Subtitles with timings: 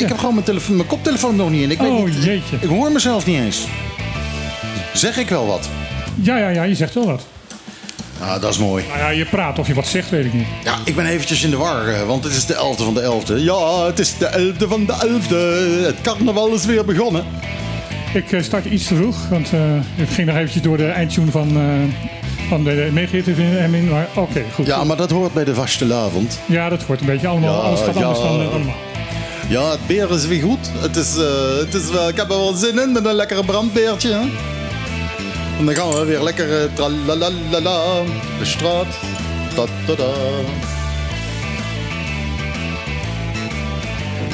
[0.00, 1.70] Ik, heb gewoon mijn, telefoon, mijn koptelefoon nog niet in.
[1.70, 2.56] Ik, weet Oh niet, jeetje.
[2.60, 3.66] ik hoor mezelf niet eens.
[4.92, 5.68] Zeg ik wel wat?
[6.14, 7.26] Ja, ja, ja, je zegt wel wat.
[8.20, 8.84] Ah, dat is mooi.
[8.88, 10.46] Nou ja, je praat of je wat zegt, weet ik niet.
[10.64, 13.00] Ja, ik ben eventjes in de war, eh, want het is de 11e van de
[13.00, 13.34] 11e.
[13.36, 15.86] Ja, het is de 11e van de 11e.
[15.86, 17.24] Het carnaval is weer begonnen.
[18.14, 21.30] Ik eh, start iets te vroeg, want eh, ik ging nog eventjes door de eindtune
[21.30, 22.12] van, eh
[22.48, 23.88] van de even in.
[23.88, 24.66] Maar oké, goed.
[24.66, 26.38] Ja, maar dat hoort bij de vastelavond.
[26.46, 27.60] Ja, dat wordt een beetje allemaal.
[27.60, 28.74] Ja, alles gaat anders dan allemaal.
[29.54, 30.70] Ja, het beer is weer goed.
[30.72, 33.44] Het is, eh, het is wel, ik heb er wel zin in met een lekkere
[33.44, 34.12] brandbeertje.
[34.12, 34.20] Hè?
[35.58, 38.02] En dan gaan we weer lekker eh, tralalalala,
[38.38, 38.86] de straat.
[39.54, 40.12] Ta -ta -ta.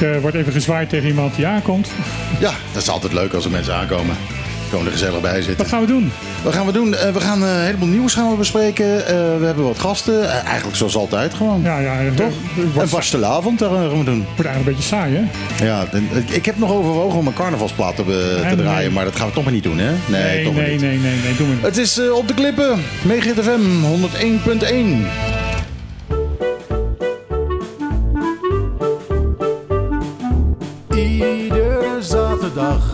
[0.05, 1.89] Er wordt even gezwaaid tegen iemand die aankomt.
[2.39, 4.15] Ja, dat is altijd leuk als er mensen aankomen.
[4.71, 5.57] Er gezellig bij zitten.
[5.57, 6.11] Wat gaan we doen?
[6.43, 6.95] Wat gaan we doen?
[6.95, 9.07] Eh, we gaan eh, een heleboel nieuws gaan we bespreken.
[9.07, 10.29] Eh, we hebben wat gasten.
[10.29, 11.61] Eigenlijk zoals altijd gewoon.
[11.63, 12.25] Ja, ja, Toch?
[12.27, 14.25] Het Een wordt, vastelavond daar gaan we doen.
[14.35, 15.15] wordt eigenlijk een beetje saai,
[15.57, 15.65] hè?
[15.65, 15.85] Ja,
[16.27, 18.55] ik heb nog overwogen om een carnavalsplaat te, te nee.
[18.55, 18.93] draaien.
[18.93, 19.91] Maar dat gaan we toch maar niet doen, hè?
[19.91, 20.81] Nee, Nee, toch maar nee, niet.
[20.81, 21.63] nee, nee, nee, doen we niet.
[21.63, 22.79] Het is op de klippen.
[23.01, 25.07] Megahit FM 101.1.
[30.95, 32.93] Iedere zaterdag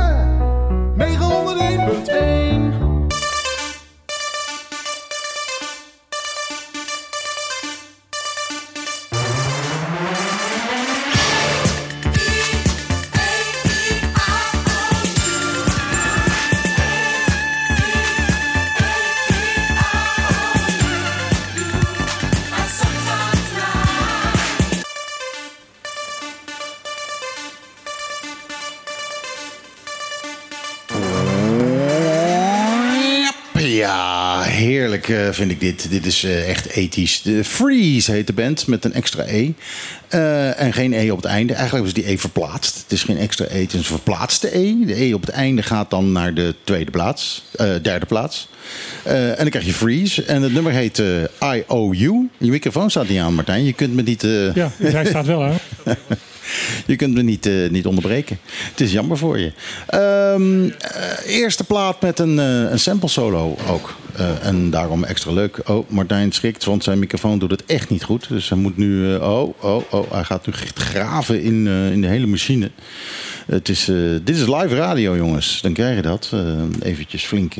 [35.11, 35.89] Eh, vind ik dit.
[35.89, 37.21] Dit is eh, echt ethisch.
[37.21, 39.51] De Freeze heet de band met een extra E.
[40.07, 41.53] Eh, en geen E op het einde.
[41.53, 42.77] Eigenlijk was die E verplaatst.
[42.83, 44.85] Het is geen extra E, het is een verplaatste E.
[44.85, 47.43] De E op het einde gaat dan naar de tweede plaats,
[47.81, 48.49] derde plaats.
[49.03, 50.23] En dan krijg je Freeze.
[50.23, 51.03] En het nummer heet
[51.39, 52.29] IOU.
[52.37, 53.63] Je microfoon staat niet aan, Martijn.
[53.63, 54.21] Je kunt me niet...
[54.53, 55.53] Ja, hij staat wel, hè?
[56.91, 58.39] je kunt me niet, niet onderbreken.
[58.69, 59.51] Het is jammer voor je.
[59.87, 63.95] Ehm, eh, eerste plaat met een, een sample solo ook.
[64.21, 65.69] Eh, en daarom extra leuk.
[65.69, 68.27] Oh, Martijn schrikt, want zijn microfoon doet het echt niet goed.
[68.29, 69.13] Dus hij moet nu...
[69.13, 72.71] eh, oh, oh, oh, hij gaat nu graven in, eh, in de hele machine.
[73.45, 75.61] Het is, eh, dit is live radio, jongens.
[75.61, 76.29] Dan krijg je dat.
[76.33, 76.39] Eh
[76.81, 77.53] eventjes flink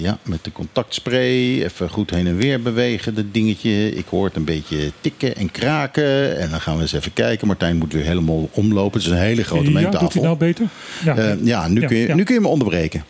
[0.00, 1.62] ja, met de contactspray.
[1.62, 3.90] Even goed heen en weer bewegen, dat dingetje.
[3.94, 6.38] Ik hoor het een beetje tikken en kraken.
[6.38, 7.46] En dan gaan we eens even kijken.
[7.46, 9.00] Martijn moet weer helemaal omlopen.
[9.00, 10.00] Het is een hele grote Ja, mengtafel.
[10.00, 10.66] doet hij nou beter?
[11.04, 12.14] Ja, Eh, ja, nu, Ja, kun je, ja.
[12.14, 13.04] nu kun je me onderbreken.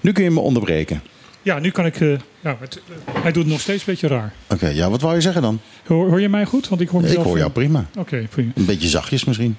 [0.00, 1.02] Nu kun je me onderbreken.
[1.42, 2.00] Ja nu kan ik...
[2.00, 2.08] eh,
[2.40, 4.32] ja, het, eh, hij doet het nog steeds een beetje raar.
[4.46, 5.60] Oké, ja, wat wou je zeggen dan?
[5.86, 6.68] Hoor, hoor je mij goed?
[6.68, 7.24] Want ik hoor Ik mezelf...
[7.24, 7.86] hoor jou eh, prima.
[7.98, 8.52] Oké, prima.
[8.54, 9.56] Een beetje zachtjes misschien.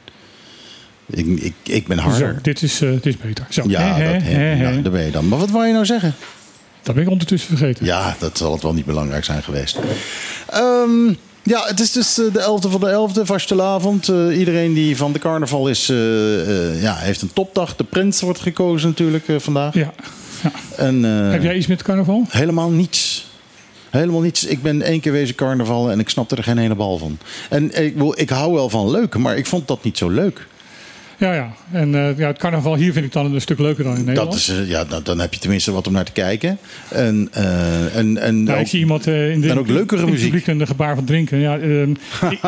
[1.05, 2.33] Ik, ik, ik ben harder.
[2.35, 3.45] Zo, dit is, dit is beter.
[3.49, 3.63] Zo.
[3.67, 5.27] Ja, dat, dat ben je dan.
[5.27, 6.13] Maar wat wou je nou zeggen?
[6.83, 7.85] Dat ben ik ondertussen vergeten.
[7.85, 9.79] Ja, dat zal het wel niet belangrijk zijn geweest.
[10.49, 11.07] Ehm,
[11.43, 14.09] ja, het is dus de 11e van de 11e, vastelavond.
[14.09, 15.87] Eh, iedereen die van de carnaval is,
[16.81, 17.75] ja, heeft een topdag.
[17.75, 19.73] De prins wordt gekozen natuurlijk vandaag.
[19.73, 19.93] Ja.
[20.43, 20.51] Ja.
[20.77, 22.25] En, eh, Heb jij iets met carnaval?
[22.29, 23.27] Helemaal niets.
[23.89, 24.45] Helemaal niets.
[24.45, 27.17] Ik ben één keer wezen carnaval en ik snapte er geen ene bal van.
[27.49, 30.47] En ik, ik hou wel van leuk, maar ik vond dat niet zo leuk.
[31.17, 31.51] Ja, ja.
[31.71, 34.31] En eh, ja, het carnaval hier vind ik dan een stuk leuker dan in Nederland.
[34.31, 36.57] Dat is, eh, ja, dan, dan heb je tenminste wat om naar te kijken.
[36.89, 40.09] En, eh, en, en Nou, ook- ik zie iemand in de, en ook leukere in
[40.09, 40.31] muziek.
[40.31, 41.39] publiek een gebaar van drinken.
[41.39, 41.89] Ja, ehm,
[42.31, 42.39] ik,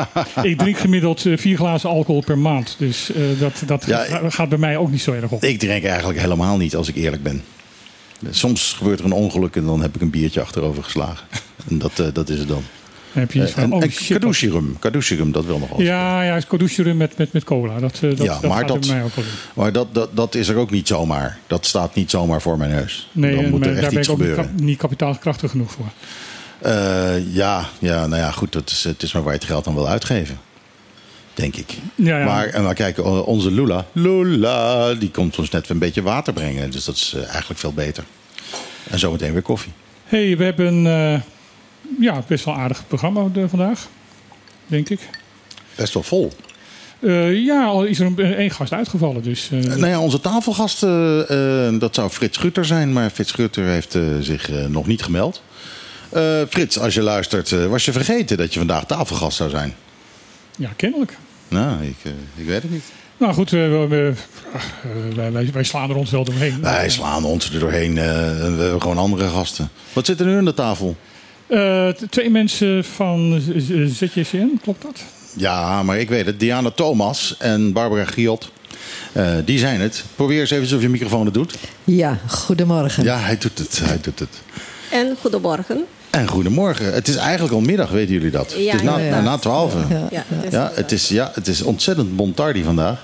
[0.43, 2.75] ik drink gemiddeld vier glazen alcohol per maand.
[2.77, 5.43] Dus dat, dat Ja, gaat bij mij ook niet zo erg op.
[5.43, 7.43] Ik drink eigenlijk helemaal niet, als ik eerlijk ben.
[8.29, 11.27] Soms gebeurt er een ongeluk en dan heb ik een biertje achterover geslagen.
[11.69, 12.63] En dat, eh, dat is het dan.
[13.13, 15.81] Dan heb je iets van, en oh en dat wil nog wel.
[15.81, 16.47] Ja, ja, het
[16.97, 17.79] met, met, met cola.
[17.79, 19.12] Dat, eh, dat, Ja, dat maar dat- mij ook.
[19.53, 21.38] Maar dat, dat, dat is er ook niet zomaar.
[21.47, 23.09] Dat staat niet zomaar voor mijn neus.
[23.12, 24.51] Nee, dan moet er echt daar ben iets ik ook niet, gebeuren.
[24.56, 25.85] kap- niet kapitaalkrachtig genoeg voor.
[26.59, 28.51] Eh, ja, ja, nou ja, goed.
[28.51, 30.38] Dat is, het is maar waar je het geld aan wil uitgeven.
[31.33, 31.77] Denk ik.
[31.95, 32.25] Ja, ja.
[32.25, 36.71] Maar, en maar kijk, onze Lula, Lula, die komt ons net een beetje water brengen.
[36.71, 38.03] Dus dat is eh, eigenlijk veel beter.
[38.89, 39.71] En zometeen weer koffie.
[40.05, 41.19] hey, we hebben eh,
[41.99, 43.87] ja, best wel een aardig programma eh, vandaag.
[44.67, 44.99] Denk ik.
[45.75, 46.31] Best wel vol.
[47.33, 49.23] Ja, al is er een- één gast uitgevallen.
[49.23, 50.79] Dus, eh, Nou ja, onze tafelgast,
[51.79, 52.93] dat zou Frits Schutter zijn.
[52.93, 55.41] Maar Frits Schutter heeft zich nog niet gemeld.
[56.49, 59.75] Frits, als je luistert, was je vergeten dat je vandaag tafelgast zou zijn?
[60.57, 61.18] Ja, kennelijk.
[61.48, 62.83] Nou, ik, eh, ik weet het niet.
[63.18, 64.13] Nou goed, we- we- we-
[65.15, 66.62] eh, wij, wij, slaan er ons wel doorheen.
[66.62, 67.98] Wij slaan ons er doorheen.
[67.98, 69.69] eh, we hebben gewoon andere gasten.
[69.94, 70.95] Wat zit er nu aan de tafel?
[71.48, 73.42] Eh, twee mensen van
[73.88, 75.03] ZJCN, klopt dat?
[75.36, 76.39] Ja, maar ik weet het.
[76.39, 78.51] Diana Thomas en Barbara Giot.
[79.12, 80.03] eh, die zijn het.
[80.15, 81.56] Probeer eens even of je microfoon het doet.
[81.83, 83.03] Ja, goedemorgen.
[83.03, 83.80] Ja, hij doet het.
[83.83, 84.30] Hij doet het.
[84.92, 85.83] En goedemorgen.
[86.11, 86.93] En goedemorgen.
[86.93, 88.55] Het is eigenlijk al middag, weten jullie dat?
[88.57, 89.23] Ja, het is na, inderdaad.
[89.23, 89.73] na 12.
[89.89, 90.23] Ja, Ja.
[90.51, 93.03] Ja, het is ja, het is ontzettend montardi vandaag.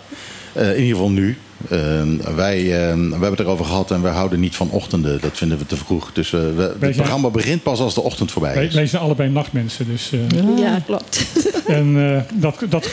[0.53, 1.37] Eh, in ieder geval nu.
[1.69, 2.01] Eh,
[2.35, 5.21] wij, eh, we hebben het erover gehad en wij houden niet van ochtenden.
[5.21, 6.09] Dat vinden we te vroeg.
[6.13, 8.73] Dus eh, we, het zijn- programma begint pas als de ochtend voorbij Wij, is.
[8.73, 9.85] wij zijn allebei nachtmensen.
[9.87, 11.25] Dus, eh, Ja, klopt.
[11.67, 12.89] En eh, dat, dat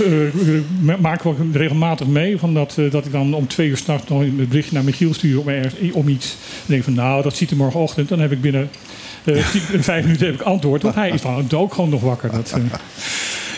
[1.00, 2.38] maken we regelmatig mee.
[2.38, 5.14] Van dat, eh, dat ik dan om twee uur s'nachts nog een berichtje naar Michiel
[5.14, 5.49] stuur om,
[5.93, 6.31] om iets.
[6.31, 8.08] En denk van nou, dat ziet er morgenochtend.
[8.08, 8.69] Dan heb ik binnen
[9.81, 10.82] vijf minuten heb ik antwoord.
[10.82, 12.31] Want hij is dan ook gewoon nog wakker.
[12.32, 12.62] Dat, eh,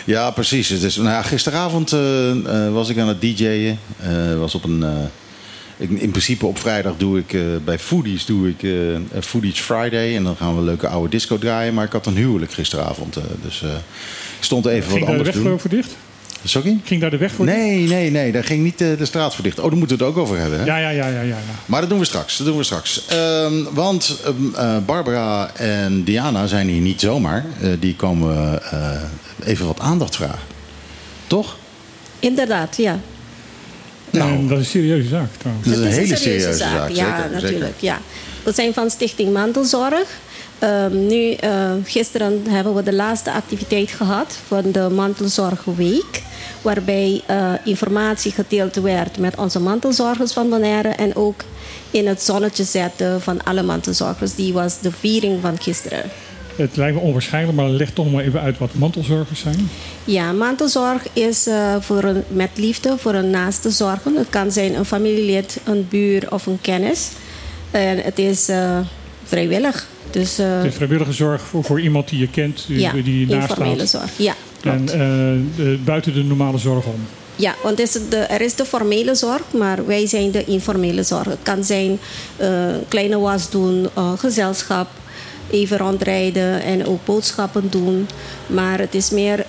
[0.05, 0.69] Ja, precies.
[0.69, 2.29] Het is, nou ja, gisteravond eh,
[2.65, 3.79] eh, was ik aan het DJ'en.
[3.99, 4.83] Eh, was op een.
[4.83, 4.89] eh,
[5.77, 10.15] ik, in principe op vrijdag doe ik eh, bij Foodies doe ik eh, Foodies Friday.
[10.15, 11.73] En dan gaan we een leuke oude disco draaien.
[11.73, 13.15] Maar ik had een huwelijk gisteravond.
[13.15, 13.69] eh, dus eh,
[14.37, 15.43] ik stond even ging wat de anders weg doen.
[15.51, 15.95] voor, voor dicht?
[16.43, 16.79] Sorry?
[16.83, 17.57] Ging daar de weg voor dicht?
[17.57, 18.31] Nee, nee, nee.
[18.31, 19.59] Daar ging niet eh, de straat voor dicht.
[19.59, 20.59] Oh, daar moeten we het ook over hebben.
[20.59, 20.65] Hè?
[20.65, 21.21] Ja, ja, ja, ja, ja.
[21.21, 21.35] ja.
[21.65, 22.37] Maar dat doen we straks.
[22.37, 23.05] Dat doen we straks.
[23.07, 27.45] Ehm, want ehm, eh, Barbara en Diana zijn hier niet zomaar.
[27.61, 29.01] Eh, die komen eh,
[29.43, 30.39] even wat aandacht vragen.
[31.27, 31.57] Toch?
[32.19, 32.99] Inderdaad, ja.
[34.09, 34.31] Nou.
[34.31, 35.67] En dat is een serieuze zaak trouwens.
[35.67, 36.89] Dat is een hele serieuze zaak.
[36.89, 37.53] Ja, zeker, natuurlijk.
[37.53, 37.73] zeker.
[37.79, 37.99] Ja.
[38.43, 40.07] We zijn van Stichting Mantelzorg.
[40.59, 46.21] Ehm, nu, eh, gisteren hebben we de laatste activiteit gehad van de Mantelzorgweek.
[46.61, 50.89] Waarbij eh, informatie gedeeld werd met onze mantelzorgers van Bonaire.
[50.89, 51.43] En ook
[51.91, 54.35] in het zonnetje zetten van alle mantelzorgers.
[54.35, 56.03] Die was de viering van gisteren.
[56.55, 59.69] Het lijkt me onwaarschijnlijk, maar leg toch maar even uit wat mantelzorgers zijn.
[60.03, 64.15] Ja, mantelzorg is eh, voor een, met liefde voor een naaste zorgen.
[64.15, 67.09] Het kan zijn een familielid, een buur of een kennis.
[67.71, 68.79] En het is eh,
[69.23, 69.87] vrijwillig.
[70.11, 70.33] Dus
[70.69, 74.01] vrijwillige zorg voor, voor iemand die je kent, die, ja, die naast informele staat.
[74.01, 74.11] zorg.
[74.17, 74.91] Ja, klopt.
[74.91, 76.99] En eh, de- buiten de normale zorg om.
[77.35, 81.25] Ja, want is de, er is de formele zorg, maar wij zijn de informele zorg.
[81.25, 81.99] Het kan zijn
[82.37, 82.49] eh,
[82.87, 83.87] kleine was doen,
[84.17, 84.87] gezelschap,
[85.49, 88.07] even rondrijden en ook boodschappen doen.
[88.47, 89.45] Maar het is meer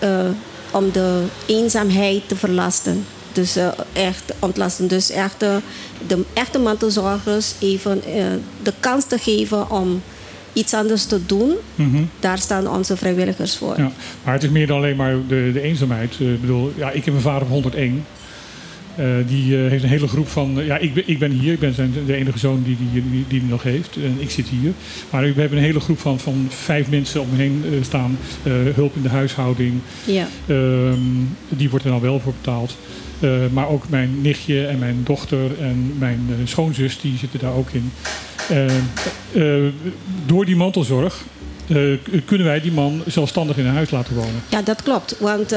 [0.70, 3.04] om de eenzaamheid te verlasten.
[3.32, 3.56] Dus
[3.92, 4.88] echt ontlasten.
[4.88, 5.58] Dus echt de,
[6.06, 8.02] de echte mantelzorgers even
[8.62, 10.02] de kans te geven om
[10.58, 11.52] iets anders te doen.
[12.20, 13.74] Daar staan onze vrijwilligers voor.
[13.76, 13.92] Ja.
[14.24, 16.16] Maar het is meer dan alleen maar de, de eenzaamheid.
[16.20, 18.04] Eh, Ik bedoel, ja, ik heb een vader van 101.
[18.96, 20.64] Eh, die eh, heeft een hele groep van.
[20.64, 21.52] ja, ik ben, ik ben hier.
[21.52, 23.96] Ik ben zijn, de enige zoon die die, die, die nog heeft.
[23.96, 24.72] En ik zit hier.
[25.10, 28.18] Maar we hebben een hele groep van, van vijf mensen om me heen staan.
[28.74, 29.74] Hulp in de huishouding.
[30.04, 30.28] Ja.
[30.46, 31.00] Ehm,
[31.48, 32.76] die wordt er dan wel voor betaald.
[33.52, 37.90] Maar ook mijn nichtje en mijn dochter en mijn schoonzus, die zitten daar ook in.
[38.48, 38.76] Eh,
[39.32, 39.72] eh,
[40.26, 41.24] door die mantelzorg
[41.66, 41.76] eh,
[42.24, 44.42] kunnen wij die man zelfstandig in een huis laten wonen.
[44.48, 45.18] Ja, dat klopt.
[45.18, 45.54] Want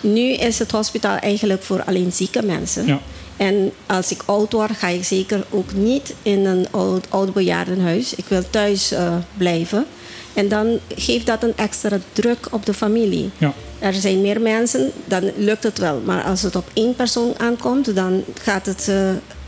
[0.00, 2.86] nu is het hospitaal eigenlijk voor alleen zieke mensen.
[2.86, 3.00] Ja.
[3.36, 8.14] En als ik oud word, ga ik zeker ook niet in een oud, oud bejaardenhuis.
[8.14, 8.94] Ik wil thuis
[9.36, 9.86] blijven.
[10.32, 13.30] En dan geeft dat een extra druk op de familie.
[13.38, 13.52] Ja.
[13.78, 16.02] Er zijn meer mensen, dan lukt het wel.
[16.04, 18.90] Maar als het op één persoon aankomt, dan gaat het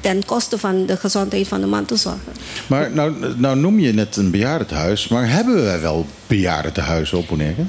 [0.06, 2.32] ten koste van de gezondheid van de mantelzorger.
[2.66, 5.08] Maar nou, nou noem je net een bejaardentehuis.
[5.08, 7.64] Maar hebben wij wel bejaardentehuizen op Bonaire?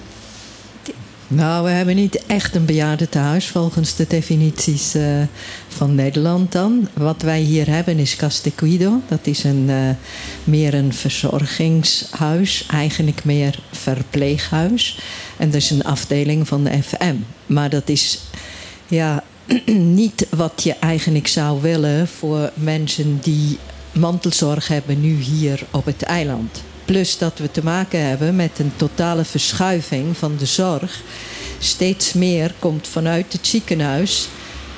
[1.28, 5.04] Nou, we hebben niet echt een bejaardentehuis volgens de definities eh,
[5.68, 6.88] van Nederland dan.
[6.94, 9.02] Wat wij hier hebben is Castecuido.
[9.08, 9.90] Dat is een, eh,
[10.44, 15.00] meer een verzorgingshuis, eigenlijk meer verpleeghuis.
[15.38, 17.16] En dat is een afdeling van de FM.
[17.46, 18.20] Maar dat is
[18.88, 19.24] ja,
[20.02, 23.58] niet wat je eigenlijk zou willen voor mensen die
[23.92, 26.64] mantelzorg hebben nu hier op het eiland.
[26.86, 31.02] Plus dat we te maken hebben met een totale verschuiving van de zorg.
[31.60, 34.28] Steeds meer komt vanuit het ziekenhuis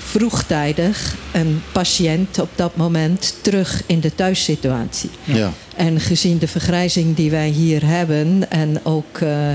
[0.10, 5.10] vroegtijdig een patiënt op dat moment terug in de thuissituatie.
[5.24, 5.52] Ja.
[5.76, 9.52] En gezien de vergrijzing die wij hier hebben en ook eh,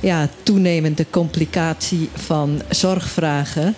[0.00, 3.74] ja, toenemende complicatie van zorgvragen,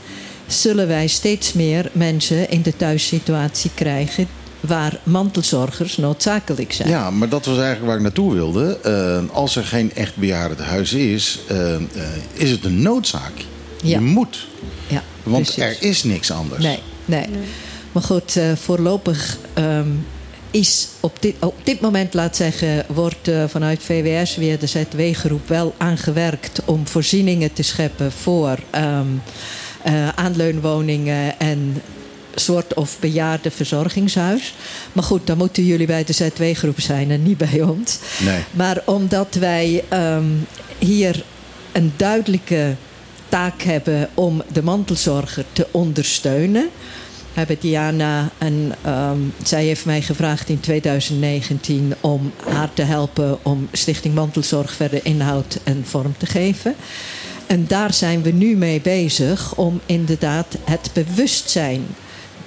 [0.52, 4.28] zullen wij steeds meer mensen in de thuissituatie krijgen
[4.60, 6.88] waar mantelzorgers noodzakelijk zijn.
[6.88, 8.78] Ja, maar dat was eigenlijk waar ik naartoe wilde.
[8.82, 11.80] Eh, als er geen echt bejaardentehuis is, eh, eh,
[12.32, 13.32] is het een noodzaak.
[13.82, 13.98] Ja.
[13.98, 14.46] Je moet.
[14.86, 15.62] Ja, Want precies.
[15.62, 16.62] er is niks anders.
[16.62, 17.26] Nee, nee.
[17.92, 19.88] Maar goed, eh, voorlopig ehm,
[20.50, 25.48] is op dit, op dit moment, laat zeggen, wordt eh, vanuit VWS weer de ZW-groep
[25.48, 29.06] wel aangewerkt om voorzieningen te scheppen voor ehm,
[29.82, 31.82] eh, aanleunwoningen en
[32.34, 34.54] soort of bejaardenverzorgingshuis.
[34.92, 37.98] Maar goed, dan moeten jullie bij de ZW-groep zijn en niet bij ons.
[38.18, 38.40] Nee.
[38.50, 40.24] Maar omdat wij ehm,
[40.78, 41.24] hier
[41.72, 42.74] een duidelijke
[43.28, 46.68] taak hebben om de mantelzorger te ondersteunen,
[47.32, 53.68] hebben Diana en ehm, zij heeft mij gevraagd in 2019 om haar te helpen om
[53.72, 56.74] Stichting Mantelzorg verder inhoud en vorm te geven.
[57.50, 61.86] En daar zijn we nu mee bezig om inderdaad het bewustzijn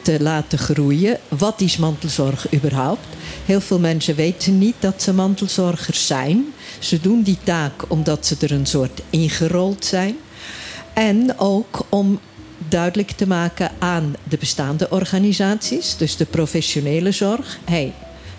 [0.02, 1.20] te laten groeien.
[1.28, 3.08] Wat is mantelzorg überhaupt?
[3.46, 6.46] Heel veel mensen weten niet dat ze mantelzorgers zijn.
[6.80, 10.16] Ze doen die taak omdat ze er een soort ingerold zijn.
[10.94, 12.20] En ook om
[12.70, 17.60] duidelijk te maken aan de bestaande organisaties, dus de professionele zorg.
[17.64, 17.94] Hey,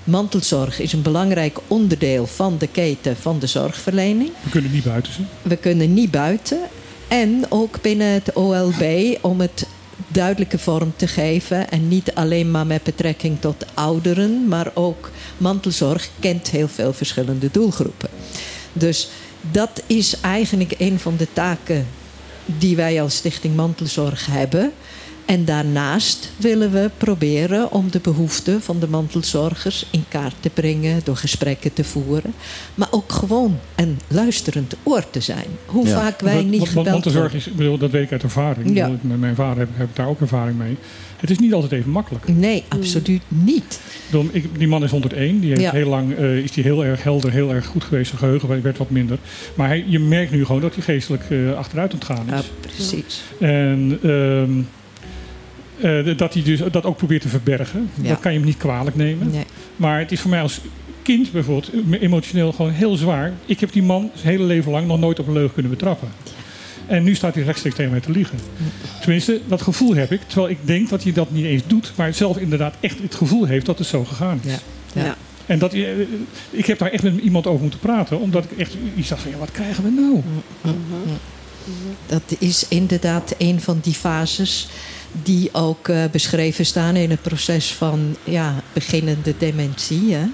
[0.04, 4.30] mantelzorg is een belangrijk onderdeel van de keten van de zorgverlening.
[4.42, 5.28] We kunnen niet buiten zijn.
[5.42, 6.58] We kunnen niet buiten.
[7.08, 9.66] En ook binnen het OLB om het
[10.08, 11.70] duidelijke vorm te geven.
[11.70, 17.50] En niet alleen maar met betrekking tot ouderen, maar ook mantelzorg kent heel veel verschillende
[17.50, 18.08] doelgroepen.
[18.73, 19.08] Dus
[19.50, 21.87] dat is eigenlijk een van de taken
[22.46, 24.73] die wij als Stichting Mantelzorg hebben.
[25.24, 31.00] En daarnaast willen we proberen om de behoeften van de mantelzorgers in kaart te brengen
[31.04, 32.34] door gesprekken te voeren.
[32.74, 35.46] Maar ook gewoon een luisterend oor te zijn.
[35.66, 36.00] Hoe Ja.
[36.00, 37.48] vaak wij Want- niet want gebeld mantelzorg worden.
[37.50, 38.66] is, bedoel, dat weet ik uit ervaring.
[38.68, 38.88] Ik Ja.
[39.00, 40.76] Met mijn vader heb, heb ik daar ook ervaring mee.
[41.16, 42.28] Het is niet altijd even makkelijk.
[42.28, 43.80] Nee, absoluut niet.
[44.04, 45.40] Ik bedoel, ik- die man is 101.
[45.40, 45.70] Die heeft Ja.
[45.70, 48.06] heel lang eh, is die heel erg helder, heel erg goed geweest.
[48.08, 49.18] Zijn geheugen werd wat minder.
[49.54, 52.44] Maar hij, je merkt nu gewoon dat hij geestelijk eh, achteruit aan het gaan is.
[52.46, 53.22] Ja, precies.
[53.40, 54.52] En ehm,
[55.80, 57.90] eh, dat hij dus dat ook probeert te verbergen.
[58.02, 58.08] Ja.
[58.08, 59.30] Dat kan je hem niet kwalijk nemen.
[59.30, 59.44] Nee.
[59.76, 60.60] Maar het is voor mij als
[61.02, 63.32] kind bijvoorbeeld emotioneel gewoon heel zwaar.
[63.46, 66.08] Ik heb die man zijn hele leven lang nog nooit op een leugen kunnen betrappen.
[66.86, 68.38] En nu staat hij rechtstreeks tegen mij te liegen.
[69.00, 70.20] Tenminste, dat gevoel heb ik.
[70.26, 71.92] Terwijl ik denk dat hij dat niet eens doet.
[71.96, 74.50] Maar zelf inderdaad echt het gevoel heeft dat het zo gegaan is.
[74.50, 74.58] Ja.
[74.92, 75.04] Ja.
[75.04, 75.16] Ja.
[75.46, 76.00] En dat, eh,
[76.50, 78.20] ik heb daar echt met iemand over moeten praten.
[78.20, 80.22] Omdat ik echt iets dacht van, ja, wat krijgen we nou?
[82.06, 84.68] Dat is inderdaad een van die fases
[85.23, 90.14] die ook eh, beschreven staan in het proces van ja, beginnende dementie.
[90.14, 90.25] Hè?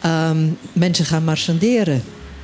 [0.00, 2.02] Ehm, mensen gaan marchanderen.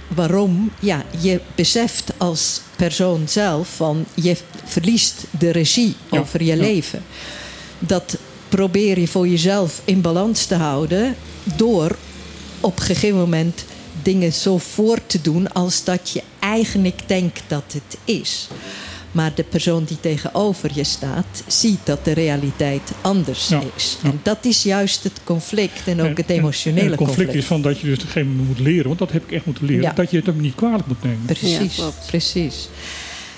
[0.09, 0.71] Waarom?
[0.81, 6.62] Ja, je beseft als persoon zelf van je verliest de regie Ja, over je ja.
[6.62, 7.02] leven.
[7.78, 11.16] Dat probeer je voor jezelf in balans te houden
[11.57, 11.97] door
[12.61, 13.64] op een gegeven moment
[14.02, 18.49] dingen zo voor te doen als dat je eigenlijk denkt dat het is.
[19.14, 23.97] Maar de persoon die tegenover je staat, ziet dat de realiteit anders Ja, is.
[24.02, 24.09] ja.
[24.09, 27.16] En dat is juist het conflict en ook En- het emotionele en het conflict.
[27.18, 27.42] conflict.
[27.42, 28.87] is van dat je dus op een gegeven moment moet leren.
[28.87, 29.83] Want dat heb ik echt moeten leren.
[29.83, 29.92] Ja.
[29.92, 31.25] Dat je het ook niet kwalijk moet nemen.
[31.26, 32.68] Precies, precies.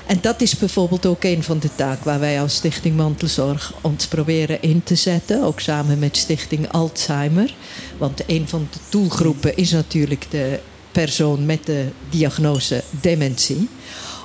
[0.06, 4.06] En dat is bijvoorbeeld ook een van de taken waar wij als Stichting Mantelzorg ons
[4.06, 5.42] proberen in te zetten.
[5.45, 7.54] Ook samen met Stichting Alzheimer.
[7.99, 10.61] Want een van de doelgroepen is natuurlijk de
[10.92, 13.68] persoon met de diagnose dementie.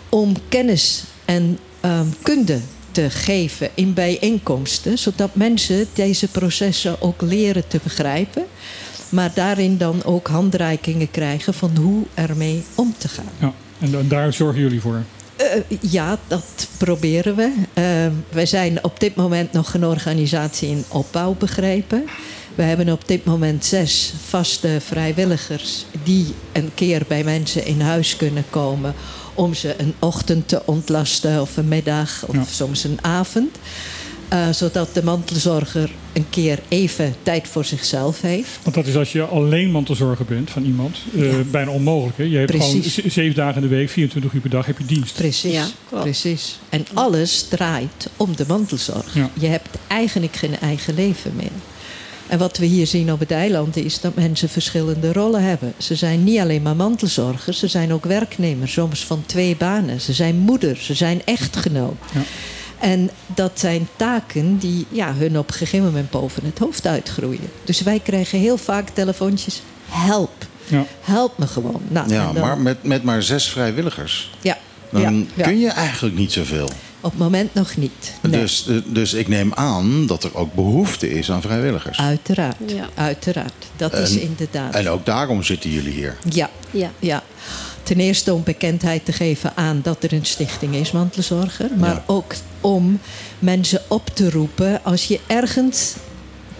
[0.09, 2.59] Om kennis en ehm, kunde
[2.91, 8.43] te geven in bijeenkomsten, zodat mensen deze processen ook leren te begrijpen.
[9.09, 13.31] Maar daarin dan ook handreikingen krijgen van hoe ermee om te gaan.
[13.39, 13.53] Ja.
[13.79, 15.03] En, daar zorgen jullie voor.
[15.35, 17.51] Eh, ja, dat proberen we.
[17.73, 17.83] Eh,
[18.29, 22.03] wij zijn op dit moment nog een organisatie in opbouw begrepen.
[22.55, 28.15] We hebben op dit moment zes vaste vrijwilligers die een keer bij mensen in huis
[28.15, 28.93] kunnen komen
[29.33, 32.43] om ze een ochtend te ontlasten of een middag of Ja.
[32.51, 33.55] soms een avond.
[34.27, 38.49] Eh, zodat de mantelzorger een keer even tijd voor zichzelf heeft.
[38.63, 40.97] Want dat is als je alleen mantelzorger bent van iemand.
[41.15, 41.43] eh, Ja.
[41.51, 42.17] Bijna onmogelijk.
[42.17, 42.23] Hè?
[42.23, 42.93] Je hebt Precies.
[42.93, 45.13] gewoon zeven dagen in de week, 24 uur per dag heb je dienst.
[45.15, 46.59] Precies, Ja, precies.
[46.69, 49.13] En alles draait om de mantelzorg.
[49.15, 49.29] Ja.
[49.39, 51.51] Je hebt eigenlijk geen eigen leven meer.
[52.31, 55.73] En wat we hier zien op het eiland is dat mensen verschillende rollen hebben.
[55.77, 60.01] Ze zijn niet alleen maar mantelzorgers, ze zijn ook werknemers, soms van twee banen.
[60.01, 61.95] Ze zijn moeder, ze zijn echtgenoot.
[62.13, 62.21] Ja.
[62.79, 67.49] En dat zijn taken die ja, hun op een gegeven moment boven het hoofd uitgroeien.
[67.63, 70.31] Dus wij krijgen heel vaak telefoontjes: help,
[70.67, 70.85] Ja.
[71.01, 71.81] help me gewoon.
[71.87, 74.31] Nou, Ja, dan- maar met, met maar zes vrijwilligers.
[74.41, 74.57] ja,
[74.89, 75.43] Dan ja.
[75.43, 76.69] kun je eigenlijk niet zoveel.
[77.01, 78.13] Op het moment nog niet.
[78.21, 78.41] Nee.
[78.41, 81.99] Dus, eh, dus ik neem aan dat er ook behoefte is aan vrijwilligers.
[81.99, 82.89] Uiteraard, Ja.
[82.95, 83.53] uiteraard.
[83.75, 84.75] Dat is En- inderdaad.
[84.75, 86.17] En ook daarom zitten jullie hier.
[86.29, 86.91] ja, Ja.
[86.99, 87.23] ja.
[87.83, 91.69] Ten eerste om bekendheid te geven aan dat er een stichting is, mantelzorger.
[91.77, 92.03] Maar Ja.
[92.07, 92.99] ook om
[93.39, 95.93] mensen op te roepen als je ergens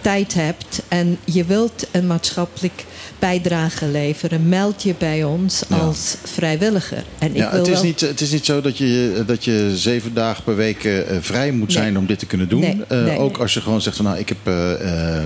[0.00, 2.84] tijd hebt en je wilt een maatschappelijk
[3.22, 5.76] bijdrage leveren, meld je bij ons Ja.
[5.76, 7.04] als vrijwilliger.
[7.18, 9.44] En ik Ja, wil het, is wel- niet, het is niet zo dat je, dat
[9.44, 11.76] je zeven dagen per week eh, vrij moet Nee.
[11.76, 12.60] zijn om dit te kunnen doen.
[12.60, 13.18] Nee, Eh, nee.
[13.18, 14.72] ook als je gewoon zegt van nou, ik heb, eh,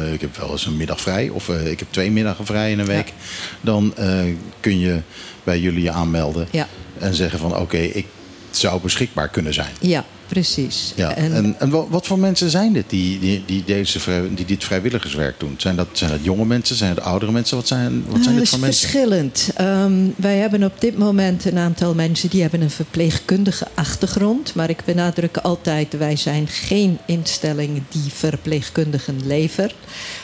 [0.02, 2.70] eh, ik heb wel eens een middag vrij of eh, ik heb twee middagen vrij
[2.70, 3.12] in een week.
[3.60, 4.18] Dan eh,
[4.60, 5.00] kun je
[5.44, 6.48] bij jullie je aanmelden
[6.98, 8.06] en zeggen van oké, ik
[8.50, 9.72] zou beschikbaar kunnen zijn.
[9.80, 10.92] Ja, precies.
[10.97, 11.14] Ja.
[11.14, 13.99] En, en, wa- wat voor mensen zijn dit die, die, die, deze
[14.35, 15.54] die dit vrijwilligerswerk doen?
[15.59, 16.76] Zijn dat, zijn dat jonge mensen?
[16.76, 17.56] Zijn het oudere mensen?
[17.56, 18.88] Wat zijn, wat zijn Het dit voor mensen?
[18.88, 19.50] verschillend.
[19.54, 24.54] Ehm, wij hebben op dit moment een aantal mensen die hebben een verpleegkundige achtergrond.
[24.54, 29.75] Maar ik benadruk altijd, wij zijn geen instelling die verpleegkundigen levert.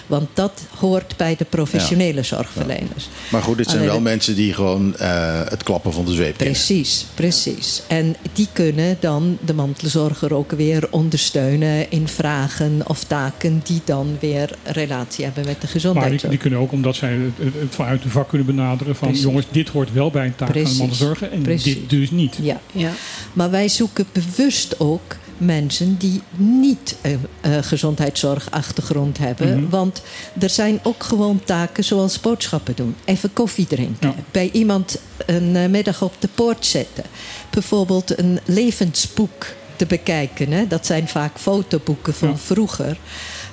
[0.06, 3.08] Want dat hoort bij de professionele zorgverleners.
[3.30, 6.12] Maar goed, dit zijn Alleen wel de- mensen die gewoon eh, het klappen van de
[6.12, 6.54] zweep kennen.
[6.56, 7.82] Precies, precies.
[7.86, 9.54] En die kunnen dan de
[9.94, 15.58] mantelzorger ook weer ondersteunen in vragen of taken die dan weer relatie hebben met de
[15.60, 16.30] Maar die, gezondheidszorg.
[16.32, 19.24] die kunnen ook, omdat zij het, het- het vanuit de vak kunnen benaderen van Precies.
[19.26, 20.68] jongens, dit hoort wel bij een taak Precies.
[20.68, 21.74] van de mantelzorger en Precies.
[21.74, 22.36] dit dus niet.
[22.42, 22.60] Ja.
[22.72, 22.90] Ja.
[23.32, 29.58] Maar wij zoeken bewust ook mensen die niet een eh, gezondheidszorgachtergrond hebben.
[29.60, 29.68] Mhm.
[29.68, 30.02] Want
[30.38, 32.94] er zijn ook gewoon taken zoals boodschappen doen.
[33.04, 34.08] Even koffie drinken.
[34.08, 34.14] Ja.
[34.30, 37.04] Bij iemand een eh, middag op de poort zetten.
[37.50, 39.46] Bijvoorbeeld een levensboek
[39.82, 40.52] te bekijken.
[40.52, 40.66] Hè?
[40.66, 42.36] Dat zijn vaak fotoboeken van Ja.
[42.36, 42.96] vroeger.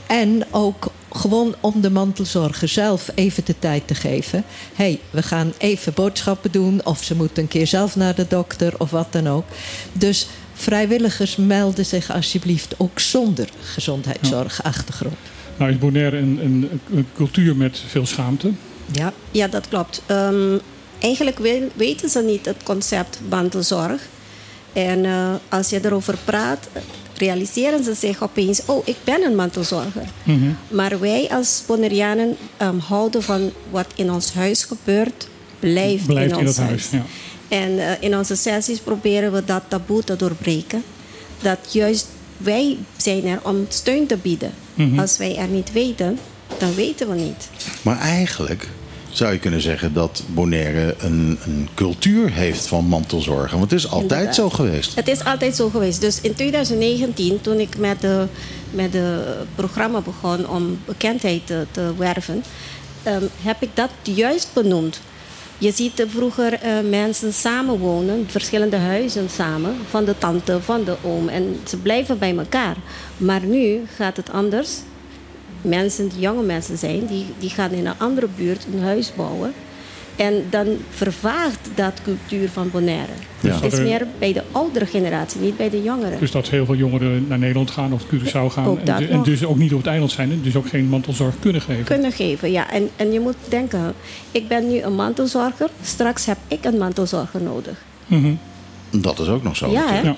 [0.07, 4.43] En ook gewoon om de mantelzorger zelf even de tijd te geven.
[4.75, 6.81] Hé, hey, we gaan even boodschappen doen.
[6.86, 9.45] Of ze moeten een keer zelf naar de dokter of wat dan ook.
[9.93, 15.15] Dus vrijwilligers melden zich alsjeblieft ook zonder gezondheidszorgachtergrond.
[15.57, 18.51] Nou is Bonaire een, een, een cultuur met veel schaamte.
[18.92, 19.13] Ja.
[19.31, 20.01] Ja, dat klopt.
[20.05, 20.57] Ehm,
[21.00, 24.01] eigenlijk we- weten ze niet het concept mantelzorg.
[24.74, 26.68] En eh, als je erover praat,
[27.16, 30.08] realiseren ze zich opeens: oh, ik ben een mantelzorger.
[30.68, 35.27] Maar wij als Bonaireanen ehm, houden van wat in ons huis gebeurt,
[35.60, 36.90] blijft, Blijft in in ons huis.
[36.90, 37.05] Ja.
[37.48, 40.84] En eh, in onze sessies proberen we dat taboe te doorbreken.
[41.42, 44.51] Dat juist wij zijn er om steun te bieden.
[44.74, 45.00] Mhm.
[45.00, 46.20] Als wij er niet weten,
[46.58, 47.50] dan weten we niet.
[47.82, 48.68] Maar eigenlijk
[49.11, 53.57] zou je kunnen zeggen dat Bonaire een, een cultuur heeft van mantelzorgen.
[53.57, 54.35] Want het is altijd Inderdaad.
[54.35, 54.95] zo geweest.
[54.95, 56.01] Het is altijd zo geweest.
[56.01, 58.25] Dus in 2019, toen ik met de,
[58.72, 62.43] met de programma begon om bekendheid te, te werven,
[63.03, 65.01] ehm, heb ik dat juist benoemd.
[65.57, 71.27] Je ziet vroeger eh, mensen samenwonen, verschillende huizen samen, van de tante, van de oom.
[71.27, 72.75] En ze blijven bij elkaar.
[73.17, 74.69] Maar nu gaat het anders.
[75.61, 79.53] Mensen, die jonge mensen zijn, die, die gaan in een andere buurt een huis bouwen.
[80.15, 83.11] En dan vervaagt dat cultuur van Bonaire.
[83.39, 83.59] Ja.
[83.59, 86.19] Het is meer bij de oudere generatie, niet bij de jongeren.
[86.19, 88.65] Dus dat heel veel jongeren naar Nederland gaan of Curaçao gaan.
[88.65, 91.61] Ook en, dus ook niet op het eiland zijn en dus ook geen mantelzorg kunnen
[91.61, 91.83] geven.
[91.83, 92.72] Kunnen geven, ja.
[92.72, 93.93] En, en je moet denken,
[94.31, 95.69] ik ben nu een mantelzorger.
[95.81, 97.83] Straks heb ik een mantelzorger nodig.
[98.07, 98.33] Mhm.
[98.91, 99.72] Dat is ook nog zo.
[99.72, 100.01] Ja, hè?
[100.01, 100.15] Ja.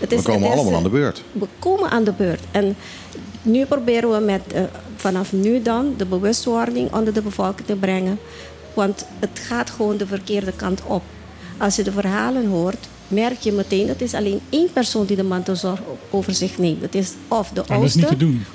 [0.00, 1.22] Het We komen het allemaal eh, aan de beurt.
[1.32, 2.40] We komen aan de beurt.
[2.50, 2.76] En
[3.44, 4.62] nu proberen we met, eh,
[4.96, 8.18] vanaf nu dan de bewustwording onder de bevolking te brengen.
[8.74, 11.02] Want het gaat gewoon de verkeerde kant op.
[11.58, 15.22] Als je de verhalen hoort, merk je meteen dat is alleen één persoon die de
[15.22, 15.80] mantelzorg
[16.10, 16.82] over zich neemt.
[16.82, 18.08] Het is of de is oudste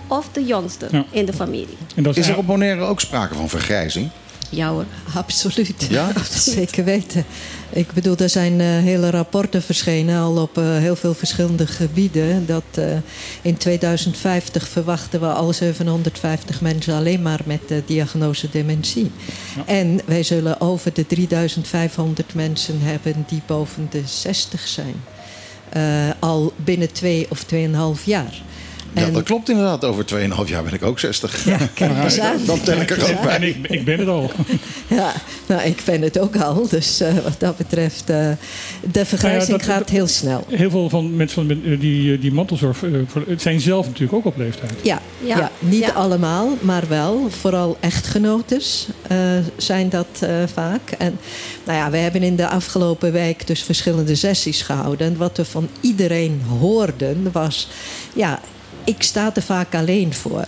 [0.08, 1.06] of de jongste Ja.
[1.12, 1.78] in de familie.
[1.96, 4.10] En dat Is er op Bonaire ook sprake van vergrijzing?
[4.50, 4.86] Ja hoor.
[5.14, 5.88] Absoluut.
[5.90, 6.12] Ja?
[6.32, 7.26] Zeker weten.
[7.70, 12.46] Ik bedoel, er zijn eh, hele rapporten verschenen al op eh, heel veel verschillende gebieden.
[12.46, 12.86] Dat eh,
[13.42, 19.12] in 2050 verwachten we al 750 mensen alleen maar met de diagnose dementie.
[19.66, 24.96] En wij zullen over de 3500 mensen hebben die boven de 60 zijn.
[25.70, 28.42] Eh, al binnen twee of tweeënhalf jaar.
[28.94, 29.86] Ja, En- dat klopt inderdaad.
[29.86, 31.46] Over 2,5 jaar ben ik ook 60.
[31.46, 32.38] Ja, kijk eens aan.
[32.46, 33.40] Dan tel ik er ook En bij.
[33.50, 34.32] ik, ik ben het al.
[34.88, 35.14] Ja,
[35.46, 36.68] nou, ik ben het ook al.
[36.70, 38.30] Dus eh, wat dat betreft, eh,
[38.92, 40.46] de vergrijzing Nou dat- gaat heel snel.
[40.50, 44.26] Heel veel van mensen van, eh, die, die mantelzorg voor- het zijn zelf natuurlijk ook
[44.26, 44.72] op leeftijd.
[44.82, 45.38] Ja, ja.
[45.38, 45.92] Ja, niet ja.
[45.92, 47.28] allemaal, maar wel.
[47.30, 49.18] Vooral echtgenotes eh,
[49.58, 50.92] zijn dat eh, vaak.
[50.98, 51.18] En
[51.64, 55.08] nou ja, we hebben in de afgelopen week dus verschillende sessies gehouden.
[55.08, 57.68] En wat we van iedereen hoorden was...
[58.14, 58.40] ja,
[58.90, 60.48] ik sta er vaak alleen voor.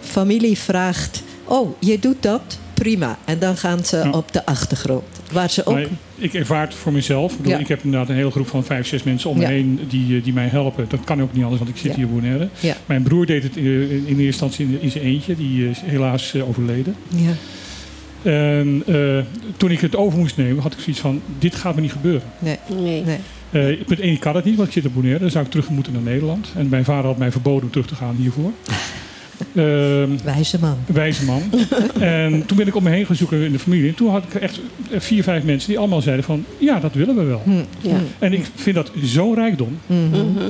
[0.00, 1.22] Familie vraagt...
[1.44, 2.58] oh, je doet dat?
[2.74, 3.18] Prima.
[3.24, 4.10] En dan gaan ze Ja.
[4.10, 5.04] op de achtergrond.
[5.32, 5.74] Waar ze ook...
[5.74, 5.86] Maar
[6.16, 7.30] ik ervaar het voor mezelf.
[7.32, 7.58] Ik, bedoel, Ja.
[7.58, 9.48] ik heb inderdaad een hele groep van vijf, zes mensen om me Ja.
[9.48, 10.86] heen die, eh, die mij helpen.
[10.88, 11.96] Dat kan ook niet anders, want ik zit Ja.
[11.96, 12.48] hier op Bonaire.
[12.60, 12.76] Ja.
[12.86, 15.36] Mijn broer deed het in, in eerste instantie in, in zijn eentje.
[15.36, 16.96] Die is helaas eh, overleden.
[17.08, 17.32] ja.
[18.22, 19.18] En eh,
[19.56, 22.22] toen ik het over moest nemen, had ik zoiets van: dit gaat me niet gebeuren.
[22.38, 23.02] Nee, Nee.
[23.04, 23.18] nee.
[23.56, 25.18] Eh punt één, ik kan het niet, want ik zit op Bonaire.
[25.20, 26.52] Dan zou ik terug moeten naar Nederland.
[26.56, 28.52] En mijn vader had mij verboden om terug te gaan hiervoor.
[29.54, 30.76] Ehm, Wijze man.
[30.86, 31.42] wijze man.
[32.00, 33.88] en toen ben ik om me heen gaan zoeken in de familie.
[33.88, 34.60] En toen had ik echt
[34.96, 36.44] vier, vijf mensen die allemaal zeiden van...
[36.58, 37.42] ja, dat willen we wel.
[37.80, 37.96] Ja.
[38.18, 39.78] En ik vind dat zo'n rijkdom.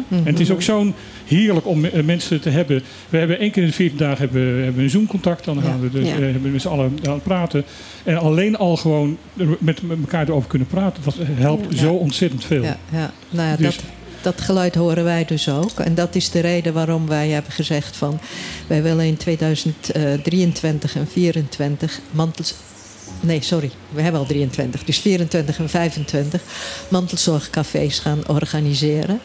[0.08, 0.94] En het is ook zo'n
[1.24, 2.82] heerlijk om eh, mensen te hebben.
[3.08, 5.44] We hebben één keer in de 14 dagen hebben, we- hebben een Zoom-contact.
[5.44, 6.14] Dan gaan we dus, Ja.
[6.14, 7.64] eh, hebben we met z'n allen aan het praten.
[8.04, 11.02] En alleen al gewoon met, met elkaar erover kunnen praten.
[11.04, 11.78] Dat helpt Ja.
[11.80, 12.62] zo ontzettend veel.
[12.62, 13.10] Ja, ja.
[13.30, 13.84] Nou ja, Dus- dat,
[14.26, 15.80] dat geluid horen wij dus ook.
[15.80, 18.20] En dat is de reden waarom wij hebben gezegd van...
[18.66, 22.54] wij willen in 2023 en 2024 mantels...
[23.20, 23.70] Nee, sorry.
[23.88, 24.84] We hebben al 23.
[24.84, 26.42] Dus 24 en 25
[26.88, 29.20] mantelzorgcafés gaan organiseren.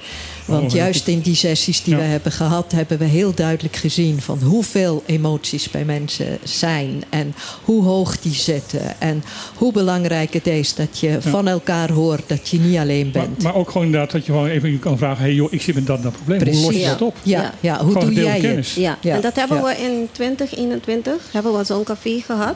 [0.45, 1.99] Want Oh, juist in die sessies die Ja.
[1.99, 2.71] we hebben gehad...
[2.71, 7.03] hebben we heel duidelijk gezien van hoeveel emoties bij mensen zijn.
[7.09, 8.99] En hoe hoog die zitten.
[8.99, 9.23] En
[9.55, 13.43] hoe belangrijk het is dat je van elkaar hoort dat je niet alleen Maar, bent.
[13.43, 15.23] maar ook gewoon inderdaad dat je gewoon even kan vragen...
[15.23, 16.39] hey joh, ik zit met dat, dat probleem.
[16.53, 16.89] Hoe los je Ja.
[16.89, 17.15] dat op?
[17.23, 17.53] Ja, Ja.
[17.59, 17.77] ja.
[17.83, 18.67] hoe Gewoon doe deel jij kennis.
[18.67, 18.83] het?
[18.83, 19.63] Ja, Ja, en dat hebben ja.
[19.63, 22.55] we in 2021 hebben we zo'n café gehad.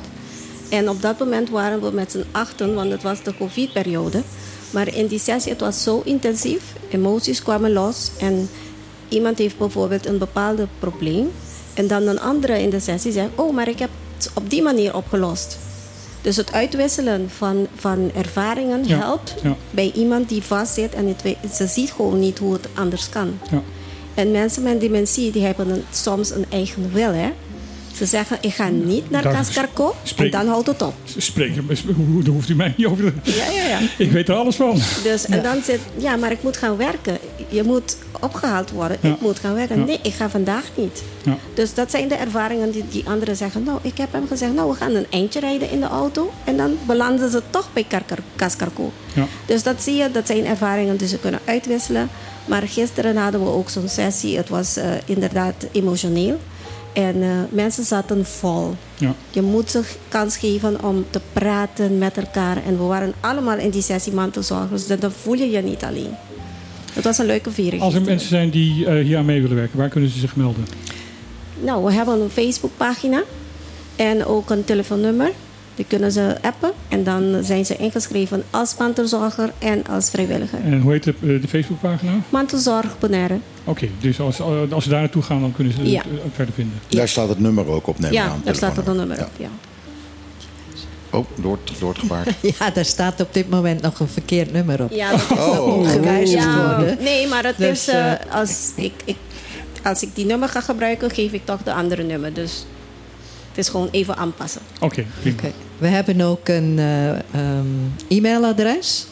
[0.70, 4.22] En op dat moment waren we met z'n achten, want het was de COVID-periode.
[4.76, 6.62] Maar in die sessie, het was zo intensief.
[6.90, 8.10] Emoties kwamen los.
[8.20, 8.50] En
[9.10, 11.32] iemand heeft bijvoorbeeld een bepaalde probleem.
[11.74, 14.62] En dan een andere in de sessie zegt, oh, maar ik heb het op die
[14.62, 15.58] manier opgelost.
[16.22, 19.56] Dus het uitwisselen van, van ervaringen Ja, helpt ja.
[19.72, 23.40] bij iemand die vastzit en het weet- ze ziet gewoon niet hoe het anders kan.
[23.52, 23.62] Ja.
[24.14, 27.12] En mensen met dementie die hebben een, soms een eigen wil.
[27.12, 27.32] Hè?
[27.98, 30.94] Ze zeggen, ik ga niet naar Cascarco en dan houdt het op.
[31.18, 31.56] Spreek,
[31.96, 33.32] hoe- daar hoeft u mij niet over te...
[33.32, 33.80] Ja, ja, ja.
[33.98, 34.80] Ik weet er alles van.
[35.04, 37.18] Dus, en dan zit, ja, maar ik moet gaan werken.
[37.50, 38.98] Je moet opgehaald worden.
[39.02, 39.10] Ja.
[39.10, 39.78] Ik moet gaan werken.
[39.80, 39.86] Ja.
[39.86, 41.04] Nee, ik ga vandaag niet.
[41.24, 41.38] Ja.
[41.54, 43.64] Dus dat zijn de ervaringen die, die anderen zeggen.
[43.64, 46.32] Nou, ik heb hem gezegd, nou, we gaan een eindje rijden in de auto.
[46.44, 47.86] En dan belanden ze toch bij
[48.36, 48.92] Cascarco.
[49.14, 49.26] Ja.
[49.46, 52.10] Dus dat zie je, dat zijn ervaringen die ze kunnen uitwisselen.
[52.46, 54.38] Maar gisteren hadden we ook zo'n sessie.
[54.38, 56.40] Het was eh, inderdaad emotioneel.
[56.96, 58.76] En eh, mensen zaten vol.
[58.98, 59.16] Ja.
[59.30, 62.64] Je moet ze kans geven om te praten met elkaar.
[62.66, 64.88] En we waren allemaal in die sessie mantelzorgers.
[64.88, 66.14] Dus dan voel je je niet alleen.
[66.94, 67.82] Het was een leuke viering.
[67.82, 70.36] Als er mensen zijn die eh, hier aan mee willen werken, waar kunnen ze zich
[70.36, 70.66] melden?
[71.62, 73.24] Nou, we hebben een Facebookpagina.
[73.96, 75.32] En ook een telefoonnummer.
[75.76, 76.72] Die kunnen ze appen.
[76.88, 80.60] En dan zijn ze ingeschreven als mantelzorger en als vrijwilliger.
[80.64, 82.12] En hoe heet de, eh, de Facebookpagina?
[82.30, 83.38] Mantelzorg Bonaire.
[83.64, 85.98] Oké, dus als, eh, als ze daar naartoe gaan, dan kunnen ze Ja.
[86.02, 86.80] het eh, ook verder vinden.
[86.90, 88.42] Daar staat het nummer ook op, neem ik Ja, aan.
[88.44, 89.30] daar staat het nummer op.
[89.38, 89.48] Ja.
[91.12, 92.28] Oh, door, het- door het gebaar.
[92.60, 94.92] Ja, daar staat op dit moment nog een verkeerd nummer op.
[94.92, 95.90] Ja, dat is Oh.
[95.90, 96.98] gewijzigd Ja, worden.
[97.04, 97.96] nee, maar het Dus, is,
[98.32, 99.16] als, ik, ik,
[99.84, 102.34] als ik die nummer ga gebruiken, geef ik toch de andere nummer.
[102.34, 102.66] Dus
[103.56, 104.62] het is gewoon even aanpassen.
[104.80, 105.06] Oké.
[105.78, 107.68] We hebben ook een eh, ehm,
[108.08, 109.06] e-mailadres.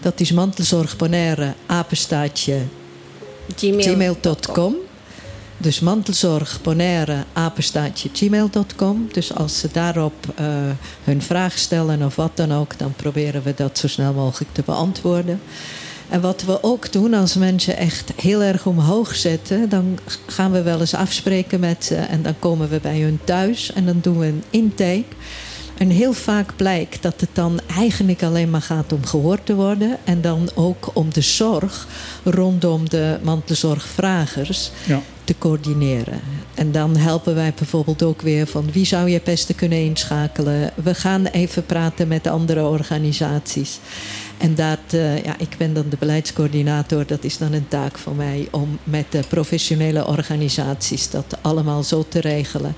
[0.00, 2.58] Dat is mantelzorgbonaire apenstaatje
[3.56, 3.94] Gmail.
[3.94, 4.74] gmail.com.
[5.56, 9.08] Dus mantelzorgbonaire apenstaatje gmail.com.
[9.12, 10.46] Dus als ze daarop eh,
[11.04, 14.62] hun vraag stellen of wat dan ook, dan proberen we dat zo snel mogelijk te
[14.64, 15.40] beantwoorden.
[16.08, 20.62] En wat we ook doen, als mensen echt heel erg omhoog zetten, dan gaan we
[20.62, 24.18] wel eens afspreken met ze en dan komen we bij hun thuis en dan doen
[24.18, 25.04] we een intake.
[25.78, 29.96] En heel vaak blijkt dat het dan eigenlijk alleen maar gaat om gehoord te worden.
[30.04, 31.86] En dan ook om de zorg
[32.24, 35.00] rondom de mantelzorgvragers Ja.
[35.24, 36.20] te coördineren.
[36.54, 40.70] En dan helpen wij bijvoorbeeld ook weer van wie zou je beste kunnen inschakelen.
[40.82, 43.78] We gaan even praten met andere organisaties.
[44.38, 47.06] En dat, eh, ja, ik ben dan de beleidscoördinator.
[47.06, 52.04] Dat is dan een taak van mij om met de professionele organisaties dat allemaal zo
[52.08, 52.74] te regelen.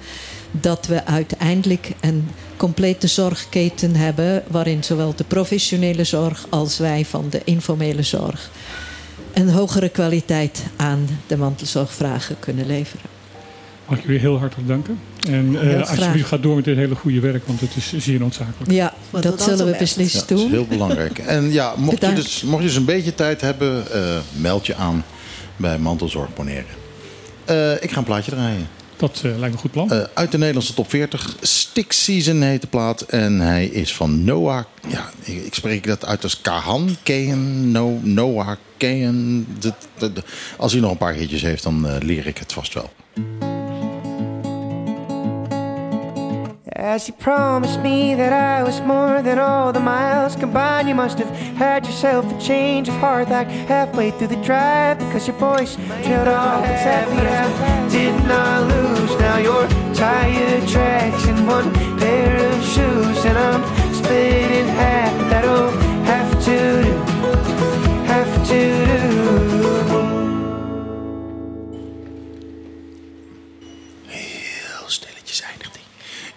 [0.51, 4.43] Dat we uiteindelijk een complete zorgketen hebben.
[4.49, 8.51] waarin zowel de professionele zorg als wij van de informele zorg.
[9.33, 13.07] een hogere kwaliteit aan de mantelzorgvragen kunnen leveren.
[13.89, 14.99] Mag ik jullie heel hartelijk danken.
[15.29, 15.91] En eh, graag.
[15.99, 18.71] alsjeblieft ga door met dit hele goede werk, want het is zeer noodzakelijk.
[18.73, 19.79] Ja, doen dat zullen we best.
[19.79, 20.51] beslist Ja, dat is doen.
[20.53, 21.19] heel belangrijk.
[21.37, 22.23] En ja, mocht je, Bedankt.
[22.23, 25.05] dus, mocht je dus een beetje tijd hebben, eh, meld je aan
[25.57, 26.65] bij Mantelzorg Boneren.
[27.45, 28.69] Eh, ik ga een plaatje draaien.
[28.97, 29.91] Dat eh, lijkt me een goed plan.
[29.91, 31.37] Eh, uit de Nederlandse top 40.
[31.41, 33.01] Stick Season heet de plaat.
[33.01, 34.65] En hij is van Noah.
[34.89, 36.97] Ja, ik, ik spreek dat uit als Kahan.
[37.03, 37.71] Kehen.
[37.71, 39.47] No, Noah Kehen.
[40.57, 42.91] Als hij nog een paar hitjes heeft, dan eh, leer ik het vast wel.
[46.81, 51.19] As you promised me that I was more than all the miles combined, you must
[51.19, 55.77] have had yourself a change of heart like halfway through the drive because your voice
[55.77, 59.11] trailed off exactly as I did not lose.
[59.21, 63.63] Now your tire tracks in one pair of shoes, and I'm
[63.93, 65.13] split in half.
[65.31, 65.71] That'll
[66.09, 66.93] have to do,
[68.07, 68.90] have to do.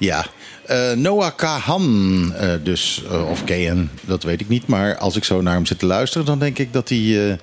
[0.03, 0.25] Ja,
[0.65, 4.67] eh, Noah Kahan, eh, dus, eh, of Kahan, dat weet ik niet.
[4.67, 7.37] Maar als ik zo naar hem zit te luisteren, dan denk ik dat hij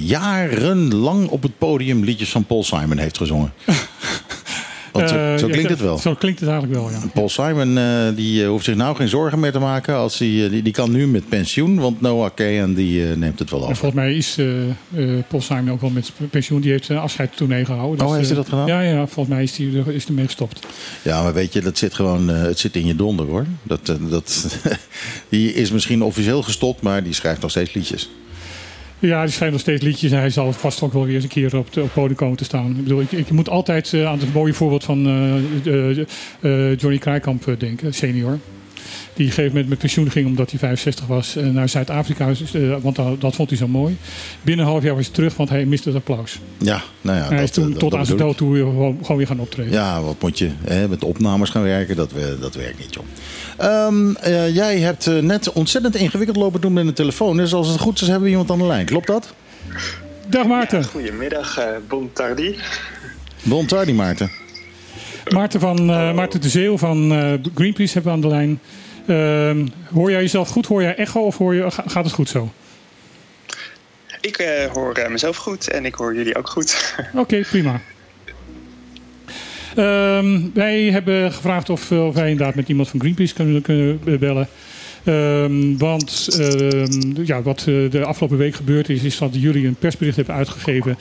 [0.00, 3.52] jarenlang op het podium liedjes van Paul Simon heeft gezongen.
[4.92, 5.98] Want zo, Eh, zo klinkt het wel.
[5.98, 6.98] Zo klinkt het eigenlijk wel, ja.
[7.14, 7.84] Paul Simon eh,
[8.16, 9.94] die eh, hoeft zich nou geen zorgen meer te maken.
[9.96, 10.18] Als eh,
[10.50, 13.76] die, die kan nu met pensioen, want Noah Kahan die, neemt het wel En over.
[13.76, 14.38] volgens mij is
[15.28, 16.60] Paul Simon ook wel met pensioen.
[16.60, 18.06] Die heeft een afscheidstournee gehouden.
[18.06, 18.66] Oh, heeft hij dat gedaan?
[18.66, 20.66] Ja, ja, volgens mij is hij er, is ermee gestopt.
[21.02, 23.46] Ja, maar weet je, dat zit gewoon het zit in je donder hoor.
[23.62, 24.58] Dat, dat,
[25.28, 28.10] die is misschien officieel gestopt, maar die schrijft nog steeds liedjes.
[28.98, 30.12] Ja, die schrijft nog steeds liedjes.
[30.12, 32.44] En hij zal vast ook wel weer eens een keer op, het podium komen te
[32.44, 32.70] staan.
[32.70, 35.98] Ik bedoel, ik, ik moet altijd eh, aan het mooie voorbeeld van eh,
[36.40, 38.38] eh, Johnny Krijkamp eh, denken, senior.
[38.88, 42.28] Die op een gegeven moment met pensioen ging omdat hij 65 was eh, naar Zuid-Afrika.
[42.52, 43.96] eh, want dat, dat vond hij zo mooi.
[44.42, 46.38] Binnen een half jaar was hij terug, want hij miste het applaus.
[46.58, 47.28] Ja, nou ja.
[47.28, 49.40] hij is toen eh, tot dat aan zijn dood toe weer gewoon, gewoon weer gaan
[49.40, 49.72] optreden.
[49.72, 51.96] Ja, wat moet je hè, met opnames gaan werken?
[51.96, 53.04] Dat, we- dat werkt niet, joh.
[53.56, 57.36] Ehm, eh, jij hebt net ontzettend ingewikkeld lopen doen met een telefoon.
[57.36, 58.86] Dus als het goed is, hebben we iemand aan de lijn.
[58.86, 59.34] Klopt dat?
[60.28, 60.84] Dag Maarten.
[60.84, 62.54] Goedemiddag, eh Bon Tardy.
[63.42, 64.30] Bon tardy, Maarten.
[65.38, 68.60] Maarten, van, eh, Maarten de Zeeuw van eh, Greenpeace hebben we aan de lijn.
[69.06, 70.66] Ehm, hoor jij jezelf goed?
[70.66, 72.52] Hoor jij echo of hoor je, ga- gaat het goed zo?
[74.20, 76.94] Ik eh, hoor mezelf goed en ik hoor jullie ook goed.
[77.14, 77.80] Oké, prima.
[79.76, 84.48] Ehm, wij hebben gevraagd of, of wij inderdaad met iemand van Greenpeace kunnen, kunnen bellen.
[85.08, 89.74] Ehm, want ehm, ja, wat eh, de afgelopen week gebeurd is, is dat jullie een
[89.74, 90.98] persbericht hebben uitgegeven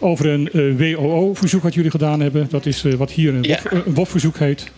[0.00, 2.46] over een eh, WOO-verzoek wat jullie gedaan hebben.
[2.50, 3.60] Dat is eh, wat hier een, Ja.
[3.62, 4.70] WOF, een WOF-verzoek heet.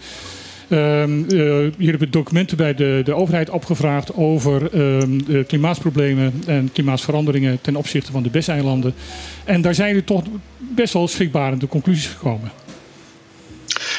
[0.69, 7.59] Ehm, eh, jullie hebben documenten bij de, de overheid opgevraagd over de klimaatsproblemen en klimaatsveranderingen
[7.61, 8.95] ten opzichte van de BES-eilanden.
[9.45, 10.23] En daar zijn jullie toch
[10.59, 12.51] best wel schrikbarende conclusies gekomen.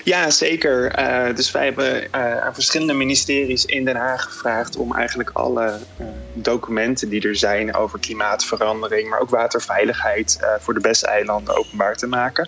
[0.03, 0.91] Ja, zeker.
[0.91, 5.79] Eh, dus wij hebben eh, aan verschillende ministeries in Den Haag gevraagd om eigenlijk alle
[5.97, 11.95] eh, documenten die er zijn over klimaatverandering, maar ook waterveiligheid voor de beste eilanden openbaar
[11.95, 12.47] te maken.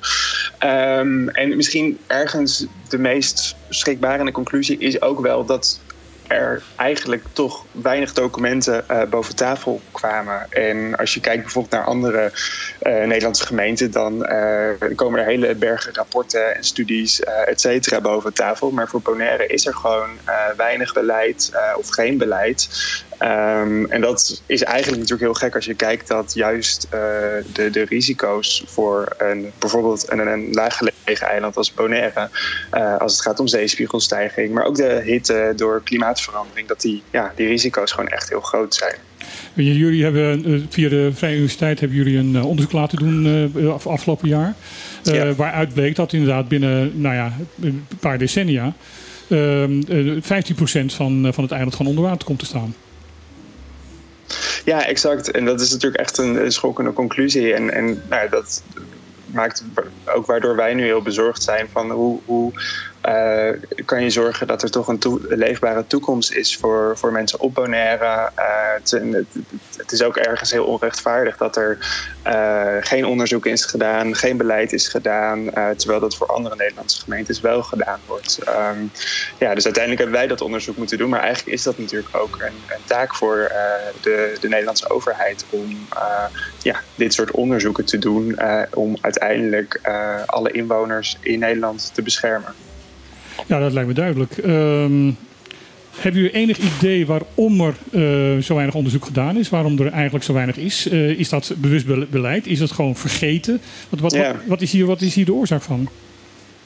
[0.57, 5.79] Ehm, en misschien ergens de meest schrikbarende conclusie is ook wel dat
[6.31, 10.47] er eigenlijk toch weinig documenten eh, boven tafel kwamen.
[10.49, 12.31] En als je kijkt bijvoorbeeld naar andere
[12.79, 18.33] eh, Nederlandse gemeenten, dan eh, komen er hele bergen rapporten en studies, et cetera, boven
[18.33, 18.71] tafel.
[18.71, 20.09] Maar voor Bonaire is er gewoon
[20.57, 22.69] weinig beleid of geen beleid.
[23.21, 26.99] Ehm, en dat is eigenlijk natuurlijk heel gek als je kijkt dat juist eh,
[27.53, 32.29] de, de risico's voor een, bijvoorbeeld een, een laaggelegen eiland als Bonaire,
[32.71, 37.31] eh, als het gaat om zeespiegelstijging, maar ook de hitte door klimaatverandering, dat die, ja,
[37.35, 38.95] die risico's gewoon echt heel groot zijn.
[39.53, 44.27] Jullie hebben eh, via de Vrije Universiteit hebben jullie een onderzoek laten doen af- afgelopen
[44.27, 44.53] jaar.
[45.03, 45.33] Ja.
[45.33, 48.73] Waaruit bleek dat inderdaad binnen nou ja, een paar decennia
[49.29, 50.21] ehm, eh,
[50.83, 52.75] 15% van, van het eiland gewoon onder water komt te staan.
[54.65, 55.31] Ja, exact.
[55.31, 57.53] En dat is natuurlijk echt een, schokkende conclusie.
[57.53, 58.63] En, en nou, dat
[59.25, 59.63] maakt
[60.05, 62.51] ook waardoor wij nu heel bezorgd zijn van hoe, hoe
[63.01, 63.49] eh,
[63.85, 68.31] kan je zorgen dat er toch een leefbare toekomst is voor, voor mensen op Bonaire.
[68.35, 68.49] Eh,
[69.77, 71.77] het, is ook ergens heel onrechtvaardig dat er
[72.23, 77.41] eh, geen onderzoek is gedaan, geen beleid is gedaan, terwijl dat voor andere Nederlandse gemeentes
[77.41, 78.39] wel gedaan wordt.
[78.43, 78.85] Ehm,
[79.39, 82.35] ja, dus uiteindelijk hebben wij dat onderzoek moeten doen, maar eigenlijk is dat natuurlijk ook
[82.39, 83.51] een, een taak voor
[84.01, 85.87] de, de Nederlandse overheid om
[86.61, 88.39] ja, dit soort onderzoeken te doen,
[88.73, 89.79] om uiteindelijk
[90.25, 92.55] alle inwoners in Nederland te beschermen.
[93.47, 94.37] Ja, dat lijkt me duidelijk.
[94.37, 95.11] Ehm
[95.97, 99.49] hebben jullie enig idee waarom er eh, zo weinig onderzoek gedaan is?
[99.49, 100.87] Waarom er eigenlijk zo weinig is?
[100.87, 102.47] Eh, is dat bewust be- beleid?
[102.47, 103.61] Is het gewoon vergeten?
[103.89, 104.31] Wat, wat, Ja.
[104.31, 105.89] wat, wat, is hier, wat is hier de oorzaak van?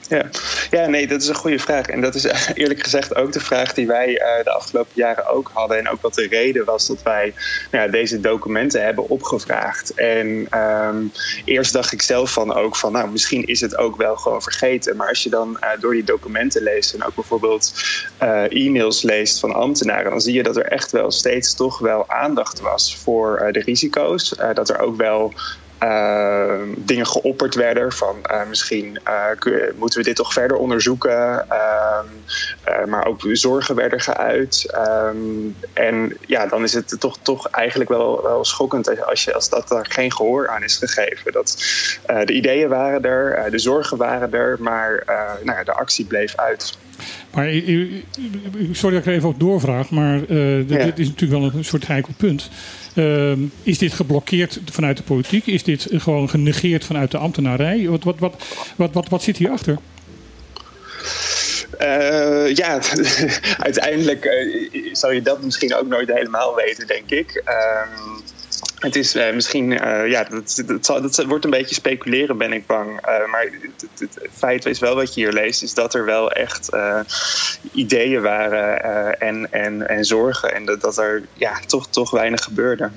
[0.08, 0.30] Ja.
[0.72, 1.88] ja, nee, dat is een goede vraag.
[1.88, 5.52] En dat is eerlijk gezegd ook de vraag die wij eh, de afgelopen jaren ook
[5.54, 5.78] hadden.
[5.78, 7.34] En ook wat de reden was dat wij
[7.72, 9.94] nou deze documenten hebben opgevraagd.
[9.94, 11.04] En ehm,
[11.46, 14.96] eerst dacht ik zelf van ook van, nou, misschien is het ook wel gewoon vergeten.
[14.96, 17.74] Maar als je dan eh, door die documenten leest en ook bijvoorbeeld
[18.18, 22.10] eh, e-mails leest van ambtenaren, dan zie je dat er echt wel steeds toch wel
[22.10, 24.34] aandacht was voor de risico's.
[24.54, 25.34] Dat er ook wel
[25.84, 31.46] uh, dingen geopperd werden van uh, misschien uh, kun, moeten we dit toch verder onderzoeken.
[31.50, 34.76] Uh, maar ook zorgen werden geuit.
[35.08, 39.50] Um, en ja, dan is het toch, toch eigenlijk wel, wel schokkend als, je, als
[39.50, 41.32] dat er geen gehoor aan is gegeven.
[41.32, 41.58] Dat,
[42.26, 45.04] de ideeën waren er, de zorgen waren er, maar
[45.44, 46.78] nou, de actie bleef uit.
[47.32, 47.46] Maar,
[48.72, 50.64] sorry dat ik er even op doorvraag, maar ja.
[50.64, 52.50] dit is natuurlijk wel een soort heikel punt.
[52.96, 55.48] Uh, is dit geblokkeerd vanuit de politiek?
[55.48, 57.88] Is dit gewoon genegeerd vanuit de ambtenarij?
[57.88, 59.78] Wat, wat, wat, wat, wat, zit hierachter?
[61.82, 62.80] Uh, ja,
[63.68, 67.44] uiteindelijk uh, je dat misschien ook nooit helemaal weten, denk ik.
[67.46, 67.82] Uh,
[68.76, 69.70] het is uh, misschien,
[70.08, 73.02] ja, dat, dat, wordt een beetje speculeren, ben ik bang.
[73.02, 76.32] maar het, het, het, feit is wel wat je hier leest, is dat er wel
[76.32, 76.70] echt
[77.72, 78.80] ideeën waren
[79.20, 80.54] en, en, en zorgen.
[80.54, 82.90] En dat, dat er ja, toch, toch weinig gebeurde.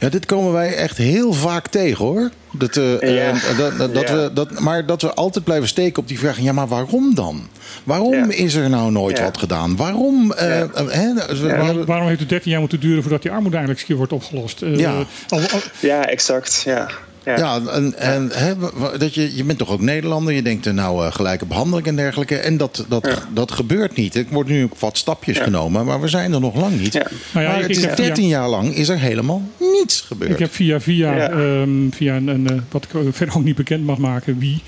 [0.00, 2.30] Ja, dit komen wij echt heel vaak tegen hoor.
[2.50, 3.32] Dat, uh, ja.
[3.56, 6.52] dat, dat, dat we, dat, maar dat we altijd blijven steken op die vraag: ja,
[6.52, 7.48] maar waarom dan?
[7.84, 8.26] Waarom ja.
[8.28, 9.76] is er nou nooit wat gedaan?
[9.76, 13.86] Waarom, uh, hè, waarom, waarom, heeft het 13 jaar moeten duren voordat die armoede eigenlijk
[13.86, 14.60] keer wordt opgelost?
[14.60, 14.94] ja.
[15.28, 16.62] Al, al, ja, exact.
[16.64, 16.88] Ja.
[17.24, 18.54] Ja, ja en, en hè,
[18.98, 20.34] dat je, je bent toch ook Nederlander?
[20.34, 22.36] Je denkt er nou uh, gelijke behandeling en dergelijke.
[22.36, 23.28] En dat, dat, ja.
[23.34, 24.14] dat gebeurt niet.
[24.14, 25.44] Er wordt nu wat stapjes ja.
[25.44, 26.92] genomen, maar we zijn er nog lang niet.
[27.32, 30.30] Nou maar het is 13 jaar lang is er helemaal niets gebeurd.
[30.30, 33.98] Ik heb via, via, um, via een, een, wat ik verder ook niet bekend mag
[33.98, 34.62] maken, wie,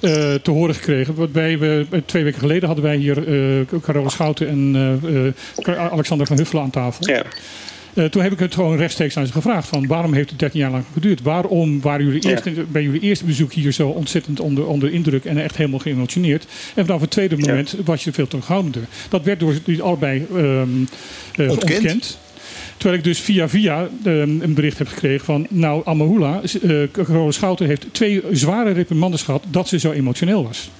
[0.00, 1.14] uh, te horen gekregen.
[1.14, 4.76] Wat wij, we, twee weken geleden hadden wij hier uh, Carole Schouten en
[5.90, 7.08] Alexander van Huffelen aan tafel.
[7.08, 7.22] Ja.
[7.98, 10.60] Uh, toen heb ik het gewoon rechtstreeks aan ze gevraagd: van waarom heeft het 13
[10.60, 11.22] jaar lang geduurd?
[11.22, 15.38] Waarom waren jullie eerst, bij jullie eerste bezoek hier zo ontzettend onder, onder indruk en
[15.38, 16.46] echt helemaal geëmotioneerd?
[16.74, 17.82] En vanaf het tweede moment ja.
[17.84, 18.82] was je veel terughoudender.
[19.08, 20.88] Dat werd door jullie allebei um,
[21.36, 21.74] uh, ontkend.
[21.74, 22.18] ontkend.
[22.76, 25.46] Terwijl ik dus via via um, een bericht heb gekregen van...
[25.50, 29.44] nou, Amahula, uh, Carola Schouten heeft twee zware reprimandes gehad...
[29.50, 30.70] dat ze zo emotioneel was.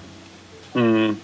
[0.73, 1.19] Mm.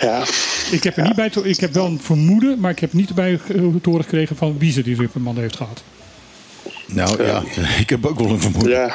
[0.00, 0.24] Ja.
[0.70, 3.40] Ik heb er niet bij ik heb wel een vermoeden, maar ik heb niet erbij
[3.46, 5.82] te horen gekregen van wie ze die reprimande heeft gehad.
[6.86, 7.42] Nou ja,
[7.80, 8.72] ik heb ook wel een vermoeden.
[8.72, 8.94] Ja.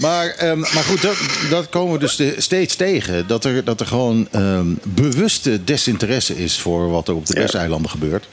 [0.00, 1.16] Maar, um, maar goed, dat,
[1.50, 3.26] dat, komen we dus de, steeds tegen.
[3.26, 7.40] Dat er, dat er gewoon um, bewuste desinteresse is voor wat er op de ja.
[7.40, 8.28] Westeilanden gebeurt.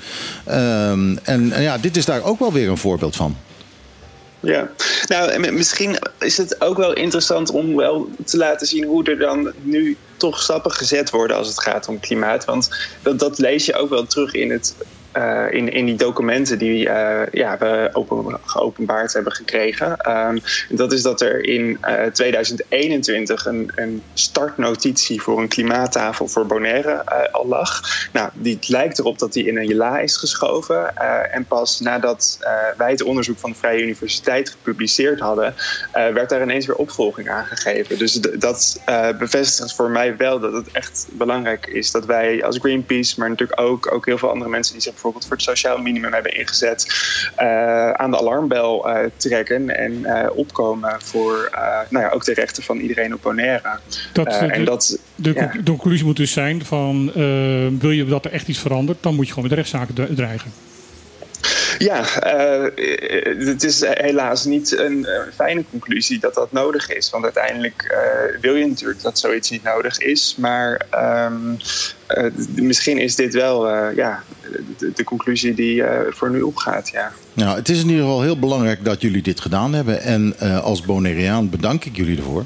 [0.47, 3.37] Um, en, en ja, dit is daar ook wel weer een voorbeeld van.
[4.39, 4.69] Ja,
[5.07, 9.53] nou, misschien is het ook wel interessant om wel te laten zien hoe er dan
[9.61, 12.45] nu toch stappen gezet worden als het gaat om klimaat.
[12.45, 12.69] Want
[13.01, 14.75] dat, dat lees je ook wel terug in het
[15.17, 20.11] uh, in, in die documenten die uh, ja, we open, geopenbaard hebben gekregen.
[20.11, 26.45] Um, dat is dat er in uh, 2021 een, een, startnotitie voor een klimaattafel voor
[26.45, 27.81] Bonaire al lag.
[28.13, 30.97] Nou, die lijkt erop dat die in een jela is geschoven.
[31.31, 32.39] en pas nadat
[32.77, 35.55] wij het onderzoek van de Vrije Universiteit gepubliceerd hadden,
[35.91, 37.97] werd daar ineens weer opvolging aangegeven.
[37.97, 38.81] Dus dat
[39.17, 43.61] bevestigt voor mij wel dat het echt belangrijk is dat wij als Greenpeace, maar natuurlijk
[43.61, 46.85] ook, ook heel veel andere mensen die zich bijvoorbeeld voor het sociaal minimum hebben ingezet,
[47.39, 51.49] uh, aan de alarmbel uh, trekken en uh, opkomen voor
[51.89, 53.79] nou ja, ook de rechten van iedereen op Bonaire.
[54.13, 55.51] Dat, en dat, de, ja.
[55.63, 57.11] de, conclusie moet dus zijn van
[57.79, 60.51] wil je dat er echt iets verandert, dan moet je gewoon met de rechtszaken dreigen.
[61.77, 67.09] Ja, uh, het is helaas niet een uh, fijne conclusie dat dat nodig is.
[67.09, 70.35] Want uiteindelijk uh, wil je natuurlijk dat zoiets niet nodig is.
[70.37, 70.85] Maar
[71.31, 71.57] um,
[72.55, 74.23] misschien is dit wel ja,
[74.77, 76.89] de, de, conclusie die voor nu opgaat.
[76.89, 77.11] Ja.
[77.33, 80.01] Nou, het is in ieder geval heel belangrijk dat jullie dit gedaan hebben.
[80.01, 82.45] En als Bonaireaan bedank ik jullie ervoor.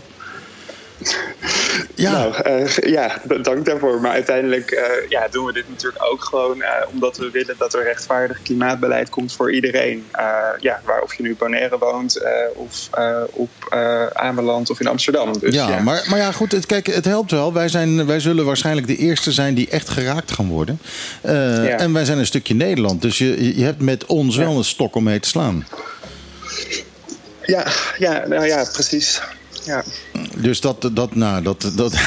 [1.96, 2.12] Ja.
[2.12, 4.02] Nou, uh, ja, dank daarvoor.
[4.02, 7.74] Maar uiteindelijk uh, ja, doen we dit natuurlijk ook gewoon uh, omdat we willen dat
[7.74, 10.06] er rechtvaardig klimaatbeleid komt voor iedereen.
[10.60, 12.22] ja, waar of je nu Bonaire woont
[12.56, 12.90] of
[13.32, 13.50] op
[14.14, 15.40] Ameland of in Amsterdam.
[15.40, 17.54] Dus, ja, ja, Maar, maar ja, goed, het, kijk, het helpt wel.
[17.54, 20.80] Wij, zijn, wij zullen waarschijnlijk de eerste zijn die echt geraakt gaan worden.
[21.24, 21.78] Ja.
[21.78, 23.02] En wij zijn een stukje Nederland.
[23.02, 25.66] Dus je, je hebt met ons wel een stok om mee te slaan.
[27.46, 29.22] Ja, ja, nou ja, precies.
[29.70, 29.84] Ja.
[30.38, 31.76] Dus dat, dat, nou, dat, dat,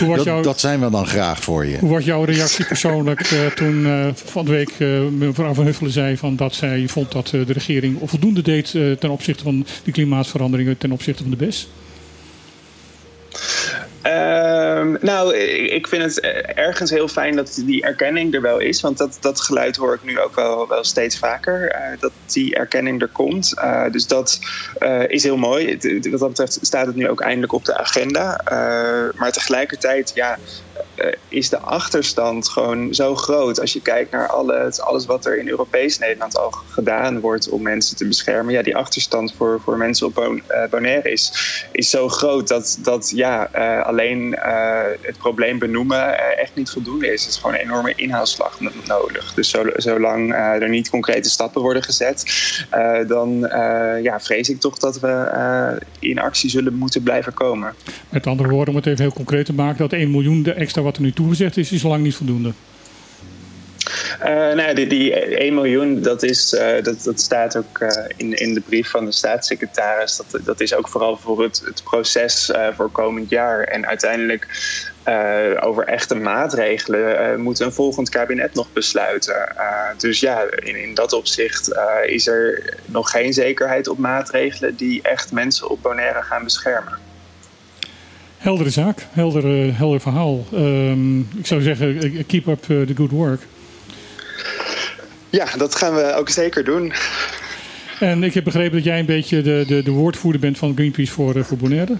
[0.00, 1.78] dat, jouw, dat, zijn we dan graag voor je.
[1.78, 5.92] Hoe was jouw reactie persoonlijk uh, toen uh, van de week uh, mevrouw Van Huffelen
[5.92, 10.78] zei van dat zij vond dat de regering voldoende deed ten opzichte van die klimaatveranderingen
[10.78, 11.68] ten opzichte van de BES?
[14.06, 16.20] Um, nou, ik vind het
[16.54, 18.80] ergens heel fijn dat die erkenning er wel is.
[18.80, 21.74] Want dat, dat geluid hoor ik nu ook wel, wel steeds vaker.
[21.74, 23.52] Uh, dat die erkenning er komt.
[23.56, 24.38] Uh, dus dat
[25.08, 25.78] is heel mooi.
[26.10, 28.40] Wat dat betreft staat het nu ook eindelijk op de agenda.
[29.14, 30.38] maar tegelijkertijd, ja,
[31.28, 33.60] is de achterstand gewoon zo groot.
[33.60, 37.62] Als je kijkt naar alles, alles wat er in Europees Nederland al gedaan wordt om
[37.62, 38.52] mensen te beschermen.
[38.52, 40.30] Ja, die achterstand voor, voor mensen op uh,
[40.70, 41.32] Bonaire is,
[41.72, 44.36] is zo groot dat, dat ja, uh, alleen
[45.00, 47.24] het probleem benoemen echt niet voldoende is.
[47.24, 49.34] Het is gewoon een enorme inhaalslag nodig.
[49.34, 52.24] Dus zolang er niet concrete stappen worden gezet,
[53.06, 53.38] dan
[54.02, 57.74] ja, vrees ik toch dat we in actie zullen moeten blijven komen.
[58.08, 60.82] Met andere woorden, om het even heel concreet te maken, dat 1 miljoen de extra
[60.86, 62.52] wat er nu toegezegd is, is lang niet voldoende.
[64.20, 68.32] Uh, nou, die, die 1 miljoen, dat, is, uh, dat, dat staat ook uh, in,
[68.32, 70.16] in de brief van de staatssecretaris.
[70.16, 73.62] Dat, dat is ook vooral voor het, het proces voor komend jaar.
[73.62, 74.46] En uiteindelijk
[75.06, 79.56] eh, over echte maatregelen eh, moet een volgend kabinet nog besluiten.
[79.56, 84.76] Eh, dus ja, in, in dat opzicht eh, is er nog geen zekerheid op maatregelen
[84.76, 86.98] die echt mensen op Bonaire gaan beschermen.
[88.46, 90.44] Heldere zaak, helder, eh, helder verhaal.
[90.52, 93.40] Ehm, ik zou zeggen, eh, keep up eh, the good work.
[95.30, 96.92] Ja, dat gaan we ook zeker doen.
[98.00, 101.12] En ik heb begrepen dat jij een beetje de, de, de woordvoerder bent van Greenpeace
[101.12, 101.96] voor, voor Bonaire.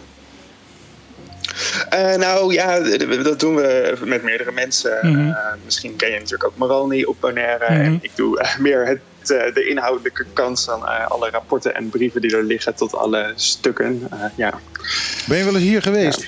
[1.88, 2.80] Eh, nou ja,
[3.22, 4.98] dat doen we met meerdere mensen.
[5.02, 5.28] Mhm.
[5.28, 7.64] Eh, misschien ken je natuurlijk ook Maralni op Bonaire.
[7.72, 7.80] Mhm.
[7.80, 12.36] En ik doe meer het, eh, de inhoudelijke kant van alle rapporten en brieven die
[12.36, 14.08] er liggen tot alle stukken.
[14.10, 14.54] Eh, ja.
[15.28, 16.26] Ben je wel eens hier geweest?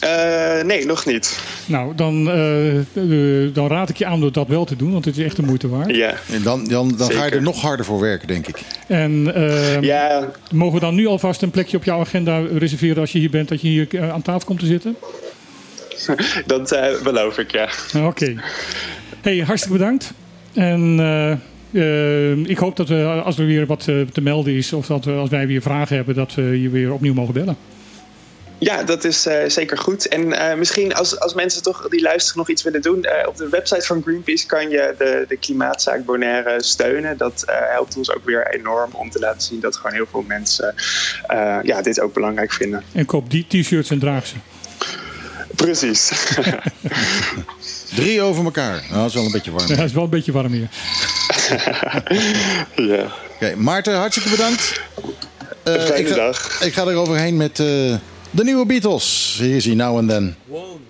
[0.00, 1.38] Eh, nee, nog niet.
[1.66, 5.16] Nou, dan, eh, dan raad ik je aan om dat wel te doen, want het
[5.16, 5.96] is echt de moeite waard.
[5.96, 6.14] Ja.
[6.32, 8.60] En dan, dan, dan ga je er nog harder voor werken, denk ik.
[8.86, 13.12] En ehm, Ja, mogen we dan nu alvast een plekje op jouw agenda reserveren als
[13.12, 14.96] je hier bent, dat je hier eh, aan tafel komt te zitten?
[16.46, 17.68] dat eh, beloof ik, ja.
[18.06, 18.34] Oké.
[19.20, 20.12] Hey, hartstikke bedankt.
[20.52, 21.30] En eh,
[22.30, 25.12] eh, ik hoop dat we, als er weer wat te melden is, of dat we,
[25.12, 27.56] als wij weer vragen hebben, dat we je weer opnieuw mogen bellen.
[28.62, 30.08] Ja, dat is eh, zeker goed.
[30.08, 33.02] En eh, misschien als, als mensen toch die luisteren nog iets willen doen...
[33.04, 37.16] eh, op de website van Greenpeace kan je de, de klimaatzaak Bonaire steunen.
[37.16, 39.60] Dat eh, helpt ons ook weer enorm om te laten zien...
[39.60, 40.74] dat gewoon heel veel mensen
[41.26, 42.82] eh, ja, dit ook belangrijk vinden.
[42.92, 44.34] En koop die t-shirts en draag ze.
[45.56, 46.10] Precies.
[47.94, 48.84] Drie over elkaar.
[48.88, 49.66] Nou, dat is wel een beetje warm.
[49.68, 50.68] Ja, het is wel een beetje warm hier.
[52.96, 53.06] ja.
[53.34, 54.80] Oké, Maarten, hartstikke bedankt.
[55.62, 56.62] Eh, Fijne ik, ga, dag.
[56.62, 57.94] ik ga er overheen met eh,
[58.32, 59.36] de nieuwe Beatles.
[59.38, 60.36] Hij, Now and Then.
[60.48, 60.80] Now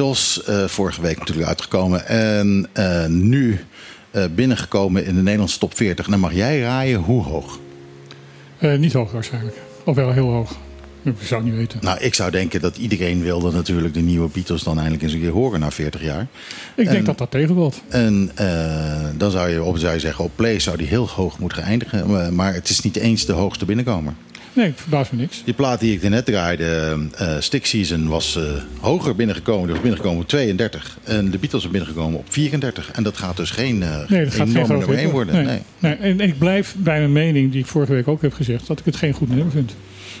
[0.00, 0.42] Beatles.
[0.42, 2.06] Eh, vorige week natuurlijk uitgekomen.
[2.06, 3.60] En eh, nu
[4.10, 6.04] eh, binnengekomen in de Nederlandse top 40.
[6.04, 7.58] En dan mag jij raaien hoe hoog.
[8.78, 9.56] Niet hoog waarschijnlijk.
[9.84, 10.52] Of wel heel hoog.
[11.02, 11.78] Ik zou niet weten.
[11.82, 15.20] Nou, ik zou denken dat iedereen wilde natuurlijk de nieuwe Beatles dan eindelijk eens een
[15.20, 16.26] keer horen na 40 jaar.
[16.74, 17.82] Ik denk en- dat dat tegenvalt.
[17.88, 18.30] En
[19.16, 22.10] dan zou je, op, zou je zeggen, op play zou die heel hoog moeten eindigen.
[22.10, 24.14] Maar- Maar het is niet eens de hoogste binnenkomer.
[24.56, 25.42] Nee, ik verbaas me niks.
[25.44, 28.42] Die plaat die ik er net draaide, eh Stick Season, was eh,
[28.80, 29.62] hoger binnengekomen.
[29.62, 30.98] Die was binnengekomen op 32.
[31.04, 32.90] En de Beatles zijn binnengekomen op 34.
[32.90, 35.12] En dat gaat dus geen, eh Nee, dat gaat geen enorme groot nummer 1 hit
[35.12, 35.34] worden.
[35.34, 35.44] Nee.
[35.44, 35.60] Nee.
[35.78, 35.94] Nee.
[35.94, 38.78] En, en ik blijf bij mijn mening, die ik vorige week ook heb gezegd, dat
[38.78, 39.74] ik het geen goed nummer vind.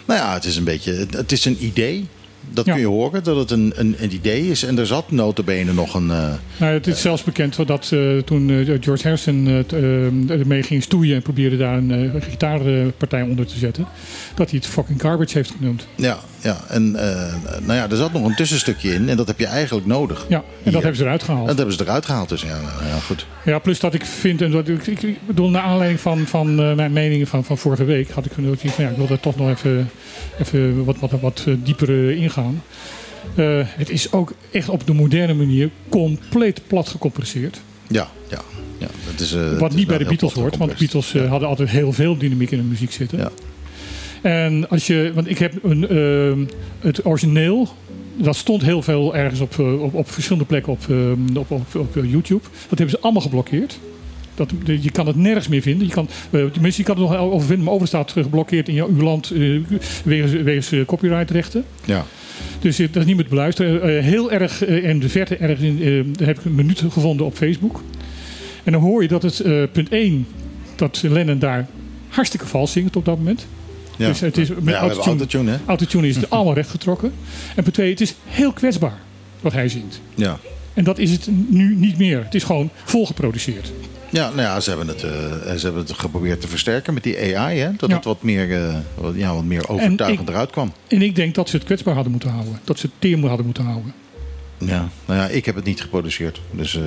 [0.06, 2.06] Nou ja, het is een beetje, het is een idee.
[2.50, 2.72] Dat Ja.
[2.72, 4.62] kun je horen, dat het een, een, een idee is.
[4.62, 6.10] En er zat notabene nog een...
[6.10, 10.62] eh, Nou, het is zelfs bekend dat eh, toen eh, George Harrison eh, eh, ermee
[10.62, 13.86] ging stoeien en probeerde daar een eh, gitaarpartij onder te zetten,
[14.34, 15.86] dat hij het fucking garbage heeft genoemd.
[15.94, 19.08] ja, ja, en eh, nou ja, er zat nog een tussenstukje in.
[19.08, 20.26] En dat heb je eigenlijk nodig.
[20.28, 20.72] Ja, en Hier.
[20.72, 21.46] dat hebben ze eruit gehaald.
[21.46, 22.28] Dat hebben ze eruit gehaald.
[22.28, 23.26] Dus ja, nou ja goed.
[23.44, 26.92] Ja, plus dat ik vind, en dat, ik, bedoel, naar aanleiding van, van eh, mijn
[26.92, 28.32] meningen van, van vorige week, had ik
[28.62, 29.90] iets van, ja, ik wil daar toch nog even,
[30.40, 32.62] even wat, wat, wat eh, dieper ingaan.
[33.34, 37.60] Eh, het is ook echt op de moderne manier compleet plat gecompresseerd.
[37.88, 38.40] Ja, ja.
[38.78, 40.76] ja dat is, Wat niet bij de Beatles hoort, want de.
[40.78, 43.18] Beatles hadden altijd heel veel dynamiek in de muziek zitten.
[43.18, 43.30] Ja.
[44.26, 46.44] En als je, want ik heb een, ehm,
[46.80, 47.68] het origineel,
[48.16, 51.74] dat stond heel veel ergens op, eh, op, op verschillende plekken op, ehm, op, op,
[51.74, 52.42] op eh, YouTube.
[52.68, 53.78] Dat hebben ze allemaal geblokkeerd.
[54.34, 55.86] Dat, je kan het nergens meer vinden.
[55.86, 58.74] Je kan, eh, tenminste, je kan het nog over vinden, maar over staat geblokkeerd in
[58.74, 59.60] jouw uw land eh,
[60.04, 61.64] wegens, wegens eh, copyrightrechten.
[61.84, 62.04] Ja.
[62.60, 63.82] Dus eh, dat is niet meer te beluisteren.
[63.82, 67.26] Eh, heel erg eh, in de verte, ergens in, eh, heb ik een minuut gevonden
[67.26, 67.82] op Facebook.
[68.64, 70.26] En dan hoor je dat het eh, punt 1,
[70.76, 71.66] dat Lennon daar
[72.08, 73.46] hartstikke vals zingt op dat moment.
[73.96, 74.06] Ja.
[74.08, 75.56] Dus het is Ja, met hebben autotune, autotune, hè?
[75.66, 77.12] autotune is het allemaal rechtgetrokken.
[77.56, 78.98] En punt 2, het is heel kwetsbaar
[79.40, 80.00] wat hij zingt.
[80.14, 80.38] Ja.
[80.74, 82.24] En dat is het nu niet meer.
[82.24, 83.72] Het is gewoon volgeproduceerd.
[84.10, 85.10] Ja, nou ja, ze hebben, het, eh,
[85.54, 87.70] ze hebben het geprobeerd te versterken met die AI, hè?
[87.76, 87.94] Dat Ja.
[87.96, 90.72] het wat meer, eh, wat, ja, wat meer overtuigend ik- eruit kwam.
[90.88, 92.60] En ik denk dat ze het kwetsbaar hadden moeten houden.
[92.64, 93.92] Dat ze het teer hadden moeten houden.
[94.58, 96.40] Ja, nou ja, ik heb het niet geproduceerd.
[96.50, 96.82] Dus eh,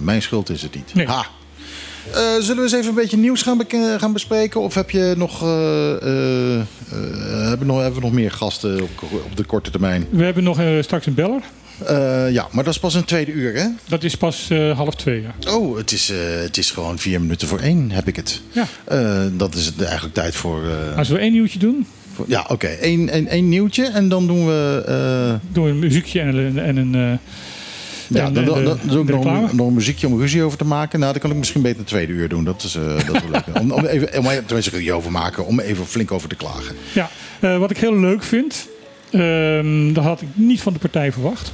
[0.00, 0.94] mijn schuld is het niet.
[0.94, 1.06] Nee.
[1.06, 1.26] Ha!
[2.12, 3.60] Eh, zullen we eens even een beetje nieuws gaan,
[3.98, 4.60] gaan bespreken?
[4.60, 6.66] Of heb je nog, eh, eh,
[7.48, 10.06] hebben, nog, hebben we nog meer gasten op, op de korte termijn?
[10.10, 11.42] We hebben nog straks een beller.
[12.32, 13.66] Ja, maar dat is pas een tweede uur, hè?
[13.88, 15.22] Dat is pas half twee.
[15.22, 15.52] Ja.
[15.52, 18.40] Oh, het is, het is gewoon vier minuten voor één, heb ik het.
[18.50, 18.66] Ja.
[19.32, 20.62] Dat is het eigenlijk tijd voor...
[20.96, 21.86] Als we één nieuwtje doen.
[22.26, 22.76] Ja, oké.
[22.80, 25.38] Eén één- één nieuwtje en dan doen we...
[25.52, 26.58] Doen we een muziekje en een...
[26.58, 27.18] En een
[28.18, 30.58] ja, dan, eh, dan, de- dan doe ik nog, nog een muziekje om ruzie over
[30.58, 30.98] te maken.
[31.00, 32.44] Nou, dan kan ik misschien beter een tweede uur doen.
[32.44, 33.44] Dat is, eh, dat is leuk.
[33.60, 35.46] Om, om even, om tenminste ruzie over maken.
[35.46, 36.76] Om even flink over te klagen.
[36.94, 38.68] Ja, eh, wat ik heel leuk vind,
[39.10, 41.52] ehm, dat had ik niet van de partij verwacht,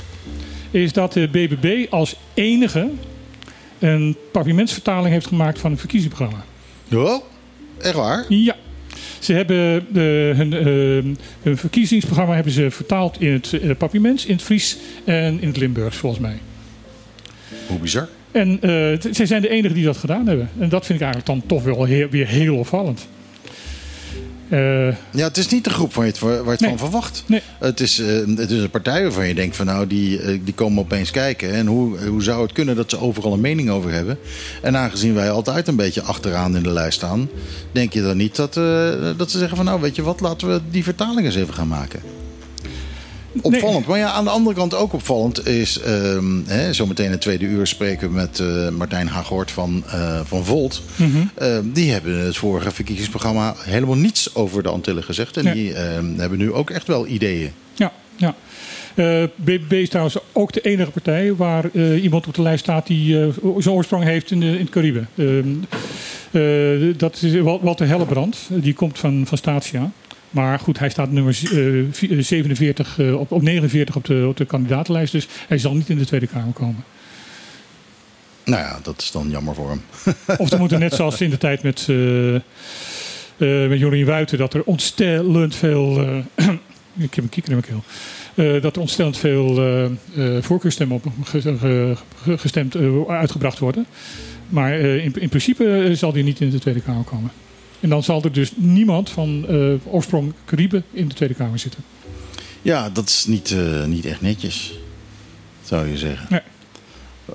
[0.70, 2.90] is dat de BBB als enige
[3.78, 6.44] een pavimentsvertaling heeft gemaakt van een verkiezingsprogramma.
[6.94, 7.22] Oh,
[7.80, 8.24] echt waar?
[8.28, 8.56] Ja.
[9.26, 13.62] Ze hebben de, hun, ehm, hun verkiezingsprogramma hebben ze vertaald in het uh,
[14.26, 16.38] in het Fries en in het Limburgs, volgens mij.
[17.66, 18.08] Hoe bizar.
[18.30, 20.50] En eh, zij zijn de enigen die dat gedaan hebben.
[20.58, 23.08] En dat vind ik eigenlijk dan toch wel weer heel opvallend.
[24.48, 26.68] Eh, Ja, het is niet de groep waar je het, waar je het Nee.
[26.70, 27.22] van verwacht.
[27.26, 27.42] Nee.
[27.58, 30.54] Het, is, eh, het is een partij waarvan je denkt van nou, die, eh, die
[30.54, 31.52] komen opeens kijken.
[31.52, 34.18] En hoe, hoe zou het kunnen dat ze overal een mening over hebben?
[34.62, 37.28] En aangezien wij altijd een beetje achteraan in de lijst staan,
[37.72, 38.54] denk je dan niet dat,
[39.16, 41.68] dat ze zeggen van nou, weet je wat, laten we die vertaling eens even gaan
[41.68, 42.00] maken.
[43.42, 43.86] Opvallend.
[43.86, 45.80] Maar ja, aan de andere kant ook opvallend is...
[45.80, 50.20] ehm hè, zometeen in het tweede uur spreken we met eh, Martijn Hagort van, eh,
[50.24, 50.82] van Volt.
[50.96, 51.08] mhm.
[51.34, 55.36] Eh, die hebben het vorige verkiezingsprogramma helemaal niets over de Antillen gezegd.
[55.36, 57.50] En die ehm, hebben nu ook echt wel ideeën.
[57.74, 58.34] Ja, ja.
[59.36, 61.70] BBB is trouwens ook de enige partij waar
[62.00, 65.04] iemand op de lijst staat die zijn oorsprong heeft in, de, in het Caribe.
[65.16, 65.46] Ehm,
[66.96, 69.90] dat is Wal- Walter Hellebrand, die komt van, van Statia.
[70.36, 74.24] Maar goed, hij staat nummer eh, vi- eh, 47 eh, op, op 49 op de,
[74.28, 76.84] op de kandidatenlijst, dus hij zal niet in de Tweede Kamer komen.
[78.44, 79.82] Nou ja, dat is dan jammer voor hem.
[80.38, 84.54] Of er moeten net zoals in de tijd met, eh eh met Jorien Wuiten, dat
[84.54, 86.00] er ontstellend veel.
[86.34, 86.48] eh,
[87.06, 87.82] ik heb een kikker in mijn
[88.34, 88.54] keel.
[88.54, 89.84] Eh, dat er ontstellend veel eh,
[90.36, 91.12] eh, voorkeurstemmen op
[92.36, 93.86] gestemd, eh, uitgebracht worden.
[94.48, 97.30] Maar eh, in, in principe eh, zal die niet in de Tweede Kamer komen.
[97.80, 101.80] En dan zal er dus niemand van eh, oorsprong Caribe in de Tweede Kamer zitten.
[102.62, 104.78] Ja, dat is niet, eh, niet echt netjes,
[105.64, 106.26] zou je zeggen.
[106.30, 106.40] Nee.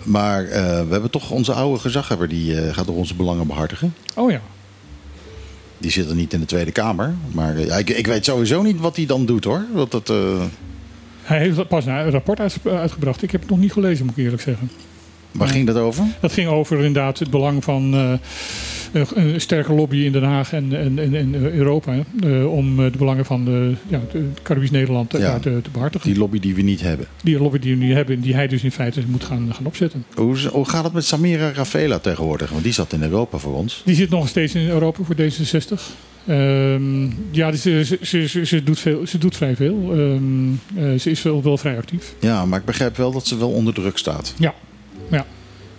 [0.04, 3.94] Maar eh, we hebben toch onze oude gezaghebber, die gaat door onze belangen behartigen.
[4.16, 4.42] Oh ja.
[5.78, 7.14] Die zit er niet in de Tweede Kamer.
[7.32, 9.66] Maar ja, ik, ik weet sowieso niet wat hij dan doet hoor.
[9.90, 10.42] Dat, eh,
[11.22, 13.24] Hij heeft pas een rapport uit- uitgebracht.
[13.24, 14.72] Ik heb het nog niet gelezen, moet ik eerlijk zeggen.
[15.32, 16.04] Waar ging dat over?
[16.20, 20.78] Dat ging over inderdaad het belang van eh, een, sterke lobby in Den Haag en,
[20.78, 21.94] en, en, en Europa.
[22.24, 25.40] eh, om eh, de belangen van de, ja, de Caribisch Nederland ja.
[25.40, 26.06] te, te behartigen.
[26.06, 27.06] Die Die, lobby die we niet hebben.
[27.24, 30.06] lobby die we nu hebben, die hij dus in feite moet gaan, gaan opzetten.
[30.16, 32.50] Hoe, gaat het met Samira Rafela tegenwoordig?
[32.50, 33.82] Want die zat in Europa voor ons.
[33.86, 35.82] Die zit nog steeds in Europa voor D66.
[36.28, 39.92] Ehm, ja, ze, ze, ze, doet veel, ze doet vrij veel.
[39.92, 42.14] Ehm, eh, ze is wel, wel vrij actief.
[42.20, 44.34] Ja, maar ik begrijp wel dat ze wel onder druk staat.
[44.38, 44.54] Ja,
[45.12, 45.26] ja.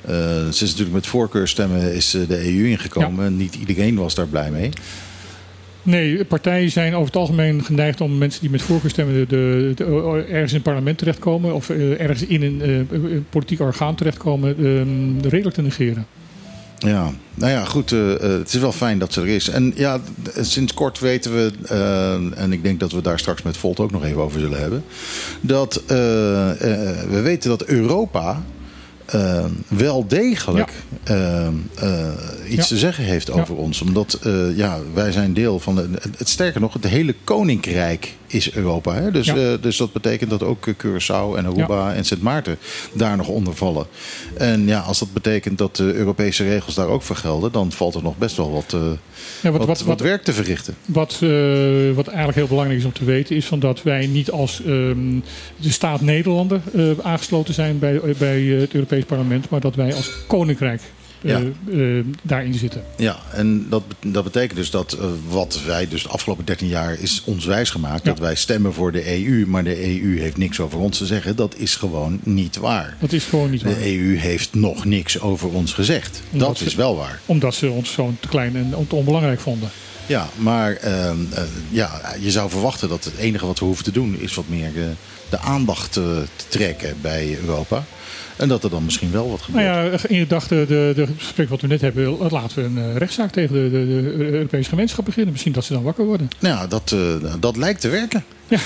[0.03, 0.15] Eh,
[0.45, 3.37] ze is natuurlijk met voorkeurstemmen is eh, de EU ingekomen.
[3.37, 4.71] Niet iedereen was daar blij mee.
[5.83, 9.73] Nee, partijen zijn over het algemeen geneigd om mensen die met voorkeur stemmen de, de,
[9.75, 15.29] de- ergens in het parlement terechtkomen of eh, ergens in een politiek orgaan terechtkomen, ehm,
[15.29, 16.07] redelijk te negeren.
[16.79, 17.91] Ja, nou ja, goed.
[17.91, 19.49] het is wel fijn dat ze er is.
[19.49, 20.01] En ja,
[20.41, 21.53] sinds kort weten we,
[22.37, 24.85] en ik denk dat we daar straks met Volt ook nog even over zullen hebben,
[25.41, 28.43] dat we weten dat Europa
[29.13, 30.73] eh, wel degelijk
[31.05, 31.53] eh, eh,
[32.49, 33.81] iets te zeggen heeft over ons.
[33.81, 34.19] Omdat
[34.55, 38.95] ja, wij zijn deel van, de, het sterker nog, het hele koninkrijk is Europa.
[38.95, 39.11] Hè?
[39.11, 39.37] Dus, Ja.
[39.37, 42.59] eh, dus dat betekent dat ook Curaçao en Aruba en Sint Maarten
[42.93, 43.87] daar nog onder vallen.
[44.35, 47.95] En ja, als dat betekent dat de Europese regels daar ook voor gelden, dan valt
[47.95, 50.77] er nog best wel wat, eh, Ja, wat, wat, wat, wat, wat, werk te verrichten.
[50.85, 51.29] wat, eh,
[51.95, 55.19] wat eigenlijk heel belangrijk is om te weten, is van dat wij niet als ehm,
[55.57, 56.61] de staat Nederlander
[57.03, 60.81] aangesloten zijn bij, bij het Europees Parlement, maar dat wij als koninkrijk
[61.23, 61.41] Ja.
[61.73, 62.83] eh, daarin zitten.
[62.97, 66.97] Ja, en dat, dat betekent dus dat eh, wat wij dus de afgelopen 13 jaar
[67.01, 68.05] is ons wijsgemaakt.
[68.05, 68.11] Ja.
[68.11, 71.37] Dat wij stemmen voor de EU, maar de EU heeft niks over ons te zeggen.
[71.37, 72.97] Dat is gewoon niet waar.
[73.01, 73.75] Dat is gewoon niet waar.
[73.75, 76.23] De EU heeft nog niks over ons gezegd.
[76.33, 77.21] Omdat Dat ze- is wel waar.
[77.27, 79.71] Omdat ze ons zo te klein en te onbelangrijk vonden.
[80.07, 83.91] Ja, maar ehm, eh, ja, je zou verwachten dat het enige wat we hoeven te
[83.93, 84.83] doen is wat meer eh,
[85.31, 86.03] de aandacht eh,
[86.37, 87.85] te trekken bij Europa.
[88.43, 89.65] En dat er dan misschien wel wat gebeurt.
[89.65, 92.97] Nou ja, in gedachte, de, de gesprek wat we net hebben, laten we een eh,
[92.97, 93.87] rechtszaak tegen de, de,
[94.17, 95.33] de Europese gemeenschap beginnen.
[95.33, 96.31] Misschien dat ze dan wakker worden.
[96.39, 98.25] Nou ja, dat, eh, dat lijkt te werken.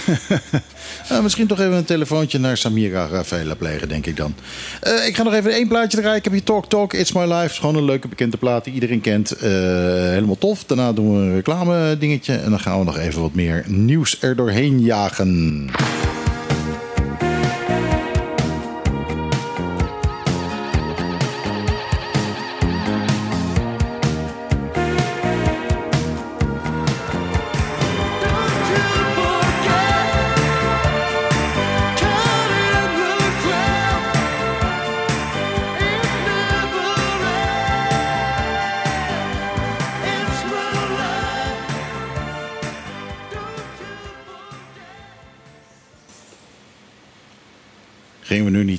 [1.09, 4.35] Nou, misschien toch even een telefoontje naar Samira Rafaela plegen, denk ik dan.
[4.81, 6.17] Eh, ik ga nog even één plaatje draaien.
[6.17, 7.45] Ik heb hier Talk Talk, It's My Life.
[7.45, 9.35] Is gewoon een leuke bekende plaat die iedereen kent.
[9.39, 10.65] Helemaal tof.
[10.65, 12.35] Daarna doen we een reclame dingetje.
[12.35, 15.71] En dan gaan we nog even wat meer nieuws er doorheen jagen.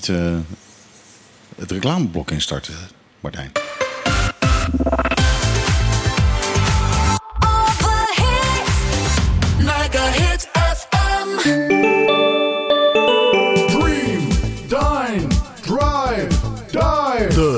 [0.10, 0.36] Eh,
[1.56, 2.74] het reclameblok instarten,
[3.20, 3.52] Martijn?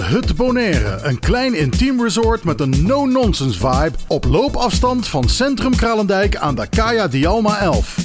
[0.10, 1.00] Hut Bonaire.
[1.02, 3.92] Een klein intiem resort met een no-nonsense vibe.
[4.08, 7.96] Op loopafstand van Centrum Kralendijk aan de Kaya Dialma 11.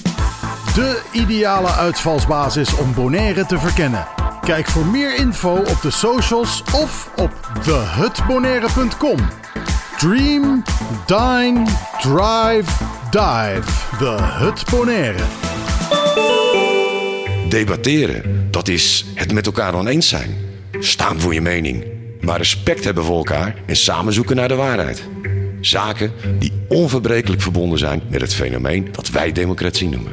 [0.75, 4.24] De ideale uitvalsbasis om Bonaire te verkennen.
[4.45, 9.19] Kijk voor meer info op de socials of op thehutbonaire.com.
[9.99, 10.63] Dream,
[11.07, 11.65] dine,
[12.01, 12.71] drive,
[13.11, 13.97] dive.
[13.99, 15.19] The Hut Bonaire.
[17.49, 20.37] Debatteren, dat is het met elkaar oneens zijn.
[20.79, 21.85] Staan voor je mening.
[22.21, 25.05] Maar respect hebben voor elkaar en samen zoeken naar de waarheid.
[25.61, 30.13] Zaken die onverbrekelijk verbonden zijn met het fenomeen dat wij democratie noemen.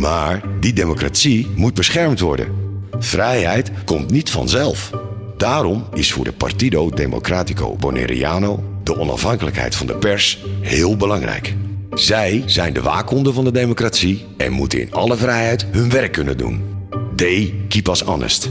[0.00, 2.63] Maar die democratie moet beschermd worden.
[2.98, 4.90] Vrijheid komt niet vanzelf.
[5.36, 11.54] Daarom is voor de Partido Democratico Bonaireano de onafhankelijkheid van de pers heel belangrijk.
[11.94, 16.36] Zij zijn de waakhonden van de democratie en moeten in alle vrijheid hun werk kunnen
[16.36, 16.62] doen.
[17.16, 18.50] They keep us honest.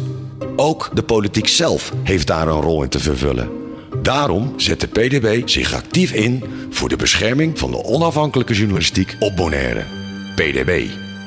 [0.56, 3.50] Ook de politiek zelf heeft daar een rol in te vervullen.
[4.02, 9.36] Daarom zet de PDB zich actief in voor de bescherming van de onafhankelijke journalistiek op
[9.36, 9.84] Bonaire.
[10.36, 10.86] PDB.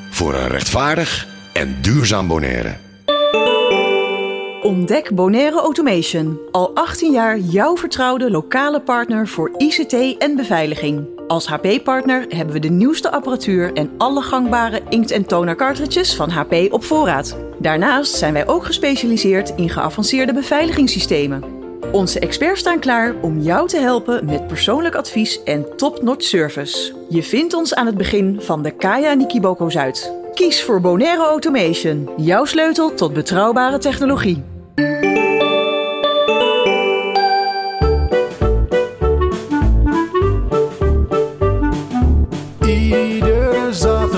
[0.09, 2.86] Voor een rechtvaardig en duurzaam Bonaire.
[4.67, 6.39] Ontdek Bonaire Automation.
[6.51, 11.07] Al 18 jaar jouw vertrouwde lokale partner voor ICT en beveiliging.
[11.27, 16.29] Als HP-partner hebben we de nieuwste apparatuur en alle gangbare inkt- en toner cartridges van
[16.29, 17.37] HP op voorraad.
[17.59, 21.43] Daarnaast zijn wij ook gespecialiseerd in geavanceerde beveiligingssystemen.
[21.91, 26.93] Onze experts staan klaar om jou te helpen met persoonlijk advies en top-notch service.
[27.09, 30.13] Je vindt ons aan het begin van de Kaya Nikiboko Zuid.
[30.33, 34.55] Kies voor Bonaire Automation, jouw sleutel tot betrouwbare technologie.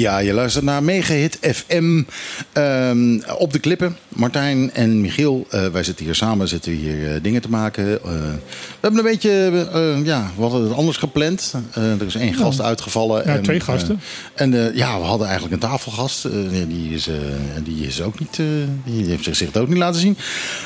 [0.00, 2.02] Ja, je luistert naar Megahit FM
[2.52, 3.96] ehm, op de klippen.
[4.08, 7.84] Martijn en Michiel, eh, wij zitten hier samen, zitten hier eh, dingen te maken.
[7.84, 9.30] Eh, we hebben een beetje,
[10.04, 11.54] ja, we hadden het anders gepland.
[11.74, 13.22] Er is één gast uitgevallen.
[13.26, 14.00] Ja, twee gasten.
[14.34, 16.28] en ja, we hadden eigenlijk een tafelgast.
[16.68, 17.08] Die, is,
[17.64, 18.40] die is ook niet,
[18.84, 20.16] die heeft zich, zich ook niet laten zien.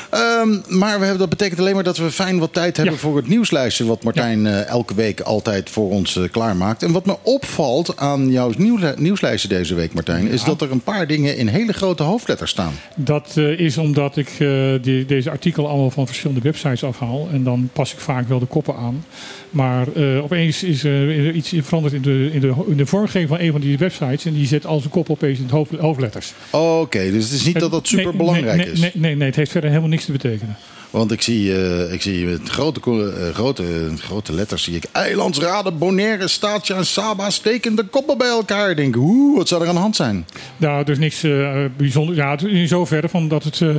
[0.09, 2.99] Ehm, maar we hebben, dat betekent alleen maar dat we fijn wat tijd hebben Ja.
[3.01, 3.85] voor het nieuwslijstje.
[3.85, 6.83] Wat Martijn elke week altijd voor ons klaarmaakt.
[6.83, 8.93] En wat me opvalt aan jouw nieuwsli-
[9.33, 12.73] deze week, Martijn, is dat er een paar dingen in hele grote hoofdletters staan.
[12.95, 14.49] Dat eh, is omdat ik eh,
[14.81, 17.27] die, deze artikelen allemaal van verschillende websites afhaal.
[17.31, 19.05] En dan pas ik vaak wel de koppen aan.
[19.49, 23.39] Maar eh, opeens is er iets veranderd in de, in, de, in de vormgeving van
[23.39, 24.25] een van die websites.
[24.25, 26.33] En die zet al zijn kop opeens in hoofd, hoofdletters.
[26.49, 28.79] Oké, dus het is niet dat dat super belangrijk nee, is.
[28.79, 30.55] Nee, nee, nee, het heeft verder helemaal niks te betekenen.
[30.95, 33.63] Want ik zie, eh, ik zie met grote, eh, grote,
[33.97, 38.69] grote letters zie ik eilandsraden, Bonaire, Staatje en Saba steken de koppen bij elkaar.
[38.69, 40.25] Ik denk, oeh, wat zou er aan de hand zijn?
[40.57, 42.17] Nou, dus niks eh bijzonders.
[42.17, 43.75] Ja, in zoverre van dat het eh,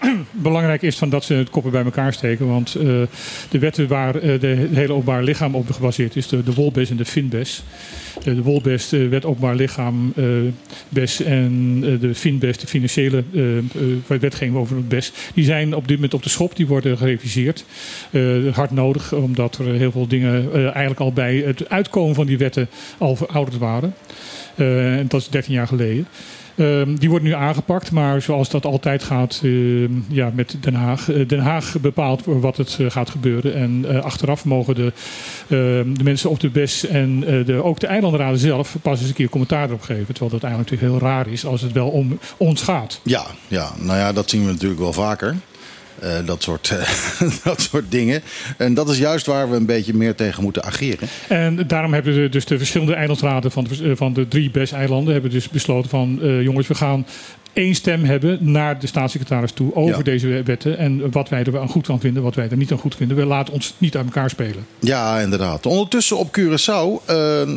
[0.30, 2.46] belangrijk is van dat ze het koppen bij elkaar steken.
[2.46, 2.82] Want eh,
[3.50, 6.96] de wetten waar eh, de, hele openbaar lichaam op gebaseerd is, de, de Wolbes en
[6.96, 7.62] de Finbes.
[8.18, 10.24] Eh, de Wolbes, de wet openbaar lichaam, eh,
[10.88, 13.64] BES en eh, de Finbes, de financiële eh, eh,
[14.06, 17.64] wetgeving over het BES, die zijn op dit moment op de schop, die worden gereviseerd.
[18.10, 18.22] Eh,
[18.52, 22.38] hard nodig, omdat er heel veel dingen eh, eigenlijk al bij het uitkomen van die
[22.38, 23.94] wetten al verouderd waren.
[24.54, 26.06] Eh, dat is 13 jaar geleden.
[26.56, 31.04] Ehm, die wordt nu aangepakt, maar zoals dat altijd gaat ehm, ja, met Den Haag.
[31.26, 33.54] Den Haag bepaalt wat het gaat gebeuren.
[33.54, 34.92] En achteraf mogen de,
[35.48, 39.14] ehm, de mensen op de BES en de, ook de eilandenraden zelf pas eens een
[39.14, 40.06] keer commentaar erop geven.
[40.06, 43.00] Terwijl dat eigenlijk natuurlijk heel raar is als het wel om ons gaat.
[43.02, 45.36] Ja, ja, nou ja, dat zien we natuurlijk wel vaker.
[46.00, 48.22] Eh, dat, soort, eh, dat soort dingen.
[48.56, 51.08] En dat is juist waar we een beetje meer tegen moeten ageren.
[51.28, 55.30] En daarom hebben de, dus de verschillende eilandsraden van de, van de drie BES-eilanden hebben
[55.30, 57.06] dus besloten van eh, jongens, we gaan
[57.52, 60.02] één stem hebben naar de staatssecretaris toe over Ja.
[60.02, 60.78] deze wetten.
[60.78, 63.16] En wat wij er aan goed aan vinden, wat wij er niet aan goed vinden.
[63.16, 64.66] We laten ons niet uit elkaar spelen.
[64.78, 65.66] Ja, inderdaad.
[65.66, 67.04] Ondertussen op Curaçao.
[67.06, 67.48] eh, eh,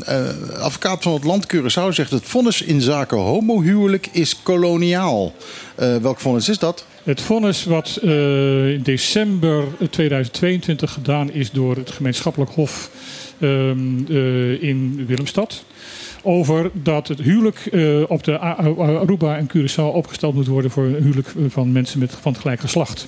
[0.59, 5.33] advocaat van het land Curaçao zegt het vonnis in zaken homohuwelijk is koloniaal.
[5.75, 6.85] Eh, welk vonnis is dat?
[7.03, 12.89] Het vonnis wat eh, in december 2022 gedaan is door het gemeenschappelijk hof
[13.39, 15.63] ehm, eh, in Willemstad.
[16.21, 17.69] over dat het huwelijk
[18.07, 22.31] op de Aruba en Curaçao opgesteld moet worden voor een huwelijk van mensen met, van
[22.31, 23.07] het gelijk geslacht.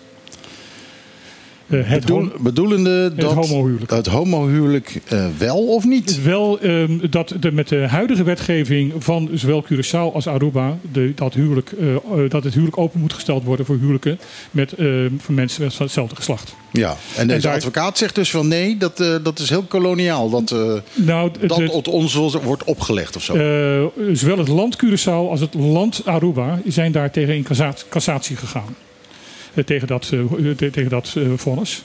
[1.70, 3.92] Eh, het Bedoel- bedoelende dat homohuwelijk.
[3.92, 6.24] het homohuwelijk eh, wel of niet?
[6.24, 11.34] Wel ehm, dat de, met de huidige wetgeving van zowel Curaçao als Aruba de, dat,
[11.34, 11.86] huwelijk, eh,
[12.30, 14.20] dat het huwelijk open moet gesteld worden voor huwelijken
[14.52, 14.74] met,
[15.18, 16.56] van mensen met hetzelfde geslacht.
[16.72, 20.30] Ja, en deze daar- advocaat zegt dus van nee, dat, dat is heel koloniaal.
[20.30, 20.56] Dat,
[20.94, 22.14] Nou, dat de- het ons
[22.44, 23.34] wordt opgelegd of zo.
[24.14, 27.46] Zowel het land Curaçao als het land Aruba zijn daar tegen in
[27.90, 28.76] cassatie gegaan.
[29.56, 30.20] Eh, tegen dat, eh,
[30.56, 31.84] te- tegen dat eh, vonnis.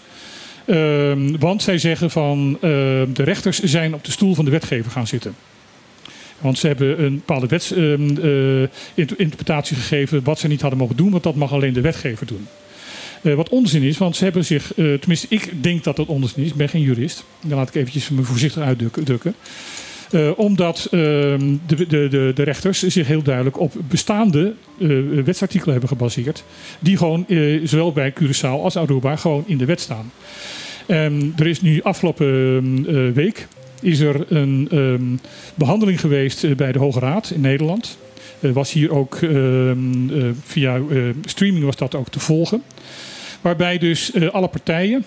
[0.66, 2.60] Ehm, want zij zeggen van eh,
[3.12, 5.34] de rechters zijn op de stoel van de wetgever gaan zitten.
[6.38, 11.34] Want ze hebben een bepaalde wetsinterpretatie gegeven wat ze niet hadden mogen doen, want dat
[11.34, 12.46] mag alleen de wetgever doen.
[13.22, 16.42] Eh, wat onzin is, want ze hebben zich, eh, tenminste ik denk dat dat onzin
[16.44, 17.24] is, ik ben geen jurist.
[17.40, 19.34] Dan laat ik eventjes me voorzichtig uitdrukken.
[20.10, 24.88] Eh, omdat ehm, de, de, de, de rechters zich heel duidelijk op bestaande eh,
[25.24, 26.44] wetsartikelen hebben gebaseerd.
[26.78, 30.12] Die gewoon eh, zowel bij Curaçao als Aruba gewoon in de wet staan.
[30.86, 33.48] Ehm, er is nu afgelopen eh, week
[33.82, 35.02] is er een ehm,
[35.54, 37.98] behandeling geweest bij de Hoge Raad in Nederland.
[38.40, 40.80] Er was hier ook ehm, via
[41.24, 42.62] streaming was dat ook te volgen.
[43.40, 45.04] Waarbij dus alle partijen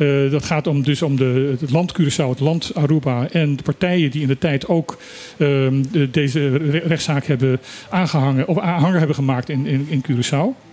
[0.00, 3.62] eh, dat gaat om, dus om de, het land Curaçao, het land Aruba en de
[3.62, 4.98] partijen die in de tijd ook
[5.38, 10.68] ehm, de- deze re- rechtszaak hebben aangehangen of aanhanger hebben gemaakt in, in, in Curaçao.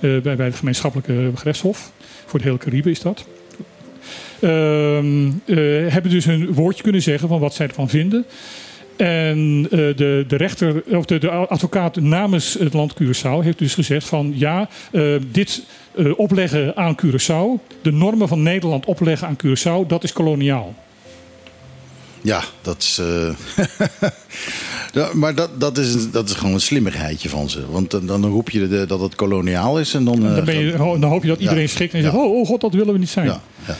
[0.00, 1.92] Eh, bij, bij het gemeenschappelijke gerechtshof.
[2.24, 3.26] Voor het hele Caribe is dat.
[4.40, 5.56] Ehm, eh,
[5.92, 8.24] hebben dus hun woordje kunnen zeggen van wat zij ervan vinden.
[8.96, 13.74] En eh, de, de rechter, of de, de advocaat namens het land Curaçao heeft dus
[13.74, 15.62] gezegd van ja, eh, dit
[15.94, 20.74] eh, opleggen aan Curaçao, de normen van Nederland opleggen aan Curaçao, dat is koloniaal.
[22.20, 23.00] Ja, dat is.
[24.92, 27.70] ja, maar dat, dat, is, dat is gewoon een slimmigheidje van ze.
[27.70, 30.20] Want dan, dan roep je de- dat het koloniaal is en dan.
[30.20, 32.04] dan, ben je, dan hoop je dat iedereen ja, schikt en ja.
[32.04, 33.26] zegt, oh, oh god, dat willen we niet zijn.
[33.26, 33.76] Ja, ja.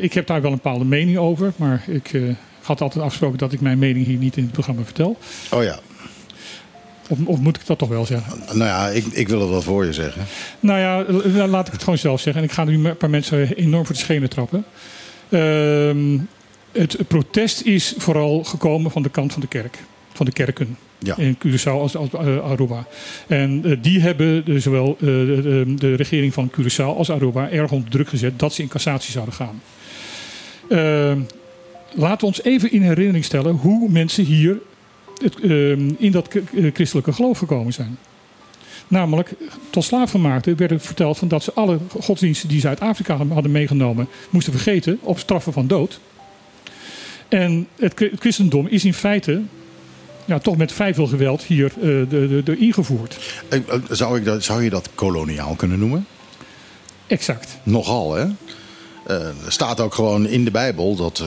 [0.00, 2.12] Ik heb daar wel een bepaalde mening over, maar ik
[2.68, 5.18] had altijd afgesproken dat ik mijn mening hier niet in het programma vertel.
[5.50, 5.78] Oh ja.
[7.08, 8.38] Of, of moet ik dat toch wel zeggen?
[8.46, 10.22] Nou ja, ik, ik wil het wel voor je zeggen.
[10.60, 12.42] Nou ja, laat ik het gewoon zelf zeggen.
[12.42, 14.64] En ik ga nu een paar mensen enorm voor de schenen trappen.
[15.28, 16.18] Ehm,
[16.72, 19.78] het protest is vooral gekomen van de kant van de kerk.
[20.12, 20.76] Van de kerken.
[20.98, 21.16] Ja.
[21.16, 22.86] In Curaçao als, als eh, Aruba.
[23.26, 27.50] En eh, die hebben dus zowel eh, de, de- de regering van Curaçao als Aruba
[27.50, 29.60] erg onder druk gezet dat ze in cassatie zouden gaan.
[31.94, 34.58] Laten we ons even in herinnering stellen hoe mensen hier
[35.22, 37.98] het, ehm, in dat eh, christelijke geloof gekomen zijn.
[38.88, 39.34] Namelijk,
[39.70, 44.08] tot slaafgemaakten werd verteld van dat ze alle godsdiensten die ze uit Afrika hadden meegenomen,
[44.30, 46.00] moesten vergeten op straffen van dood.
[47.28, 49.42] En het, christendom is in feite
[50.24, 53.18] ja, toch met vrij veel geweld hier de, de, de ingevoerd.
[53.48, 53.60] Eh,
[53.90, 56.06] Zou, ik dat, zou je dat koloniaal kunnen noemen?
[57.06, 57.58] Exact.
[57.62, 58.26] Nogal, hè?
[59.06, 61.24] Er staat ook gewoon in de Bijbel dat,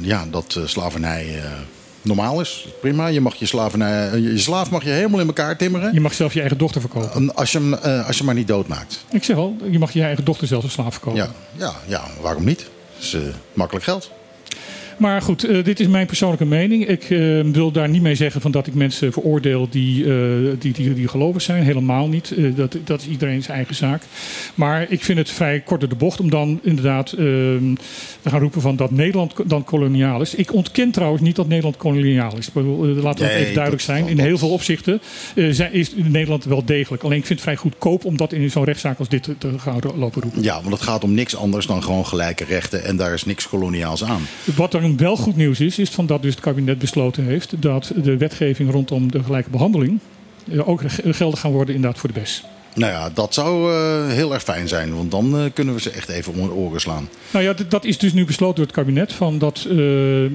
[0.00, 1.50] ja, dat eh, slavernij eh,
[2.04, 2.68] normaal is.
[2.80, 5.94] Prima, je, mag je, slavernij, eh, je slaaf mag je helemaal in elkaar timmeren.
[5.94, 7.12] Je mag zelf je eigen dochter verkopen.
[7.12, 9.04] En Als je hem eh, als je maar niet doodmaakt.
[9.10, 11.20] Ik zeg al, je mag je eigen dochter zelfs een slaaf verkopen.
[11.20, 12.58] Ja, ja, ja waarom niet?
[12.94, 13.20] Dat is eh,
[13.52, 14.10] makkelijk geld.
[14.98, 16.86] Maar goed, eh, dit is mijn persoonlijke mening.
[16.86, 20.10] Ik eh, wil daar niet mee zeggen van dat ik mensen veroordeel die, eh,
[20.58, 21.62] die, die, die gelovig zijn.
[21.62, 22.34] Helemaal niet.
[22.56, 24.02] Dat, dat is iedereen zijn eigen zaak.
[24.54, 28.40] Maar ik vind het vrij kort door de bocht om dan inderdaad eh, te gaan
[28.40, 30.34] roepen van dat Nederland dan koloniaal is.
[30.34, 32.50] Ik ontken trouwens niet dat Nederland koloniaal is.
[32.54, 34.08] Laten we Nee, even duidelijk dat- zijn.
[34.08, 35.00] In dat- heel veel opzichten
[35.50, 37.02] zijn- is Nederland wel degelijk.
[37.02, 39.58] Alleen ik vind het vrij goedkoop om dat in zo'n rechtszaak als dit te, te
[39.58, 40.42] gaan lopen roepen.
[40.42, 42.84] Ja, want het gaat om niks anders dan gewoon gelijke rechten.
[42.84, 44.22] En daar is niks koloniaals aan.
[44.56, 48.16] Wat wel goed nieuws is, is van dat dus het kabinet besloten heeft dat de
[48.16, 49.98] wetgeving rondom de gelijke behandeling
[50.52, 52.44] eh, ook geldig gaan worden inderdaad voor de BES.
[52.74, 54.94] Nou ja, dat zou eh, heel erg fijn zijn.
[54.94, 57.08] Want dan eh, kunnen we ze echt even om de oren slaan.
[57.30, 59.66] Nou ja, dat is dus nu besloten door het kabinet van dat,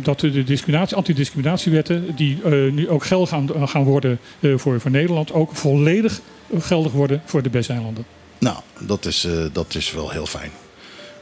[0.04, 2.38] dat de discriminatie, antidiscriminatiewetten die
[2.72, 6.22] nu ook geldig gaan, gaan worden voor, voor Nederland ook volledig
[6.60, 8.06] geldig worden voor de BES-eilanden.
[8.38, 10.52] Nou, dat is, dat is wel heel fijn.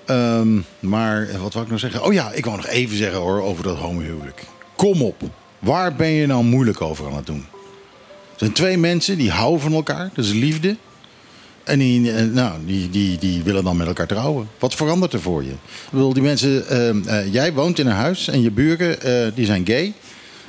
[0.08, 2.03] Ehm, maar wat wou ik nou zeggen?
[2.03, 4.43] Oh ja, ik wou nog even zeggen hoor over dat homohuwelijk.
[4.76, 5.22] Kom op.
[5.60, 7.45] Waar ben je nou moeilijk over aan het doen?
[8.32, 10.10] Er zijn twee mensen die houden van elkaar.
[10.14, 10.76] Dat is liefde.
[11.64, 14.47] En die, eh, nou, die, die, die willen dan met elkaar trouwen.
[14.60, 15.49] Wat verandert er voor je?
[15.49, 19.28] Ik bedoel, die mensen, ehm, eh, jij woont in een huis en je buren eh,
[19.36, 19.93] die zijn gay.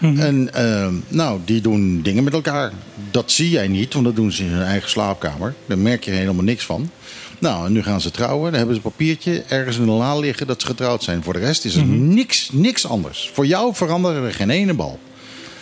[0.01, 2.73] En ehm, nou, die doen dingen met elkaar.
[3.11, 5.55] Dat zie jij niet, want dat doen ze in hun eigen slaapkamer.
[5.67, 6.91] Daar merk je helemaal niks van.
[7.39, 8.51] Nou, en nu gaan ze trouwen.
[8.51, 11.23] Dan hebben ze een papiertje ergens in de la liggen dat ze getrouwd zijn.
[11.23, 13.31] Voor de rest is er niks, niks anders.
[13.35, 14.99] Voor jou veranderen er geen ene bal.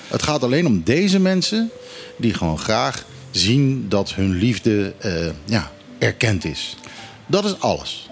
[0.09, 1.71] Het gaat alleen om deze mensen
[2.17, 5.13] die gewoon graag zien dat hun liefde eh,
[5.45, 6.77] ja, erkend is.
[7.27, 8.09] Dat is alles.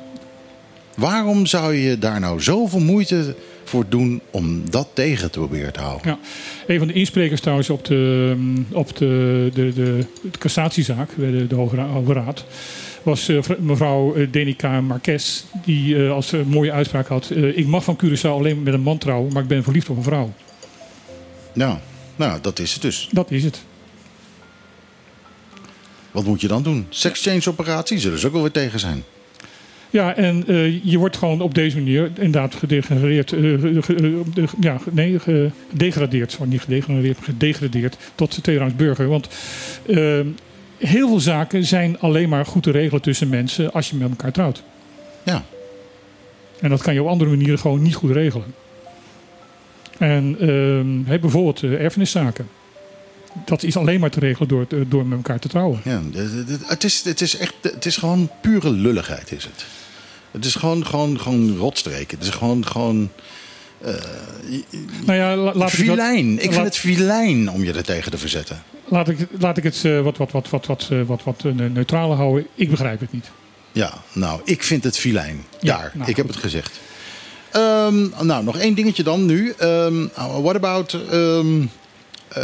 [0.96, 3.34] Waarom zou je daar nou zoveel moeite
[3.64, 6.08] voor doen om dat tegen te proberen te houden?
[6.08, 6.18] Ja.
[6.66, 8.36] Een van de insprekers trouwens op de,
[8.72, 12.44] op de, de, de, de cassatiezaak bij de, de Hoge Raad
[13.05, 17.66] was eh, vr- mevrouw eh, Denica Marquez, die eh, als een mooie uitspraak had: Ik
[17.66, 20.32] mag van Curaçao alleen met een man trouwen, maar ik ben verliefd op een vrouw.
[21.52, 21.78] Nou,
[22.16, 23.09] nou, dat is het dus.
[23.12, 23.62] Dat is het.
[26.11, 26.86] Wat moet je dan doen?
[26.88, 29.02] Sex-change operatie zullen ze ook wel weer tegen zijn.
[29.90, 30.44] Ja, en
[30.84, 33.28] je wordt gewoon op deze manier inderdaad gedegradeerd.
[33.30, 34.22] ge- ge-
[34.61, 35.18] ja, nee,
[35.70, 36.32] gedegradeerd.
[36.32, 39.09] Sorry, niet gedegradeerd, maar gedegradeerd tot tweederangs burger.
[39.09, 39.28] Want
[39.86, 40.20] eh,
[40.87, 44.32] heel veel zaken zijn alleen maar goed te regelen tussen mensen als je met elkaar
[44.32, 44.62] trouwt.
[45.22, 45.45] Ja.
[46.61, 48.55] En dat kan je op andere manieren gewoon niet goed regelen.
[49.99, 52.49] En ehm, bijvoorbeeld eh, erfeniszaken.
[53.45, 55.80] Dat is alleen maar te regelen door, eh, door met elkaar te trouwen.
[55.85, 56.03] Ja,
[56.66, 59.66] het is, het is echt, het is gewoon pure lulligheid is het.
[60.30, 62.18] Het is gewoon, gewoon, gewoon rotstreken.
[62.18, 63.11] Het is gewoon, gewoon
[65.05, 66.32] Nou ja, la- laat ik filijn.
[66.35, 68.62] Ik vind laat- het filijn om je er tegen te verzetten.
[68.89, 71.53] Laat ik, laat ik het eh, wat, wat, wat, wat, wat, eh, wat, wat eh,
[71.53, 72.47] neutraler houden.
[72.55, 73.30] Ik begrijp het niet.
[73.72, 75.45] Ja, nou, ik vind het filijn.
[75.61, 76.80] Ja, Daar, nou, ik heb het gezegd.
[77.51, 79.55] Ehm, nou, nog één dingetje dan nu.
[79.59, 80.07] Ehm,
[80.43, 81.61] what about ehm,
[82.28, 82.43] eh,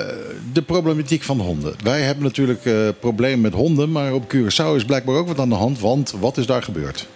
[0.53, 1.74] de problematiek van de honden?
[1.82, 5.49] Wij hebben natuurlijk eh problemen met honden, maar op Curaçao is blijkbaar ook wat aan
[5.49, 5.80] de hand.
[5.80, 7.07] Want wat is daar gebeurd?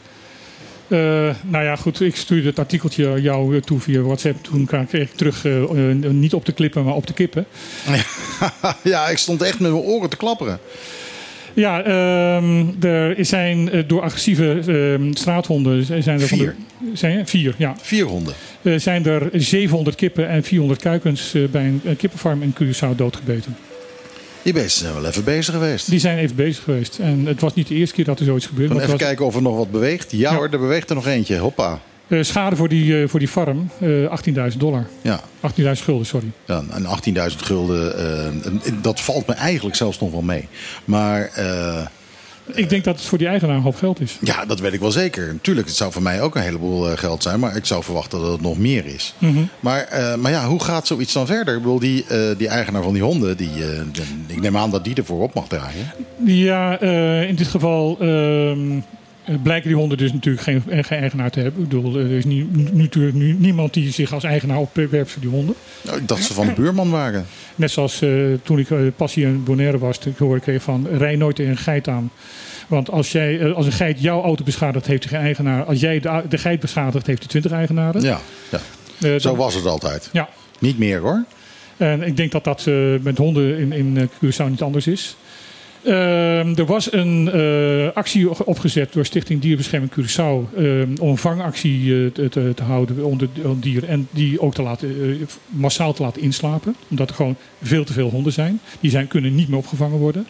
[0.89, 0.99] Eh,
[1.43, 2.01] nou ja, goed.
[2.01, 4.45] Ik stuurde het artikeltje jou eh, toe via WhatsApp.
[4.45, 5.53] Toen kreeg ik terug eh,
[6.11, 7.47] niet op de klippen, maar op de kippen.
[8.83, 10.59] ja, ik stond echt met mijn oren te klapperen.
[11.55, 15.85] Ja, ehm, er zijn door agressieve ehm, straathonden...
[16.03, 16.57] Zijn er van Vier.
[16.79, 17.75] de, zijn, er- vier, ja.
[17.83, 18.35] Vier honden.
[18.77, 23.57] Zijn er 700 kippen en 400 kuikens bij een, een kippenfarm in Curaçao doodgebeten.
[24.45, 25.91] Die beesten zijn wel even bezig geweest.
[25.91, 26.99] Die zijn even bezig geweest.
[26.99, 28.75] En het was niet de eerste keer dat er zoiets gebeurde.
[28.75, 30.11] Even was- kijken of er nog wat beweegt.
[30.13, 31.39] Ja, hoor, er beweegt er nog eentje.
[31.39, 31.81] Hoppa.
[32.09, 34.87] Eh, schade voor die, eh, voor die farm, eh 18.000 dollar.
[35.03, 35.21] Ja.
[35.41, 36.31] 18.000 gulden, sorry.
[36.45, 40.49] Ja, en 18.000 gulden, eh, en dat valt me eigenlijk zelfs nog wel mee.
[40.85, 41.87] Maar eh,
[42.47, 44.19] Ik denk dat het voor die eigenaar een hoop geld is.
[44.21, 45.27] ja, dat weet ik wel zeker.
[45.27, 47.41] Natuurlijk, het zou voor mij ook een heleboel eh, geld zijn.
[47.41, 49.15] Maar ik zou verwachten dat het nog meer is.
[49.19, 49.43] Mhm.
[49.61, 51.55] Maar, eh, maar ja, hoe gaat zoiets dan verder?
[51.55, 53.51] Ik bedoel, die, eh, die eigenaar van die honden, die,
[54.27, 55.93] ik neem aan dat die ervoor op mag draaien.
[56.25, 56.81] Ja,
[57.21, 58.83] in dit geval ehm, eh,
[59.43, 61.63] blijken die honden dus natuurlijk geen, eh, geen eigenaar te hebben.
[61.63, 65.31] Ik bedoel, er is nu, natuurlijk nu, niemand die zich als eigenaar opwerpt voor die
[65.31, 65.55] honden.
[65.83, 67.27] Nou, ik dacht ze van de buurman waren.
[67.55, 68.11] Net zoals eh,
[68.43, 71.39] toen ik eh, pas hier in Bonaire was, toen ik hoorde kreeg van rij nooit
[71.39, 72.11] een geit aan.
[72.67, 75.65] Want als, jij, eh, als een geit jouw auto beschadigt, heeft hij geen eigenaar.
[75.65, 78.03] Als jij de, de geit beschadigt, heeft hij twintig eigenaren.
[78.03, 78.21] Ja,
[78.51, 78.61] ja.
[79.01, 80.09] Eh, zo was het altijd.
[80.13, 80.29] Ja.
[80.59, 81.25] Niet meer hoor.
[81.77, 85.17] En ik denk dat dat eh, met honden in, in eh, Curaçao niet anders is.
[85.85, 92.05] Ehm, er was een eh, actie opgezet door Stichting Dierenbescherming Curaçao ehm, om een vangactie
[92.05, 93.29] eh, te, te, te houden onder
[93.61, 97.85] dieren en die ook te laten, eh, massaal te laten inslapen, omdat er gewoon veel
[97.85, 98.61] te veel honden zijn.
[98.81, 100.27] Die zijn, kunnen niet meer opgevangen worden.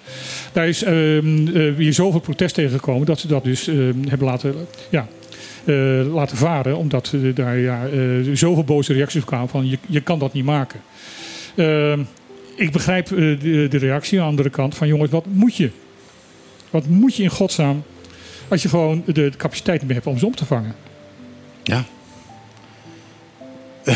[0.52, 3.66] Daar is ehm, eh, weer zoveel protest tegen gekomen dat ze dat dus
[4.08, 4.54] hebben laten,
[4.90, 5.06] ja,
[6.12, 7.80] laten varen, omdat daar ja,
[8.32, 10.80] zoveel boze reacties kwamen van je, je kan dat niet maken.
[12.56, 15.70] Ik begrijp eh, de, de reactie aan de andere kant van jongens, wat moet je?
[16.70, 17.82] Wat moet je in godsnaam
[18.48, 20.74] als je gewoon de, de capaciteit niet meer hebt om ze op te vangen?
[21.62, 21.84] Ja.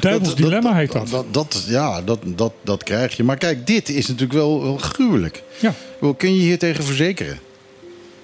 [0.00, 1.08] Duivels dilemma heet dat.
[1.08, 3.24] Dat, dat, ja, dat, dat, dat krijg je.
[3.24, 5.42] Maar kijk, dit is natuurlijk wel, wel gruwelijk.
[5.60, 5.74] Ja.
[6.00, 7.38] Wel, kun je hier tegen verzekeren?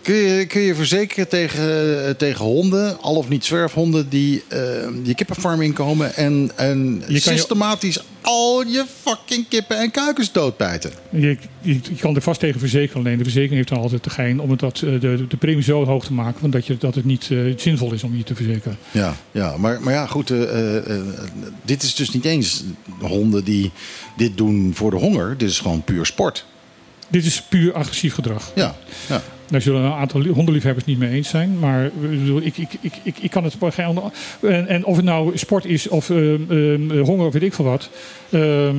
[0.02, 4.58] Kun je, kun je verzekeren tegen, eh, tegen honden, al of niet zwerfhonden, die eh,
[5.02, 10.92] je kippenfarm inkomen en, en Je systematisch al je fucking kippen en kuikens doodbijten?
[11.10, 13.00] Je, je, je kan er vast tegen verzekeren.
[13.02, 15.62] Alleen de verzekering heeft dan altijd de gein om het dat, eh, de, de premie
[15.62, 18.78] zo hoog te maken dat, je, dat het niet zinvol is om je te verzekeren.
[18.90, 20.32] Ja, ja maar, maar ja, goed.
[21.64, 22.64] dit is dus niet eens
[23.00, 23.70] honden die
[24.16, 25.38] dit doen voor de honger.
[25.38, 26.46] Dit is gewoon puur sport.
[27.12, 28.52] Dit is puur agressief gedrag.
[28.54, 28.74] Ja,
[29.08, 29.22] ja.
[29.48, 31.58] Daar zullen een aantal hondenliefhebbers niet mee eens zijn.
[31.58, 31.90] Maar
[32.40, 34.02] ik, ik, ik, ik, ik, kan het geen ander.
[34.42, 37.64] En, en of het nou sport is of ehm, ehm, honger of weet ik veel
[37.64, 37.90] wat.
[38.30, 38.76] ehm,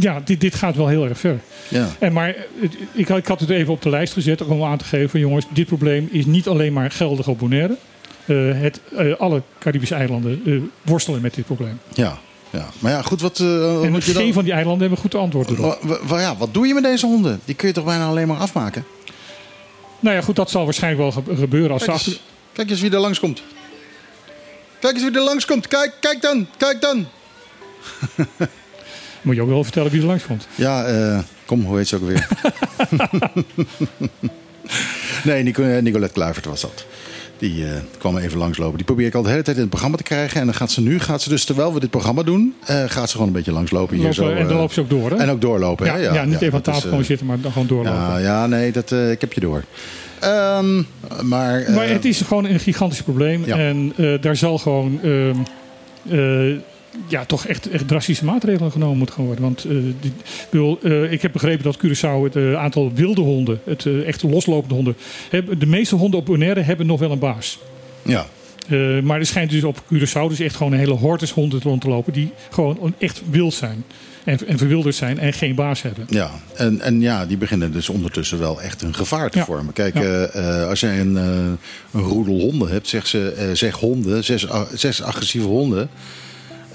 [0.00, 1.40] ja, dit, dit gaat wel heel erg ver.
[1.68, 1.88] Ja.
[1.98, 2.34] En maar
[2.94, 5.66] ik, ik had het even op de lijst gezet om aan te geven: jongens, dit
[5.66, 7.76] probleem is niet alleen maar geldig op Bonaire.
[8.26, 10.52] Eh, het, eh, alle Caribische eilanden eh,
[10.82, 11.78] worstelen met dit probleem.
[11.94, 12.18] Ja,
[12.56, 12.68] Ja.
[12.78, 14.32] Maar ja, goed, wat, uh, en moet je geen dan...
[14.32, 15.78] van die eilanden hebben goed antwoord erop.
[15.82, 17.40] Wa- wa- ja, wat doe je met deze honden?
[17.44, 18.84] Die kun je toch bijna alleen maar afmaken?
[20.00, 22.12] Nou ja, goed, dat zal waarschijnlijk wel ge- gebeuren als ze Kijk achter...
[22.12, 23.42] eens, kijk eens wie er langskomt.
[24.80, 25.68] Kijk eens wie er langskomt.
[25.68, 27.06] Kijk, kijk dan, kijk dan.
[29.22, 30.46] Moet je ook wel vertellen wie er langs komt.
[30.54, 32.28] Ja, eh, kom, hoe heet ze ook weer?
[35.24, 36.84] nee, eh, Nicolette Kluivert was dat.
[37.38, 38.76] Die eh, kwam even langslopen.
[38.76, 40.40] Die probeer ik al de hele tijd in het programma te krijgen.
[40.40, 43.06] En dan gaat ze nu, gaat ze dus terwijl we dit programma doen, eh, gaat
[43.06, 44.30] ze gewoon een beetje langslopen hier Lopen- zo.
[44.30, 45.16] en dan eh, loopt ze ook door, hè?
[45.16, 45.98] En ook doorlopen, Ja, hè?
[45.98, 47.98] ja, niet even aan tafel komen zitten, maar dan gewoon doorlopen.
[48.00, 49.64] Ja, ja, nee, dat, ik heb je door.
[50.20, 50.82] Ehm,
[51.22, 53.42] maar Maar het is gewoon een gigantisch probleem.
[53.46, 53.56] Ja.
[53.56, 55.34] En daar zal gewoon ehm,
[56.08, 56.56] eh,
[57.08, 59.44] ja, toch echt, echt drastische maatregelen genomen moeten gaan worden.
[59.44, 59.70] Want eh,
[60.00, 60.12] die-
[60.50, 64.74] bedoel, eh, ik heb begrepen dat Curaçao het eh, aantal wilde honden, het echt loslopende
[64.74, 64.96] honden,
[65.58, 67.58] de meeste honden op Bonaire hebben nog wel een baas.
[68.02, 68.26] ja.
[69.02, 71.88] Maar er schijnt dus op Curaçao dus echt gewoon een hele hordes honden rond te
[71.88, 73.84] lopen die gewoon echt wild zijn.
[74.24, 76.04] En, en verwilderd zijn en geen baas hebben.
[76.08, 79.44] Ja, en, en ja, die beginnen dus ondertussen wel echt een gevaar te Ja.
[79.44, 79.72] vormen.
[79.72, 80.24] Kijk, Ja.
[80.64, 81.58] als jij een, een
[81.92, 85.88] roedel honden hebt, zeg, ze, zeg honden, zes, zes agressieve honden.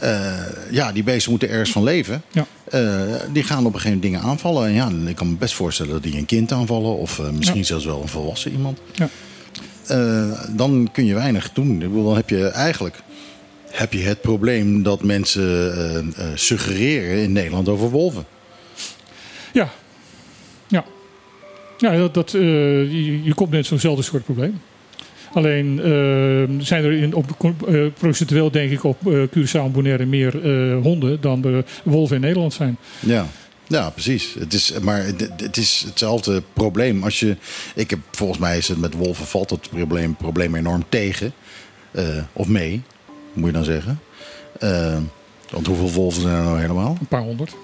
[0.02, 2.22] Eh, ja, die beesten moeten ergens van leven.
[2.32, 2.46] Ja.
[2.70, 4.68] Eh, die gaan op een gegeven moment dingen aanvallen.
[4.68, 6.98] En ja, ik kan me best voorstellen dat die een kind aanvallen.
[6.98, 7.66] Of eh, misschien Ja.
[7.66, 8.80] zelfs wel een volwassen iemand.
[8.94, 9.10] Ja.
[10.50, 11.72] Dan kun je weinig doen.
[11.72, 13.02] Ik bedoel, dan heb je eigenlijk
[13.72, 18.26] heb je het probleem dat mensen suggereren in Nederland over wolven.
[19.54, 19.70] Ja,
[20.68, 20.86] ja.
[21.78, 24.62] ja dat, dat, je, je komt net zo'nzelfde soort probleem.
[25.34, 27.26] Alleen eh, zijn er in, op,
[27.68, 32.16] eh, procentueel denk ik op eh Curaçao en Bonaire meer eh, honden dan de wolven
[32.16, 32.78] in Nederland zijn.
[33.00, 33.26] Ja.
[33.68, 34.36] Ja, precies.
[34.40, 37.04] Het is, maar het- is hetzelfde probleem.
[37.04, 37.36] Als je,
[37.76, 41.34] ik heb, volgens mij is het met wolven valt het probleem, probleem enorm tegen.
[42.34, 42.82] Of mee,
[43.34, 44.00] moet je dan zeggen.
[45.50, 46.98] Want hoeveel wolven zijn er nou helemaal?
[47.00, 47.56] Een paar honderd.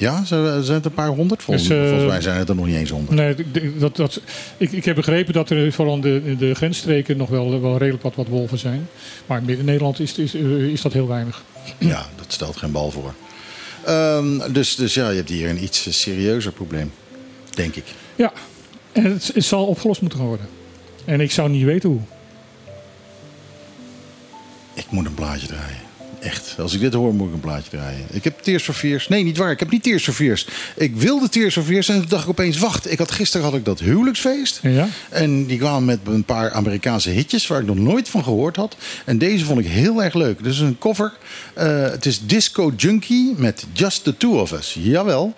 [0.00, 1.42] Ja, zijn zijn het een paar honderd?
[1.42, 3.16] Volgens, Dus, eh, volgens mij zijn het er nog niet eens honderd.
[3.16, 3.34] Nee,
[3.78, 4.20] dat, dat,
[4.56, 8.02] ik, ik heb begrepen dat er vooral in de, de grensstreken nog wel, wel redelijk
[8.02, 8.88] wat, wat wolven zijn.
[9.26, 11.42] Maar in Nederland is, is, eh, is dat heel weinig.
[11.78, 13.14] Ja, dat stelt geen bal voor.
[13.84, 16.92] Ehm, dus, dus ja, je hebt hier een iets serieuzer probleem.
[17.50, 17.84] Denk ik.
[18.16, 18.32] Ja,
[18.92, 20.46] en het, het zal opgelost moeten worden.
[21.04, 22.00] En ik zou niet weten hoe.
[24.74, 25.89] Ik moet een plaatje draaien.
[26.20, 26.54] Echt.
[26.58, 28.06] Als ik dit hoor, moet ik een plaatje draaien.
[28.10, 29.08] Ik heb Tears for Fears.
[29.08, 29.50] Nee, niet waar.
[29.50, 30.46] Ik heb niet Tears for Fears.
[30.76, 32.58] Ik wilde Tears for Fears en toen dacht ik opeens...
[32.58, 34.58] Wacht, ik had, gisteren had ik dat huwelijksfeest.
[34.62, 34.88] Ja?
[35.08, 37.46] En die kwamen met een paar Amerikaanse hitjes...
[37.46, 38.76] waar ik nog nooit van gehoord had.
[39.04, 40.42] En deze vond ik heel erg leuk.
[40.42, 41.12] Dus een cover.
[41.54, 44.76] Eh, het is Disco Junkie met Just the Two of Us.
[44.78, 45.34] Jawel.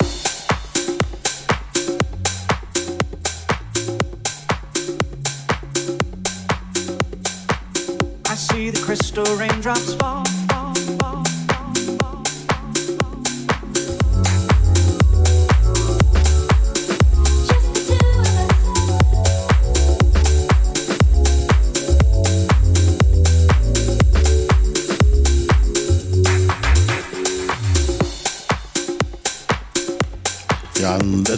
[8.30, 10.31] I see the crystal raindrops fall.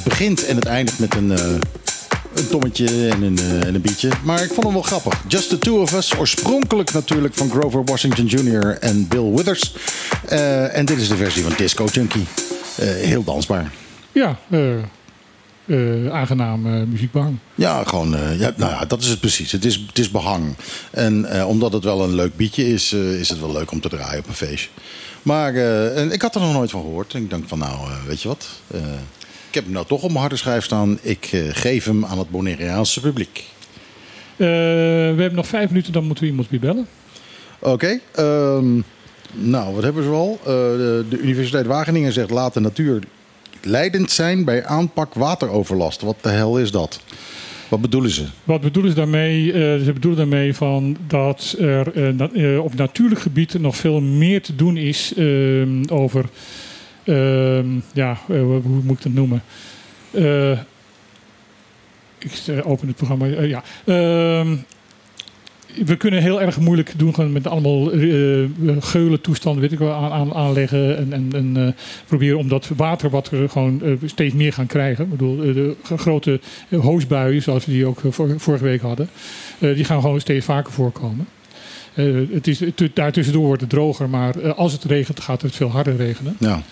[0.04, 1.46] Het begint en het eindigt met een, eh,
[2.34, 4.10] een tommetje en een, eh, en een bietje.
[4.24, 5.22] Maar ik vond hem wel grappig.
[5.28, 6.18] Just the Two of Us.
[6.18, 8.78] Oorspronkelijk natuurlijk van Grover Washington Jr.
[8.78, 9.74] en Bill Withers.
[10.28, 12.26] Eh, en dit is de versie van Disco Junkie.
[12.80, 13.72] Heel dansbaar.
[14.12, 14.38] Ja,
[16.10, 17.38] aangenaam muziekbehang.
[17.54, 19.52] Ja, gewoon, ja, nou ja, dat is het precies.
[19.52, 20.54] Het is, het is behang.
[20.90, 24.18] En omdat het wel een leuk bietje is, is het wel leuk om te draaien
[24.18, 24.68] op een feestje.
[25.22, 25.54] Maar
[25.94, 27.14] en ik had er nog nooit van gehoord.
[27.14, 28.48] En ik dacht van, nou, weet je wat?
[29.54, 30.98] Ik heb hem nou toch op mijn harde schijf staan.
[31.02, 33.44] Ik eh, geef hem aan het Bonaireaanse publiek.
[34.36, 36.86] Eh, we hebben nog vijf minuten, dan moeten we iemand weer bellen.
[37.58, 37.98] Oké.
[38.14, 38.80] ehm,
[39.32, 40.38] nou, wat hebben ze al?
[40.40, 43.02] Eh, de, de Universiteit Wageningen zegt laat de natuur
[43.62, 46.02] leidend zijn bij aanpak wateroverlast.
[46.02, 47.00] Wat de hel is dat?
[47.68, 48.24] Wat bedoelen ze?
[48.44, 49.46] Wat bedoelen ze daarmee?
[49.84, 54.76] Ze bedoelen daarmee van dat er na- op natuurlijk gebied nog veel meer te doen
[54.76, 56.24] is ehm, over,
[57.92, 59.42] ja, eh, hoe moet ik dat noemen?
[60.10, 60.58] Eh,
[62.18, 63.26] ik eh, open het programma.
[63.26, 63.62] ja.
[63.84, 64.56] Ehm,
[65.84, 68.44] we kunnen heel erg moeilijk doen gewoon met allemaal eh
[68.80, 70.96] geulen toestanden weet ik wel, aan, aan, aanleggen.
[70.96, 71.76] En, en, en
[72.06, 75.04] proberen om dat water wat we gewoon steeds meer gaan krijgen.
[75.04, 76.40] Ik bedoel, de grote
[76.70, 79.08] hoosbuien, zoals we die ook vor- vorige week hadden,
[79.58, 81.26] die gaan gewoon steeds vaker voorkomen.
[81.94, 85.56] Eh, het is, het, daartussendoor wordt het droger, maar eh, als het regent gaat het
[85.56, 86.36] veel harder regenen.
[86.38, 86.62] Ja.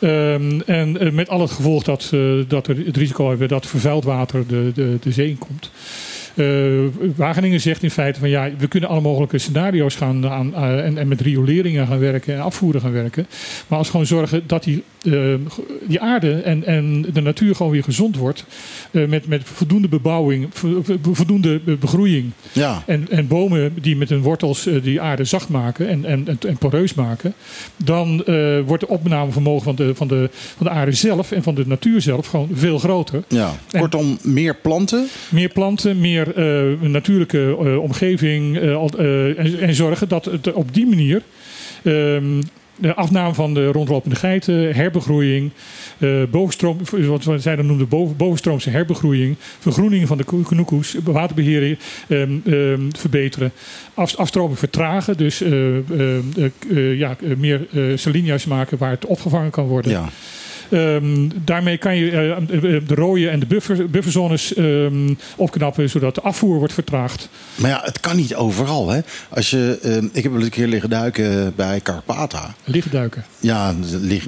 [0.00, 2.10] Ehm, en eh, met al het gevolg dat,
[2.48, 5.70] dat we het risico hebben dat vervuild water de, de, de zee in komt.
[6.34, 6.46] Eh,
[7.16, 10.98] Wageningen zegt in feite van ja, we kunnen alle mogelijke scenario's gaan aan, eh, en,
[10.98, 13.26] en met rioleringen gaan werken en afvoeren gaan werken.
[13.66, 15.34] Maar als we gewoon zorgen dat die, eh,
[15.86, 18.44] die aarde en, en de natuur gewoon weer gezond wordt.
[18.90, 22.30] eh, met, met voldoende bebouwing, vo- vo- voldoende be- begroeiing.
[22.52, 22.82] Ja.
[22.86, 26.38] En, en bomen die met hun wortels eh, die aarde zacht maken en, en, en,
[26.48, 27.34] en poreus maken.
[27.76, 31.54] Dan eh, wordt de opnamevermogen van de, van, de, van de aarde zelf en van
[31.54, 33.22] de natuur zelf gewoon veel groter.
[33.28, 35.06] Ja, kortom, meer planten.
[35.30, 38.58] Meer planten, meer eh, natuurlijke eh, omgeving.
[38.98, 41.22] eh, en, en zorgen dat het op die manier.
[41.82, 42.40] ehm,
[42.76, 45.50] de afname van de rondlopende geiten, herbegroeiing,
[45.98, 51.78] eh bovenstroom, wat zij dan noemden boven, bovenstroomse herbegroeiing, vergroening van de ko- knoekoes, waterbeheer
[52.08, 53.52] ehm, ehm, verbeteren,
[53.94, 55.42] af, afstroming vertragen, dus
[56.96, 59.90] ja, meer salinia's maken waar het opgevangen kan worden.
[59.90, 60.08] Ja.
[60.72, 66.20] Ehm, daarmee kan je eh, de rode en de buffer, bufferzones ehm, opknappen, zodat de
[66.20, 67.28] afvoer wordt vertraagd.
[67.54, 68.88] Maar ja, het kan niet overal.
[68.88, 69.00] Hè?
[69.28, 72.54] Als je, eh, ik heb een keer liggen duiken bij Carpata.
[72.64, 73.24] Liggen duiken.
[73.40, 73.74] Ja,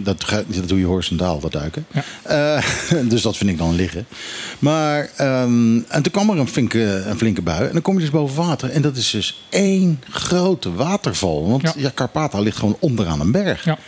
[0.03, 1.87] dat, dat doe je horizontaal, dat duiken.
[2.23, 2.65] Eh,
[3.13, 4.07] dus dat vind ik dan liggen.
[4.59, 7.67] Maar, ehm, en toen kwam er een flinke, een flinke bui.
[7.67, 8.71] En dan kom je dus boven water.
[8.71, 11.49] En dat is dus één grote waterval.
[11.49, 11.91] Want ja.
[11.95, 13.65] Carpata ligt gewoon onderaan een berg.
[13.65, 13.79] Ja.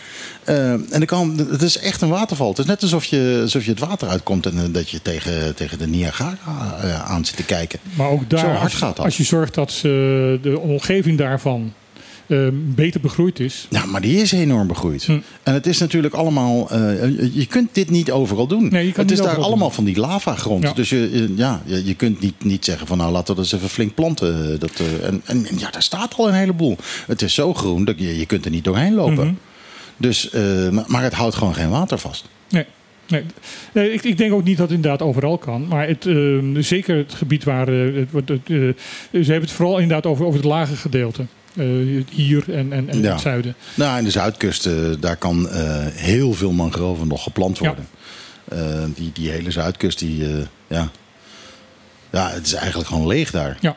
[0.47, 2.49] Eh, en dan kan, het is echt een waterval.
[2.49, 5.55] Het is net alsof je, alsof je het water uitkomt en eh, dat je tegen,
[5.55, 7.79] tegen de Niagara eh, aan zit te kijken.
[7.95, 9.05] Maar ook daar, Zo hard als, gaat dat.
[9.05, 11.73] als je zorgt dat ze, de omgeving daarvan
[12.75, 13.67] beter begroeid is.
[13.71, 15.05] Ja, maar die is enorm begroeid.
[15.05, 15.19] Hm.
[15.43, 16.77] En het is natuurlijk allemaal.
[17.33, 18.69] je kunt dit niet overal doen.
[18.71, 20.63] Nee, het is daar allemaal van die lavagrond.
[20.63, 20.73] Ja.
[20.73, 23.75] Dus je, ja, je, kunt niet, niet zeggen van nou laten we dat eens even
[23.75, 24.61] flink planten.
[24.61, 24.73] Dat,
[25.03, 26.77] en, en ja, daar staat al een heleboel.
[27.07, 29.27] Het is zo groen dat je, je kunt er niet doorheen lopen.
[29.27, 29.35] Mhm.
[29.97, 32.25] Dus, eh, maar, het houdt gewoon geen water vast.
[32.49, 32.65] Nee.
[33.09, 33.25] Nee,
[33.73, 35.67] nee ik, ik denk ook niet dat het inderdaad overal kan.
[35.69, 37.69] Maar het, ehm, zeker het gebied waar.
[37.69, 38.75] eh, het, eh, ze
[39.11, 41.25] hebben het vooral inderdaad over, over het lage gedeelte.
[41.57, 41.67] Eh,
[42.11, 43.13] hier en, en, en Ja.
[43.13, 43.55] het zuiden.
[43.75, 44.69] Nou, in de zuidkust,
[45.01, 45.49] daar kan
[45.93, 47.89] heel veel mangroven nog geplant worden.
[48.95, 50.25] Die, die hele zuidkust, die,
[50.67, 50.91] ja.
[52.11, 53.57] ja, het is eigenlijk gewoon leeg daar.
[53.61, 53.77] Ja.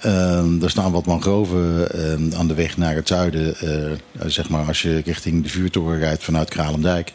[0.00, 3.56] Ehm, er staan wat mangroven ehm, aan de weg naar het zuiden.
[3.56, 7.12] eh, zeg maar als je richting de vuurtoren rijdt vanuit Kralendijk.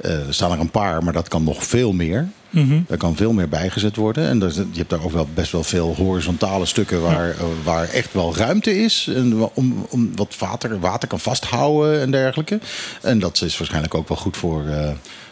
[0.00, 2.28] Eh, er staan er een paar, maar dat kan nog veel meer.
[2.50, 2.80] Mhm.
[2.86, 4.28] Daar kan veel meer bijgezet worden.
[4.28, 7.88] En er, je hebt daar ook wel best wel veel horizontale stukken waar, eh, waar
[7.88, 9.10] echt wel ruimte is.
[9.14, 12.58] En om, om wat water, water kan vasthouden en dergelijke.
[13.02, 14.64] En dat is waarschijnlijk ook wel goed voor,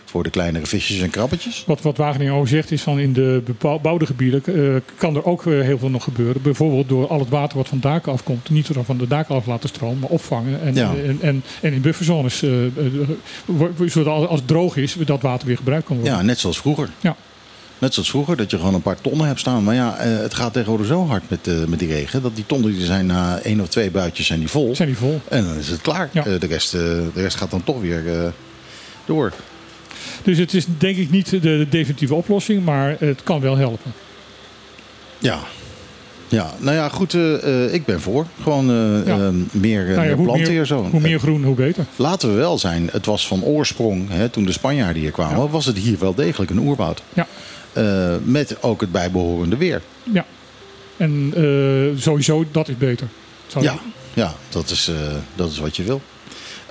[0.08, 1.64] voor de kleinere visjes en krabbetjes.
[1.66, 5.46] Wat, wat Wageningen ook zegt is van in de bebouwde gebieden eh, kan er ook
[5.46, 6.42] eh, heel veel nog gebeuren.
[6.42, 9.46] Bijvoorbeeld door al het water wat van daken afkomt, niet zo van de daken af
[9.46, 10.60] laten stromen, maar opvangen.
[10.62, 10.92] En, Ja.
[11.06, 12.72] en, en, en in bufferzones, eh, eh,
[13.44, 16.14] wo- zodat als het droog is, dat water weer gebruikt kan worden.
[16.14, 16.88] Ja, net zoals vroeger.
[17.00, 17.16] Ja.
[17.78, 19.64] Net zoals vroeger, dat je gewoon een paar tonnen hebt staan.
[19.64, 22.22] Maar ja, eh, het gaat tegenwoordig zo hard met, eh, met die regen...
[22.22, 24.76] dat die tonnen die zijn na één of twee buitjes zijn die vol.
[24.76, 25.20] Zijn die vol.
[25.28, 26.08] En dan is het klaar.
[26.12, 26.26] Ja.
[26.26, 28.28] Eh, de, rest, eh, de rest gaat dan toch weer eh,
[29.04, 29.32] door.
[30.22, 33.92] Dus het is denk ik niet de, de definitieve oplossing, maar het kan wel helpen.
[35.18, 35.38] Ja.
[36.28, 38.26] Ja, nou ja, goed, eh, eh, ik ben voor.
[38.42, 39.16] Gewoon eh, Ja.
[39.50, 40.88] meer, Nou ja, meer hoe planten zo.
[40.90, 41.84] Hoe meer groen, hoe beter.
[41.96, 45.66] Laten we wel zijn, het was van oorsprong, hè, toen de Spanjaarden hier kwamen, was
[45.66, 47.02] het hier wel degelijk een oerwoud.
[47.14, 47.26] Ja.
[48.24, 49.82] Met ook het bijbehorende weer.
[50.12, 50.24] Ja.
[50.96, 51.32] En
[51.98, 53.08] sowieso, dat is beter.
[53.46, 53.78] Zou Ja,
[54.14, 54.90] ja dat, is,
[55.34, 56.00] dat is wat je wil.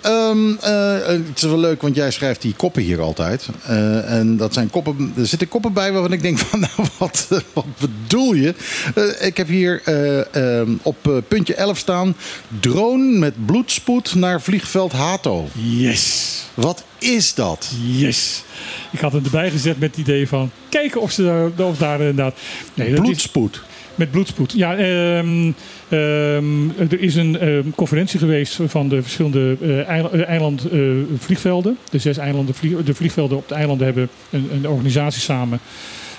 [0.01, 3.47] Ehm, eh, het is wel leuk, want jij schrijft die koppen hier altijd.
[3.65, 7.27] Eh, en dat zijn koppen, er zitten koppen bij waarvan ik denk van, nou, wat,
[7.29, 8.53] eh, wat bedoel je?
[8.95, 12.15] Eh, ik heb hier eh, ehm, op eh, puntje 11 staan...
[12.59, 15.47] drone met bloedspoed naar vliegveld Hato.
[15.53, 16.35] Yes.
[16.53, 17.71] Wat is dat?
[17.85, 18.43] Yes.
[18.91, 21.23] Ik had het erbij gezet met het idee van kijken of ze
[21.55, 22.35] daar, of daar inderdaad.
[22.73, 23.61] Nee, Bloedspoed.
[23.97, 24.51] Met bloedspoed.
[24.51, 25.51] Ja, ehm,
[25.89, 31.77] ehm, er is een ehm, conferentie geweest van de verschillende eh, eil- eh, eilandvliegvelden.
[31.89, 32.55] de zes eilanden,
[32.85, 35.59] de vliegvelden op de eilanden hebben een, een organisatie samen.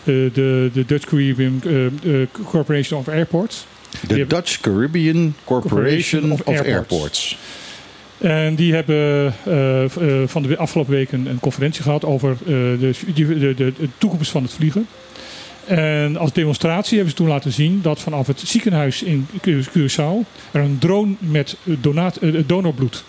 [0.04, 3.66] Eh, de, de Dutch Caribbean eh, eh, Corporation of Airports.
[4.06, 6.70] De Dutch Caribbean Corporation of, Airports.
[6.72, 7.38] Airports.
[8.18, 9.90] En die hebben eh, eh,
[10.28, 14.30] van de afgelopen week een, een conferentie gehad over eh, de, de, de, de toekomst
[14.30, 14.86] van het vliegen.
[15.68, 20.26] En als demonstratie hebben ze toen laten zien dat vanaf het ziekenhuis in Cu- Curaçao
[20.50, 23.04] er een drone met donaat, eh, donorbloed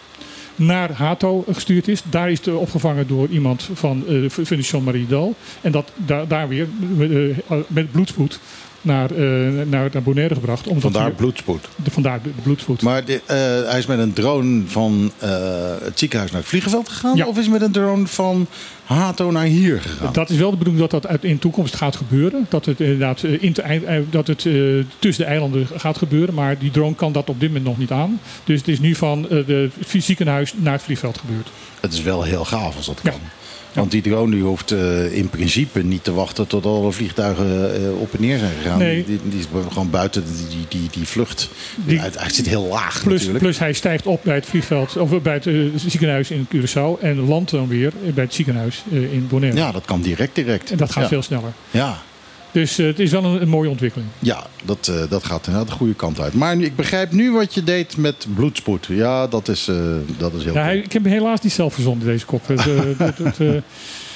[0.56, 2.02] naar Hato gestuurd is.
[2.10, 5.36] Daar is het opgevangen door iemand van eh, de Fondation Marie Dal.
[5.62, 8.40] En dat daar, daar weer met, eh, met bloedspoed
[8.82, 9.22] naar, eh,
[9.66, 10.68] naar, naar Bonaire gebracht.
[10.68, 11.68] Omdat Vandaar bloedspoed.
[11.76, 12.82] de, vandaar bloedspoed.
[12.82, 13.36] Maar de, eh,
[13.70, 15.30] hij is met een drone van eh,
[15.84, 17.16] het ziekenhuis naar het vliegveld gegaan?
[17.16, 17.26] Ja.
[17.26, 18.48] Of is hij met een drone van
[18.84, 20.14] Hato naar hier gegaan?
[20.14, 22.46] Dat is wel de bedoeling dat dat in de toekomst gaat gebeuren.
[22.50, 24.54] Dat het inderdaad in te eind- dat het, eh,
[25.00, 26.34] tussen de eilanden gaat gebeuren.
[26.34, 28.20] Maar die drone kan dat op dit moment nog niet aan.
[28.44, 31.50] Dus het is nu van de het ziekenhuis naar het vliegveld gebeurd.
[31.80, 33.14] Het is wel heel gaaf als dat kan.
[33.74, 38.00] Want die drone die hoeft eh, in principe niet te wachten tot alle vliegtuigen eh,
[38.02, 38.78] op en neer zijn gegaan.
[38.78, 39.06] Nee.
[39.06, 41.50] Die, die is gewoon buiten die, die, die, vlucht.
[41.76, 43.44] Die- hij, hij zit heel laag Plus, natuurlijk.
[43.44, 47.02] plus hij stijgt op bij het vliegveld, of bij het eh, ziekenhuis in Curaçao.
[47.02, 49.58] En landt dan weer bij het ziekenhuis in Bonaire.
[49.60, 50.72] Ja, dat kan direct direct.
[50.72, 51.10] En dat gaat Ja.
[51.10, 51.52] veel sneller.
[51.72, 52.02] Ja,
[52.52, 54.10] Dus eh, het is wel een, een mooie ontwikkeling.
[54.20, 56.34] ja dat, eh, dat gaat inderdaad de goede kant uit.
[56.34, 58.86] Maar nu- ik begrijp nu wat je deed met bloedspoed.
[58.90, 59.76] Ja, dat is, eh,
[60.18, 60.78] dat is heel Ja, cool.
[60.84, 62.48] ik heb helaas niet zelf verzonnen, deze kop.
[62.48, 62.64] Het,
[62.98, 63.38] het, het,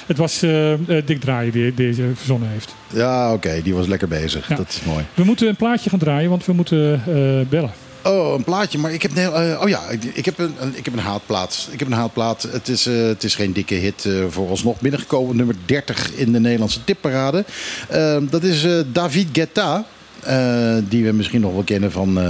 [0.06, 0.72] het was eh,
[1.04, 2.74] Dick Draaien die deze verzonnen heeft.
[2.92, 4.48] Ja, oké, die was lekker bezig.
[4.48, 4.56] Ja.
[4.56, 5.04] Dat is mooi.
[5.14, 7.02] We moeten een plaatje gaan draaien, want we moeten
[7.48, 7.72] bellen.
[8.04, 8.78] Oh, een plaatje.
[8.78, 9.80] Maar ik heb, nee, eh, oh ja,
[10.14, 11.68] ik, heb een, een- ik heb een haatplaat.
[11.70, 12.42] Ik heb een haatplaat.
[12.50, 15.36] Het is, eh, het is geen dikke hit eh voor ons nog binnengekomen.
[15.36, 17.44] Nummer 30 in de Nederlandse tipparade.
[17.88, 19.84] Eh, dat is eh, David Guetta.
[20.22, 22.18] eh, die we misschien nog wel kennen van.
[22.18, 22.24] eh,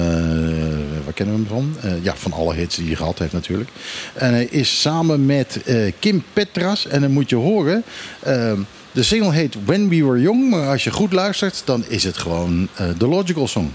[1.04, 1.76] waar kennen we hem van?
[1.90, 3.70] Eh, ja, van alle hits die hij gehad heeft, natuurlijk.
[4.14, 6.86] En hij is samen met eh, Kim Petras.
[6.86, 7.82] En dan moet je horen.
[8.20, 8.52] eh,
[8.92, 10.50] de single heet When We Were Young.
[10.50, 13.70] Maar als je goed luistert, dan is het gewoon eh, de Logical Song.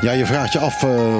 [0.00, 1.14] Ja, je vraagt je af eh,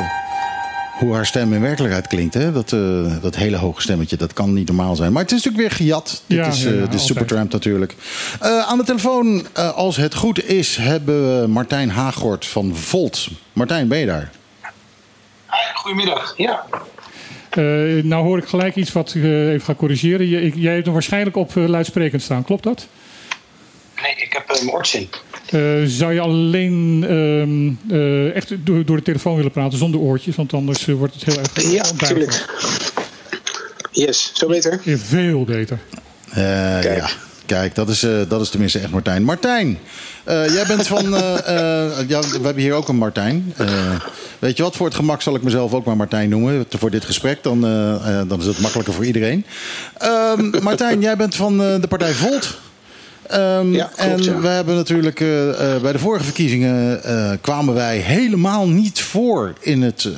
[0.98, 2.34] hoe haar stem in werkelijkheid klinkt.
[2.34, 2.52] Hè?
[2.52, 5.12] Dat, eh, dat hele hoge stemmetje, dat kan niet normaal zijn.
[5.12, 6.22] Maar het is natuurlijk weer gejat.
[6.26, 7.00] Dit Ja, is, ja, eh ja, dit is altijd.
[7.08, 7.94] Supertramp natuurlijk.
[8.40, 13.28] Eh, aan de telefoon, eh, als het goed is, hebben we Martijn Haagort van Volt.
[13.52, 14.30] Martijn, ben je daar?
[15.74, 16.64] Goedemiddag, ja.
[17.50, 17.62] Eh,
[18.04, 20.28] nou hoor ik gelijk iets wat ik even ga corrigeren.
[20.58, 22.86] Jij hebt hem waarschijnlijk op luidsprekend staan, klopt dat?
[24.02, 25.06] Nee, ik heb een oortje.
[25.50, 30.36] Eh, zou je alleen ehm, eh, echt door, door de telefoon willen praten zonder oortjes?
[30.36, 32.30] Want anders eh, wordt het heel erg Ja, onduidelijk.
[32.30, 32.44] tuurlijk.
[33.92, 34.80] Yes, zo beter?
[34.84, 35.78] Ja, veel beter.
[36.30, 37.08] Eh, Ja,
[37.46, 39.22] kijk, dat is, eh, dat is tenminste echt Martijn.
[39.22, 39.78] Martijn,
[40.24, 41.14] eh, jij bent van...
[41.16, 41.38] eh,
[41.98, 43.52] eh, ja, we hebben hier ook een Martijn.
[43.56, 43.66] Eh,
[44.38, 46.66] weet je wat, voor het gemak zal ik mezelf ook maar Martijn noemen.
[46.68, 49.44] Voor dit gesprek, dan, eh, eh, dan is het makkelijker voor iedereen.
[49.98, 52.58] Ehm, Martijn, jij bent van eh, de partij Volt.
[53.28, 54.40] Ehm, Ja, klopt, en ja.
[54.40, 59.52] we hebben natuurlijk eh, eh, bij de vorige verkiezingen eh, kwamen wij helemaal niet voor
[59.60, 60.08] in het,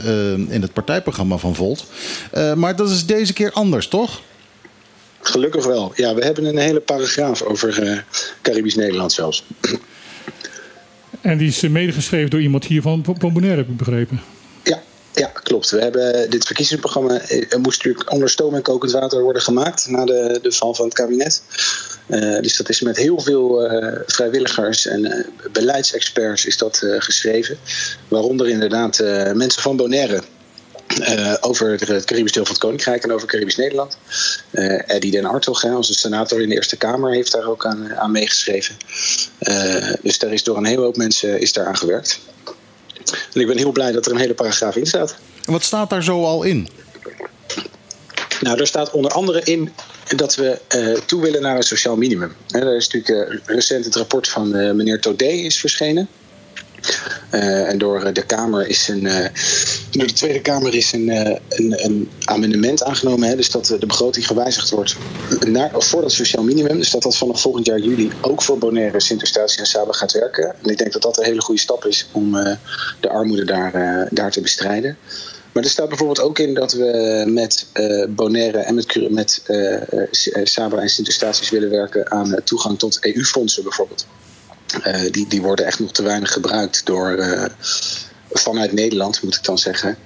[0.49, 1.85] in het partijprogramma van Volt.
[2.31, 4.21] Eh, maar dat is deze keer anders, toch?
[5.21, 5.93] Gelukkig wel.
[5.95, 7.99] Ja, we hebben een hele paragraaf over eh,
[8.43, 9.45] Caribisch Nederland zelfs.
[11.21, 13.05] En die is medegeschreven door iemand hier van
[13.43, 14.21] heb ik begrepen.
[14.63, 14.83] Ja,
[15.15, 15.71] ja, klopt.
[15.71, 17.21] We hebben dit verkiezingsprogramma
[17.63, 20.95] moest natuurlijk onder stoom en kokend water worden gemaakt na de, de val van het
[20.95, 21.43] kabinet.
[22.11, 27.59] Eh, dus dat is met heel veel eh, vrijwilligers en eh, beleidsexperts is dat geschreven.
[28.09, 28.99] Waaronder inderdaad
[29.35, 30.23] mensen van Bonaire.
[31.41, 33.99] over het Caribisch deel van het Koninkrijk en over Caribisch Nederland.
[34.87, 38.11] Eddie Den Hartog, hè, onze senator in de Eerste Kamer, heeft daar ook aan, aan
[38.11, 38.77] meegeschreven.
[40.03, 42.21] Dus daar is door een hele hoop mensen is daar aan gewerkt.
[43.35, 45.17] En ik ben heel blij dat er een hele paragraaf in staat.
[45.45, 46.69] En wat staat daar zo al in?
[48.41, 49.73] Nou, daar staat onder andere in
[50.17, 52.33] dat we eh, toe willen naar een sociaal minimum.
[52.47, 56.09] Hè, daar is natuurlijk eh, recent het rapport van eh, meneer Taudet is verschenen.
[57.31, 59.03] En door de Kamer is een,
[59.91, 63.29] door de Tweede Kamer is een, een, een amendement aangenomen.
[63.29, 64.97] Hè, dus dat de begroting gewijzigd wordt
[65.47, 66.77] naar, voor dat sociaal minimum.
[66.77, 70.55] Dus dat dat vanaf volgend jaar juli ook voor Bonaire, Sint-Eustatius en Saba gaat werken.
[70.63, 72.33] En ik denk dat dat een hele goede stap is om
[73.01, 74.97] de armoede daar, daar te bestrijden.
[75.53, 79.43] Maar er staat bijvoorbeeld ook in dat we met eh, Bonaire en met, met
[80.11, 84.07] S- eh, Saba en Sint-Eustatius willen werken aan toegang tot EU-fondsen bijvoorbeeld.
[85.11, 87.25] Die, die worden echt nog te weinig gebruikt door,
[88.31, 89.97] vanuit Nederland, moet ik dan zeggen.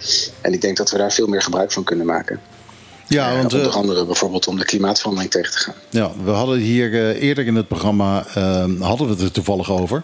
[0.41, 2.41] En ik denk dat we daar veel meer gebruik van kunnen maken.
[3.09, 5.75] Ja, Eh, want, onder eh, andere bijvoorbeeld om de klimaatverandering tegen te gaan.
[5.91, 9.71] Ja, we hadden hier eh, eerder in het programma eh, hadden we het er toevallig
[9.71, 10.03] over.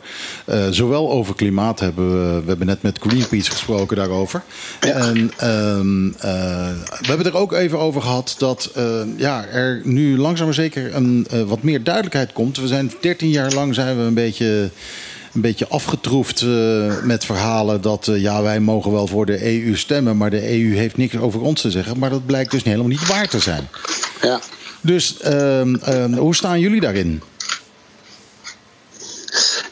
[0.70, 4.42] Zowel over klimaat hebben we, we hebben net met Greenpeace gesproken daarover.
[4.80, 6.70] En ehm, eh,
[7.00, 10.94] we hebben er ook even over gehad dat eh, ja, er nu langzaam maar zeker
[10.94, 12.56] een, wat meer duidelijkheid komt.
[12.56, 14.70] We zijn 13 jaar lang zijn we een beetje
[15.34, 19.76] een beetje afgetroefd eh, met verhalen dat eh, ja, wij mogen wel voor de EU
[19.76, 21.98] stemmen, maar de EU heeft niks over ons te zeggen.
[21.98, 23.68] Maar dat blijkt dus helemaal niet waar te zijn.
[24.22, 24.40] Ja.
[24.80, 27.22] Dus ehm, ehm, hoe staan jullie daarin?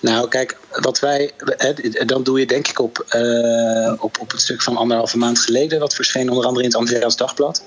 [0.00, 1.32] Nou, kijk, wat wij.
[2.06, 5.80] Dan doe je denk ik op, eh, op, op het stuk van anderhalve maand geleden,
[5.80, 7.62] wat verscheen onder andere in het Andreas Dagblad.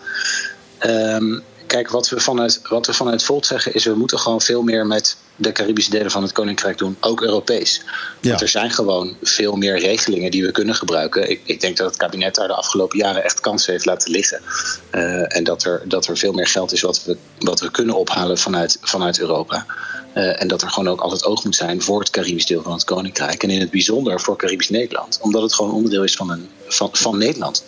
[0.78, 4.62] Ehm, kijk, wat we, vanuit, wat we vanuit Volt zeggen is: we moeten gewoon veel
[4.62, 7.82] meer met de Caribische delen van het Koninkrijk doen, ook Europees.
[8.22, 11.30] Want er zijn gewoon veel meer regelingen die we kunnen gebruiken.
[11.30, 14.42] Ik, ik denk dat het kabinet daar de afgelopen jaren echt kansen heeft laten liggen.
[14.90, 17.96] Eh, en dat er, dat er veel meer geld is wat we, wat we kunnen
[17.96, 19.66] ophalen vanuit, vanuit Europa.
[20.14, 22.72] Eh, en dat er gewoon ook altijd oog moet zijn voor het Caribisch deel van
[22.72, 23.44] het Koninkrijk.
[23.44, 25.18] En in het bijzonder voor Caribisch Nederland.
[25.22, 27.64] Omdat het gewoon onderdeel is van, een, van, van Nederland.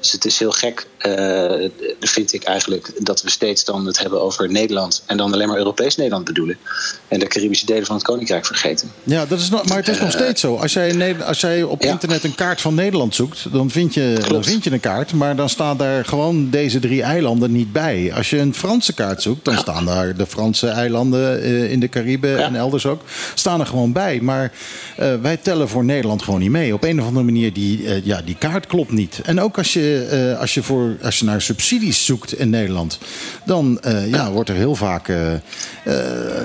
[0.00, 1.68] Dus het is heel gek, eh,
[2.00, 5.02] vind ik eigenlijk, dat we steeds dan het hebben over Nederland.
[5.06, 6.58] En dan alleen maar Europees Nederland bedoelen.
[7.12, 8.90] En de Caribische delen van het Koninkrijk vergeten.
[9.02, 10.56] Ja, dat is nog, maar het is nog Eh, steeds zo.
[10.56, 14.44] Als jij, als jij op internet een kaart van Nederland zoekt, dan vind, je, dan
[14.44, 15.12] vind je een kaart.
[15.12, 18.12] Maar dan staan daar gewoon deze drie eilanden niet bij.
[18.14, 21.88] Als je een Franse kaart zoekt, dan staan daar de Franse eilanden eh, in de
[21.88, 23.02] Cariben en elders ook.
[23.34, 24.20] Staan er gewoon bij.
[24.20, 24.52] Maar
[24.96, 26.74] eh, wij tellen voor Nederland gewoon niet mee.
[26.74, 29.20] Op een of andere manier, die, ja, die kaart klopt niet.
[29.24, 32.98] En ook als je, als je, voor, als je naar subsidies zoekt in Nederland,
[33.44, 35.08] dan ja, wordt er heel vaak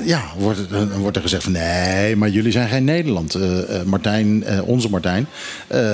[0.03, 3.35] ja, wordt, het- dan wordt er gezegd van nee, maar jullie zijn geen Nederland.
[3.35, 5.27] Eh, eh, Martijn, eh, onze Martijn,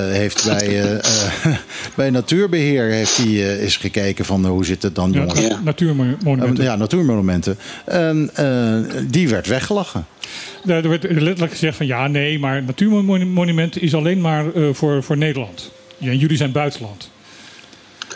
[0.10, 1.00] heeft bij,
[1.96, 5.42] bij Natuurbeheer heeft hij, eens gekeken van hoe zit het dan, Ja, jongens?
[5.64, 6.64] natuurmonumenten.
[6.64, 7.58] Ja, natuurmonumenten.
[7.86, 8.30] En
[9.08, 10.06] die werd weggelachen.
[10.64, 15.72] Daar werd letterlijk gezegd van ja, nee, maar natuurmonumenten is alleen maar voor, voor Nederland.
[15.98, 17.10] Ja, en jullie zijn buitenland.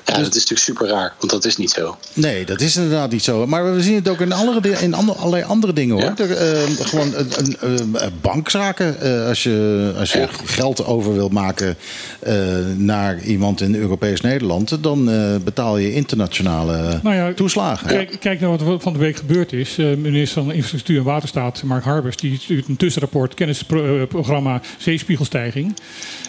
[0.08, 1.98] Ja, dat is natuurlijk super raar, want dat is niet zo.
[2.14, 3.48] Nee, dat is inderdaad niet zo.
[3.48, 6.14] Maar we zien het ook in, andere, in ander- allerlei andere dingen hoor.
[6.28, 9.02] Er, eh, gewoon een, een, eh, bankzaken.
[9.02, 11.78] Eh, als je, als je geld over wilt maken
[12.20, 12.36] eh,
[12.76, 17.88] naar iemand in Europees Nederland, dan eh, betaal je internationale Nou ja, toeslagen.
[17.88, 19.78] Kijk, kijk naar wat er van de week gebeurd is.
[19.78, 25.76] Uh, minister van Infrastructuur en Waterstaat, Mark Harbers, die stuurt een tussenrapport, kennisprogramma Zeespiegelstijging.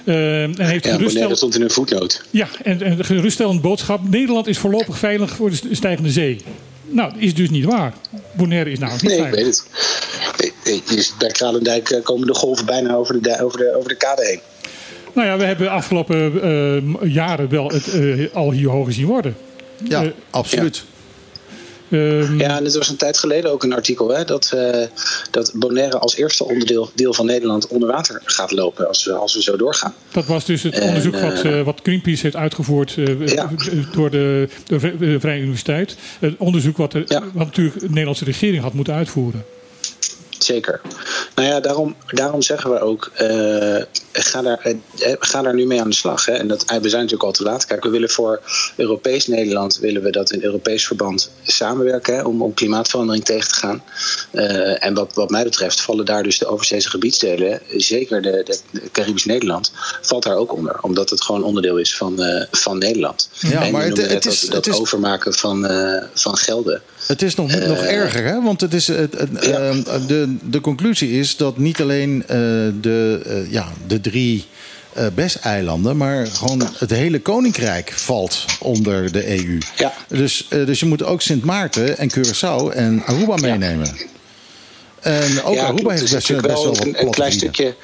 [0.05, 1.03] Uh, en heeft Ja, geruststeld...
[1.13, 2.23] Bonaire stond in een voetnoot.
[2.31, 6.41] Ja, en, en geruststellend boodschap: Nederland is voorlopig veilig voor de stijgende zee.
[6.91, 7.93] Nou, dat is dus niet waar.
[8.33, 9.65] Bonaire is namelijk niet Nee, ik veilig.
[10.35, 10.83] weet het.
[10.87, 14.27] Ziet Bij Kralendijk eh, komen de golven bijna over de, over de, over de kade
[14.27, 14.41] heen.
[15.13, 19.07] Nou ja, we hebben de afgelopen eh, jaren wel het eh, al hier hoger zien
[19.07, 19.37] worden.
[19.85, 20.85] Ja, absoluut.
[21.91, 24.87] Ehm, Ja, en het was een tijd geleden ook een artikel hè, dat, eh,
[25.31, 29.35] dat Bonaire als eerste onderdeel deel van Nederland onder water gaat lopen als we, als
[29.35, 29.95] we zo doorgaan.
[30.13, 32.97] Dat was dus het En, onderzoek wat, eh, eh, wat Greenpeace heeft uitgevoerd
[33.93, 35.97] door de, de Vrije Universiteit.
[36.19, 39.45] Het onderzoek wat, de, wat natuurlijk de Nederlandse regering had moeten uitvoeren.
[40.49, 40.81] Zeker.
[41.35, 45.81] Nou ja, daarom, daarom zeggen we ook, eh, ga, daar, eh, ga daar nu mee
[45.81, 46.25] aan de slag.
[46.25, 46.33] Hè.
[46.33, 47.65] En dat, eh, we zijn natuurlijk al te laat.
[47.67, 48.41] Kijk, we willen voor
[48.77, 53.55] Europees Nederland willen we dat in Europees verband samenwerken hè, om, om klimaatverandering tegen te
[53.55, 53.83] gaan.
[54.31, 58.81] Eh, en wat, wat mij betreft vallen daar dus de overzeese gebiedsdelen, zeker de, de,
[58.93, 59.73] Caribisch Nederland,
[60.03, 60.79] valt daar ook onder.
[60.81, 63.29] Omdat het gewoon onderdeel is van, eh, van Nederland.
[63.41, 66.83] Ja, en maar het- het is- dat, dat het is- overmaken van, eh, van gelden.
[67.09, 68.43] Het is nog, nog Eh, erger, hè?
[68.43, 72.37] Want het is, het, het, ehm, de, de conclusie is dat niet alleen eh,
[72.81, 74.47] de, eh, ja, de drie
[74.93, 79.59] eh BES-eilanden, maar gewoon het hele koninkrijk valt onder de EU.
[79.77, 79.93] Ja.
[80.09, 83.97] Dus, eh, dus je moet ook Sint Maarten en Curaçao en Aruba meenemen.
[85.01, 87.75] En ook Ja, Aruba heeft Er best, wel wat een, een klein stukje.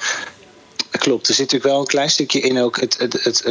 [0.97, 3.43] Klopt, er zit natuurlijk wel een klein stukje in ook het, het, het,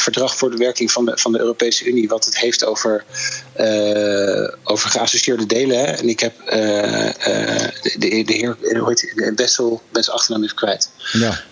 [0.00, 3.04] verdrag voor de werking van de, van de Europese Unie, wat het heeft over,
[3.52, 5.78] eh, over geassocieerde delen.
[5.78, 5.84] Hè.
[5.84, 9.34] En ik heb eh, eh, de, de, de heer, hij?
[9.34, 11.42] Bessel, ben zijn achternaam even kwijt, Ja.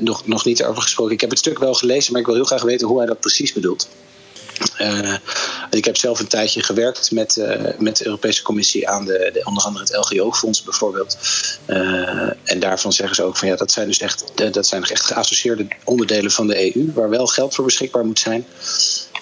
[0.00, 1.12] nog, nog niet over gesproken.
[1.12, 3.20] Ik heb het stuk wel gelezen, maar ik wil heel graag weten hoe hij dat
[3.20, 3.88] precies bedoelt.
[4.76, 5.14] Eh,
[5.70, 9.44] ik heb zelf een tijdje gewerkt met, eh, met de Europese Commissie aan de, de,
[9.44, 11.16] onder andere het LGO-fonds bijvoorbeeld.
[11.66, 15.04] Eh, en daarvan zeggen ze ook van ja, dat zijn dus echt, dat zijn echt
[15.04, 18.46] geassocieerde onderdelen van de EU, waar wel geld voor beschikbaar moet zijn.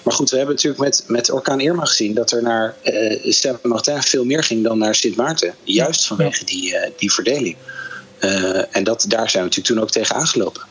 [0.03, 2.75] Maar goed, we hebben natuurlijk met, met orkaan Irma gezien dat er naar
[3.23, 5.55] Saint-Martin veel meer ging dan naar Sint Maarten.
[5.63, 7.55] Juist vanwege die, die verdeling.
[8.71, 10.61] En dat, daar zijn we natuurlijk toen ook tegen aangelopen.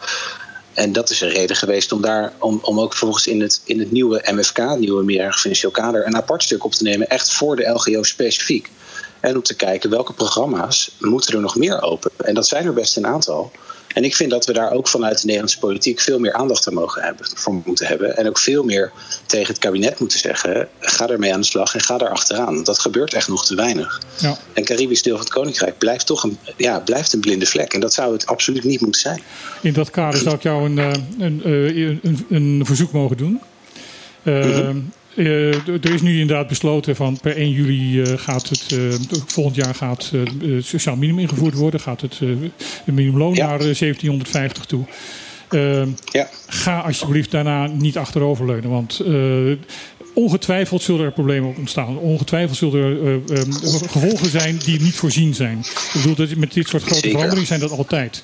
[0.75, 3.79] En dat is een reden geweest om daar om, om ook vervolgens in het, in
[3.79, 7.33] het nieuwe MFK, het nieuwe meerjarig financieel kader, een apart stuk op te nemen, echt
[7.33, 8.71] voor de LGO specifiek.
[9.21, 12.11] En om te kijken welke programma's moeten er nog meer open.
[12.17, 13.53] En dat zijn er best een aantal.
[13.95, 16.75] En ik vind dat we daar ook vanuit de Nederlandse politiek veel meer aandacht aan
[16.75, 18.17] mogen hebben, voor moeten hebben.
[18.17, 18.93] En ook veel meer
[19.27, 22.65] tegen het kabinet moeten zeggen: ga ermee aan de slag en ga daar achteraan.
[22.65, 24.01] Dat gebeurt echt nog te weinig.
[24.19, 24.37] Ja.
[24.53, 27.73] En Caribisch deel van het Koninkrijk blijft toch een, ja, blijft een blinde vlek.
[27.73, 29.23] En dat zou het absoluut niet moeten zijn.
[29.63, 33.41] In dat kader zou ik jou een, eh, een, eh, een, een verzoek mogen doen.
[34.23, 34.69] Eh,
[35.15, 39.57] d- er is nu inderdaad besloten van per 1 juli eh, gaat het, eh, volgend
[39.57, 41.81] jaar gaat eh, het sociaal minimum ingevoerd worden.
[41.81, 42.29] Gaat het, eh,
[42.85, 44.85] het minimumloon naar eh, 1750 toe.
[45.49, 45.83] Eh,
[46.47, 48.71] Ga alsjeblieft daarna niet achteroverleunen.
[48.71, 49.13] Want eh,
[50.15, 51.99] ongetwijfeld zullen er problemen ontstaan.
[51.99, 53.49] Ongetwijfeld zullen er eh, eh,
[53.91, 55.59] gevolgen zijn die niet voorzien zijn.
[55.59, 57.11] Ik bedoel, dat met dit soort grote Zeker.
[57.11, 58.23] veranderingen zijn dat altijd.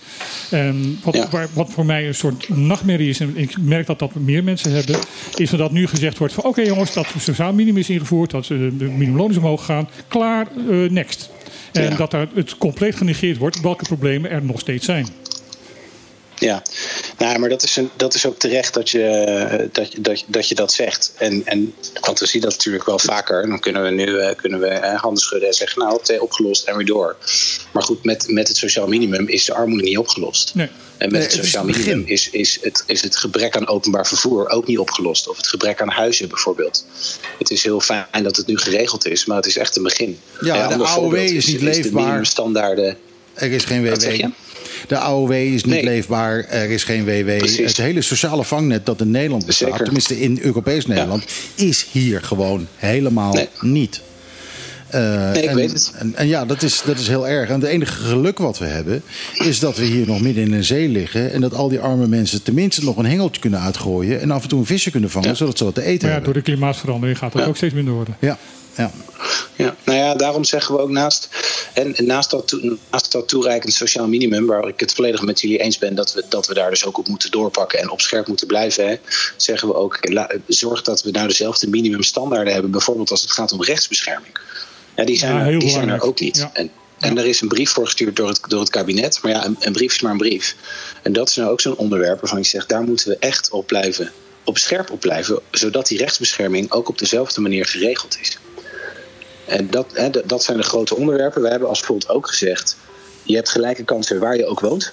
[0.51, 4.15] En wat, waar- wat voor mij een soort nachtmerrie is, en ik merk dat dat
[4.15, 4.99] meer mensen hebben,
[5.35, 8.49] is dat nu gezegd wordt van oké jongens, dat sociaal minimum is ingevoerd, dat eh,
[8.49, 11.31] de minimumloon is omhoog gaan, klaar, eh, next.
[11.73, 11.97] En Ja.
[11.97, 15.07] dat daar het compleet genegeerd wordt welke problemen er nog steeds zijn.
[16.39, 16.63] Ja,
[17.19, 20.25] nou, maar dat is, een, dat is ook terecht dat je eh, dat, je- dat,
[20.27, 21.13] dat, je dat zegt.
[21.17, 23.43] En, en, want we zien dat natuurlijk wel vaker.
[23.43, 26.19] En dan kunnen we nu eh, kunnen we, eh, handen schudden en zeggen: Nou, is
[26.19, 27.17] opgelost en weer door.
[27.73, 30.55] Maar goed, met, met het sociaal minimum is de armoede niet opgelost.
[30.55, 30.67] Nee.
[30.67, 33.57] En met Nee, het het is sociaal het minimum is, is, het, is het gebrek
[33.57, 35.29] aan openbaar vervoer ook niet opgelost.
[35.29, 36.85] Of het gebrek aan huizen bijvoorbeeld.
[37.39, 40.19] Het is heel fijn dat het nu geregeld is, maar het is echt een begin.
[40.41, 42.03] Ja, Een de AOW voorbeeld is niet De leefbaar.
[42.03, 42.97] minimumstandaarden.
[43.35, 44.25] Er is geen WW.
[44.87, 45.85] De AOW is niet Nee.
[45.85, 47.37] leefbaar, er is geen WW.
[47.37, 47.67] Precies.
[47.67, 49.85] Het hele sociale vangnet dat in Nederland bestaat, Zeker.
[49.85, 54.01] tenminste in Europees Nederland, is hier gewoon helemaal niet.
[54.87, 55.93] Eh, Nee, ik en, weet het.
[55.99, 57.49] En, en ja, dat is, dat is heel erg.
[57.49, 59.03] En het enige geluk wat we hebben,
[59.35, 61.33] is dat we hier nog midden in een zee liggen.
[61.33, 64.21] En dat al die arme mensen tenminste nog een hengeltje kunnen uitgooien.
[64.21, 66.15] En af en toe een visje kunnen vangen, zodat ze wat te eten Maar ja,
[66.15, 66.33] hebben.
[66.33, 67.49] door de klimaatverandering gaat dat Ja.
[67.49, 68.17] ook steeds minder worden.
[68.21, 68.39] Ja,
[68.77, 68.91] ja.
[69.57, 71.29] Ja, nou ja, daarom zeggen we ook naast,
[71.75, 75.59] en naast, dat, toe- naast dat toereikend sociaal minimum, waar ik het volledig met jullie
[75.59, 78.27] eens ben dat we, dat we daar dus ook op moeten doorpakken en op scherp
[78.27, 78.97] moeten blijven, hè,
[79.37, 79.99] zeggen we ook,
[80.47, 84.39] zorg dat we nou dezelfde minimumstandaarden hebben, bijvoorbeeld als het gaat om rechtsbescherming.
[84.97, 86.37] Ja, die zijn, Ja, er, die zijn er ook niet.
[86.37, 86.51] Ja.
[86.53, 89.45] En, en er is een brief voor gestuurd door het, door het kabinet, maar ja,
[89.45, 90.57] een, een brief is maar een brief.
[91.03, 93.67] En dat is nou ook zo'n onderwerp waarvan ik zeg, daar moeten we echt op
[93.67, 94.13] blijven,
[94.45, 98.39] op scherp op blijven, zodat die rechtsbescherming ook op dezelfde manier geregeld is.
[99.47, 101.43] En dat, hè, dat- zijn de grote onderwerpen.
[101.43, 102.77] We hebben als bijvoorbeeld ook gezegd:
[103.23, 104.93] je hebt gelijke kansen waar je ook woont.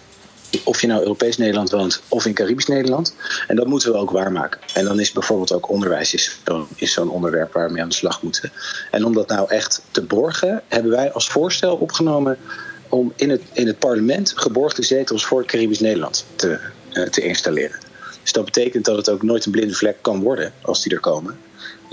[0.63, 3.15] Of je nou Europees Nederland woont of in Caribisch Nederland.
[3.47, 4.59] En dat moeten we ook waarmaken.
[4.73, 7.95] En dan is bijvoorbeeld ook onderwijs is zo'n is onderwerp waar we mee aan de
[7.95, 8.51] slag moeten.
[8.91, 12.37] En om dat nou echt te borgen, hebben wij als voorstel opgenomen
[12.89, 16.59] om in het, in het parlement geborgde zetels voor Caribisch Nederland te,
[16.91, 17.79] eh, te installeren.
[18.21, 20.99] Dus dat betekent dat het ook nooit een blinde vlek kan worden als die er
[20.99, 21.37] komen.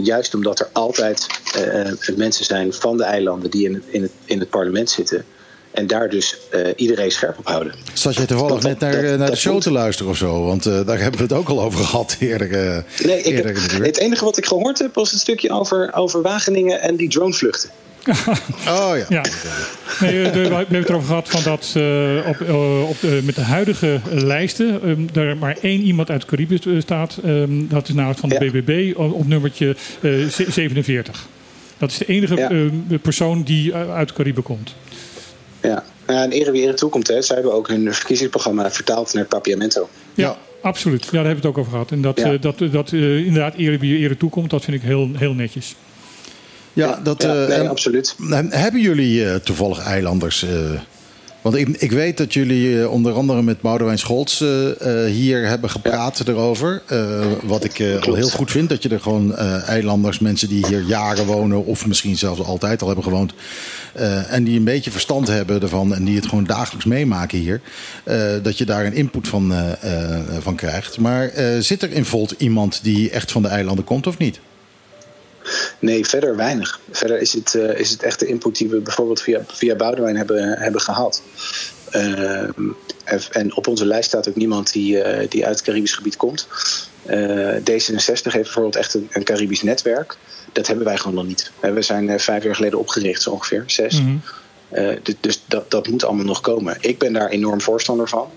[0.04, 4.02] Juist omdat er altijd eh, eh, mensen zijn van de eilanden die in het, in
[4.02, 5.24] het, in het parlement zitten.
[5.70, 7.74] En daar dus eh, iedereen scherp op houden.
[7.92, 9.62] Zat jij toevallig net naar, dat- naar de show moet.
[9.62, 10.44] te luisteren of zo?
[10.44, 12.52] Want daar hebben we het ook al over gehad eerder.
[12.52, 15.90] eh, Nee, ik eerder heb, het enige wat ik gehoord heb was het stukje over,
[15.94, 17.70] over Wageningen en die dronevluchten.
[18.68, 19.04] Oh ja.
[19.08, 19.24] Ja.
[20.00, 23.20] Nee, eh, de- we hebben het erover gehad van dat eh, op, eh, op de,
[23.24, 27.18] met de huidige lijsten ehm, er maar één iemand uit Caribisch eh, staat.
[27.24, 31.26] Ehm, dat is namelijk van de BBB op, op nummertje eh, ze- 47.
[31.78, 32.50] Dat is de enige Ja.
[32.50, 34.74] eh, persoon die uit Cariben komt.
[35.62, 37.08] Ja, en ere wie ere toekomt.
[37.08, 37.22] Hè.
[37.22, 39.88] Zij hebben ook hun verkiezingsprogramma vertaald naar Papiamento.
[40.14, 41.04] Ja, absoluut.
[41.04, 41.90] Ja, daar hebben we het ook over gehad.
[41.90, 42.36] En dat, Ja.
[42.36, 45.74] dat, dat inderdaad ere wie ere toekomt, dat vind ik heel, heel netjes.
[46.72, 48.16] Ja, dat, ja, eh, nee, en- absoluut.
[48.30, 50.42] en Hebben jullie eh, toevallig eilanders?
[50.42, 50.50] eh,
[51.40, 54.38] want ik, ik weet dat jullie onder andere met Boudewijn Scholz
[55.06, 56.82] hier hebben gepraat erover.
[57.42, 59.36] Wat ik al heel goed vind, dat je er gewoon
[59.66, 61.64] eilanders, mensen die hier jaren wonen...
[61.64, 63.32] of misschien zelfs altijd al hebben gewoond...
[64.28, 67.60] en die een beetje verstand hebben ervan en die het gewoon dagelijks meemaken hier...
[68.42, 69.52] dat je daar een input van,
[70.40, 70.98] van krijgt.
[70.98, 71.30] Maar
[71.60, 74.40] zit er in Volt iemand die echt van de eilanden komt of niet?
[75.78, 76.80] Nee, verder weinig.
[76.90, 80.16] Verder is het, eh, is het echt de input die we bijvoorbeeld via, via Boudewijn
[80.16, 81.22] hebben, hebben gehad.
[81.90, 82.68] Ehm,
[83.30, 86.46] en op onze lijst staat ook niemand die, eh, die uit het Caribisch gebied komt.
[87.06, 87.18] Eh,
[87.64, 90.16] D66 heeft bijvoorbeeld echt een, een Caribisch netwerk.
[90.52, 91.50] Dat hebben wij gewoon nog niet.
[91.60, 94.00] We zijn vijf jaar geleden opgericht, zo ongeveer, zes.
[94.68, 96.76] Eh, du- dus dat, dat moet allemaal nog komen.
[96.80, 98.30] Ik ben daar enorm voorstander van.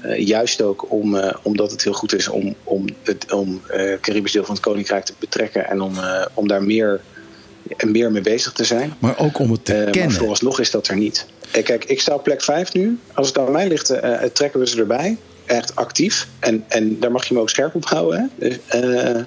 [0.00, 3.98] Eh, juist ook om, eh, omdat het heel goed is om, om het om, eh,
[4.00, 7.00] Caribisch deel van het Koninkrijk te betrekken en om, eh, om daar meer,
[7.86, 8.94] meer mee bezig te zijn.
[8.98, 10.16] Maar ook om het te Eh, maar kennen.
[10.16, 11.26] vooralsnog is dat er niet.
[11.50, 12.98] Kijk, ik sta op plek 5 nu.
[13.14, 13.86] Als het aan mij ligt,
[14.32, 15.16] trekken we ze erbij.
[15.46, 16.28] echt actief.
[16.38, 18.30] En, en daar mag je me ook scherp op houden.
[18.38, 18.48] Hè?
[18.48, 19.20] Dus, eh,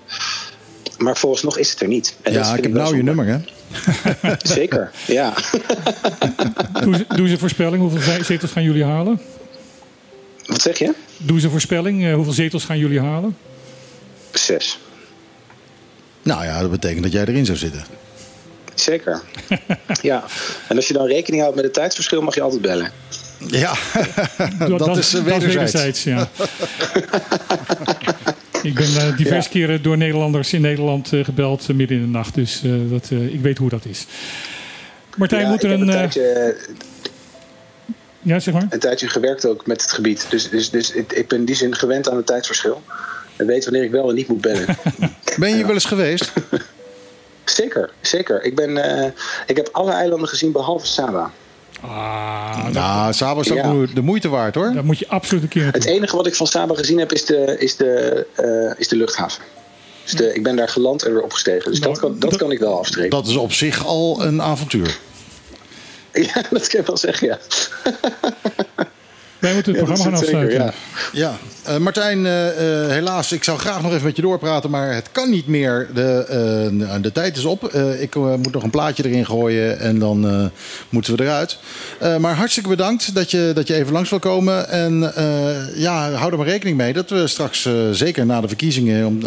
[0.97, 2.15] maar vooralsnog is het er niet.
[2.21, 3.37] En Ja, ik heb nou je nummer, hè?
[4.41, 5.33] Zeker, ja.
[6.83, 7.81] Doe ze, doe ze een voorspelling.
[7.81, 9.21] Hoeveel ze- zetels gaan jullie halen?
[10.47, 10.93] Wat zeg je?
[11.17, 12.05] Doe ze een voorspelling.
[12.05, 13.37] eh, hoeveel zetels gaan jullie halen?
[14.33, 14.79] Zes.
[16.21, 17.83] Nou ja, dat betekent dat jij erin zou zitten.
[18.75, 19.21] Zeker.
[20.01, 20.23] ja.
[20.67, 22.91] En als je dan rekening houdt met het tijdsverschil, mag je altijd bellen.
[23.47, 23.73] Ja,
[24.77, 26.03] dat, is eh, wederzijds.
[26.03, 26.29] ja.
[28.63, 29.65] ik ben eh, diverse Ja.
[29.65, 32.35] keren door Nederlanders in Nederland eh, gebeld eh, midden in de nacht.
[32.35, 34.05] Dus eh, dat, eh, ik weet hoe dat is.
[35.17, 35.81] Martijn, Ja, moet er een...
[35.81, 36.55] een eh, tijdje,
[38.27, 38.67] ja, zeg maar.
[38.69, 40.25] een tijdje gewerkt ook met het gebied.
[40.29, 42.81] Dus, dus, dus ik, ik ben in die zin gewend aan het tijdsverschil.
[43.35, 44.65] En weet wanneer ik wel en niet moet bellen.
[45.37, 46.31] Ben je hier wel eens geweest?
[47.45, 48.43] zeker, zeker.
[48.43, 49.11] Ik, ben, eh,
[49.47, 51.31] ik heb alle eilanden gezien behalve Saba.
[51.81, 53.93] Ah, Nou, Saba is ook Ja.
[53.93, 54.71] de moeite waard, hoor.
[54.73, 55.65] Daar moet je absoluut een keer.
[55.71, 58.95] Het enige wat ik van Saba gezien heb is de, is de, eh, is de
[58.95, 59.43] luchthaven.
[60.03, 61.71] Dus de, ik ben daar geland en weer opgestegen.
[61.71, 63.09] Dus dat kan, dat kan ik wel afstrepen.
[63.09, 64.97] Dat is op zich al een avontuur.
[66.17, 67.39] Ja, dat kan ik wel zeggen, ja.
[69.39, 70.51] Wij moeten het Ja, programma gaan afsluiten.
[70.61, 70.73] zeker,
[71.13, 71.27] ja.
[71.29, 71.37] Ja,
[71.67, 72.47] Eh, Martijn, eh,
[72.83, 75.87] eh, helaas, ik zou graag nog even met je doorpraten, maar het kan niet meer.
[75.93, 76.25] De,
[76.89, 77.63] eh, de tijd is op.
[77.67, 80.45] Eh, ik moet nog een plaatje erin gooien en dan eh,
[80.89, 81.57] moeten we eruit.
[81.99, 84.69] Eh, maar hartstikke bedankt dat je, dat je even langs wil komen.
[84.69, 88.47] En eh, ja, hou er maar rekening mee dat we straks, eh, zeker na de
[88.47, 89.25] verkiezingen, om,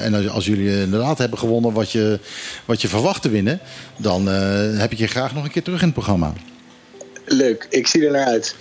[0.00, 2.18] en als, als jullie inderdaad hebben gewonnen wat je,
[2.64, 3.58] wat je verwacht te winnen,
[3.96, 6.32] dan eh, heb ik je graag nog een keer terug in het programma.
[7.26, 8.54] Leuk, ik zie er naar uit.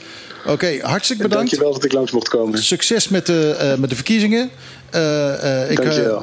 [0.45, 1.49] Oké, hartstikke bedankt.
[1.49, 2.63] Dankjewel dat ik langs mocht komen.
[2.63, 4.49] Succes met de, eh, met de verkiezingen.
[4.89, 5.79] Eh, eh, ik,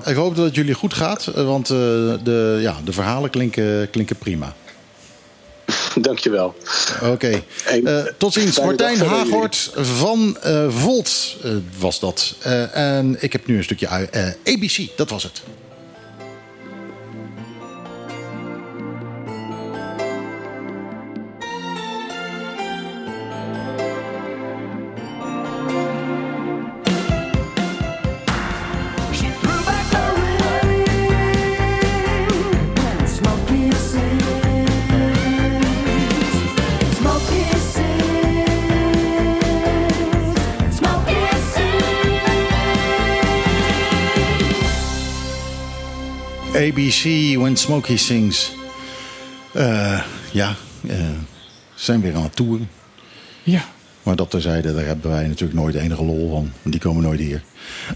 [0.07, 4.55] ik hoop dat het jullie goed gaat, want de, ja, de verhalen klinken, klinken prima.
[6.01, 6.55] Dankjewel.
[7.03, 7.43] Oké,
[7.85, 8.61] Eh, tot ziens.
[8.61, 10.37] Martijn Hagort van
[10.69, 11.37] Volt
[11.79, 12.35] was dat.
[12.73, 13.89] En ik heb nu een stukje
[14.45, 15.43] ABC, dat was het.
[46.73, 48.53] ABC, When Smokey Sings.
[49.53, 50.01] Eh,
[50.33, 50.55] ja,
[50.87, 51.05] ze
[51.75, 52.69] zijn weer aan het toeren.
[53.43, 53.65] Ja.
[54.03, 56.51] Maar dat terzijde, daar hebben wij natuurlijk nooit enige lol van.
[56.63, 57.43] Want Die komen nooit hier.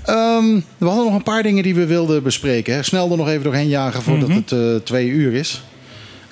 [0.04, 2.74] Ehm, we hadden nog een paar dingen die we wilden bespreken.
[2.74, 2.82] Hè.
[2.82, 4.36] Snel er nog even doorheen jagen voordat Mhm.
[4.38, 5.62] het eh, twee uur is.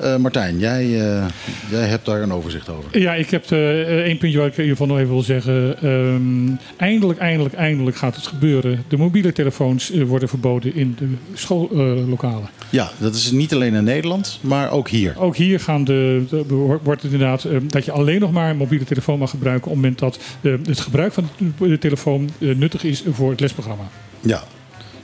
[0.01, 1.25] Eh, Martijn, jij, eh,
[1.71, 2.99] jij hebt daar een overzicht over.
[3.01, 5.83] Ja, ik heb eh, één puntje waar ik in ieder geval nog even wil zeggen.
[5.83, 8.85] Ehm, eindelijk, eindelijk, eindelijk gaat het gebeuren.
[8.89, 12.49] De mobiele telefoons worden verboden in de schoollokalen.
[12.71, 15.15] Ja, dat is niet alleen in Nederland, maar ook hier.
[15.19, 18.57] Ook hier gaan de, de- wordt het inderdaad eh, dat je alleen nog maar een
[18.57, 21.29] mobiele telefoon mag gebruiken op het moment dat eh, het gebruik van
[21.59, 23.85] de, telefoon nuttig is voor het lesprogramma.
[24.21, 24.43] Ja,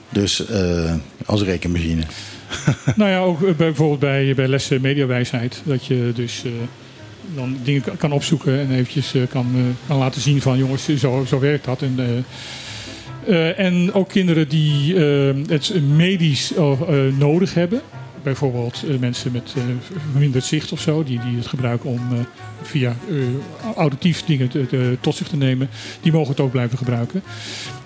[0.09, 0.43] dus
[1.27, 2.02] als rekenmachine.
[2.97, 5.62] nou ja, ook eh, bijvoorbeeld bij, bij lessen mediawijsheid.
[5.64, 6.51] Dat je dus eh,
[7.35, 11.24] dan dingen kan- opzoeken en eventjes eh, kan, eh, kan laten zien van jongens, zo,
[11.28, 11.82] zo werkt dat.
[11.82, 17.81] En, eh, eh, en ook kinderen die eh, het medisch eh, eh, nodig hebben.
[18.23, 19.62] Bijvoorbeeld eh, mensen met eh,
[20.10, 22.18] verminderd zicht of zo, die, die het gebruiken om eh,
[22.62, 23.16] via eh,
[23.77, 25.68] auditief dingen te- tot zich te nemen.
[26.02, 27.23] Die mogen het ook blijven gebruiken.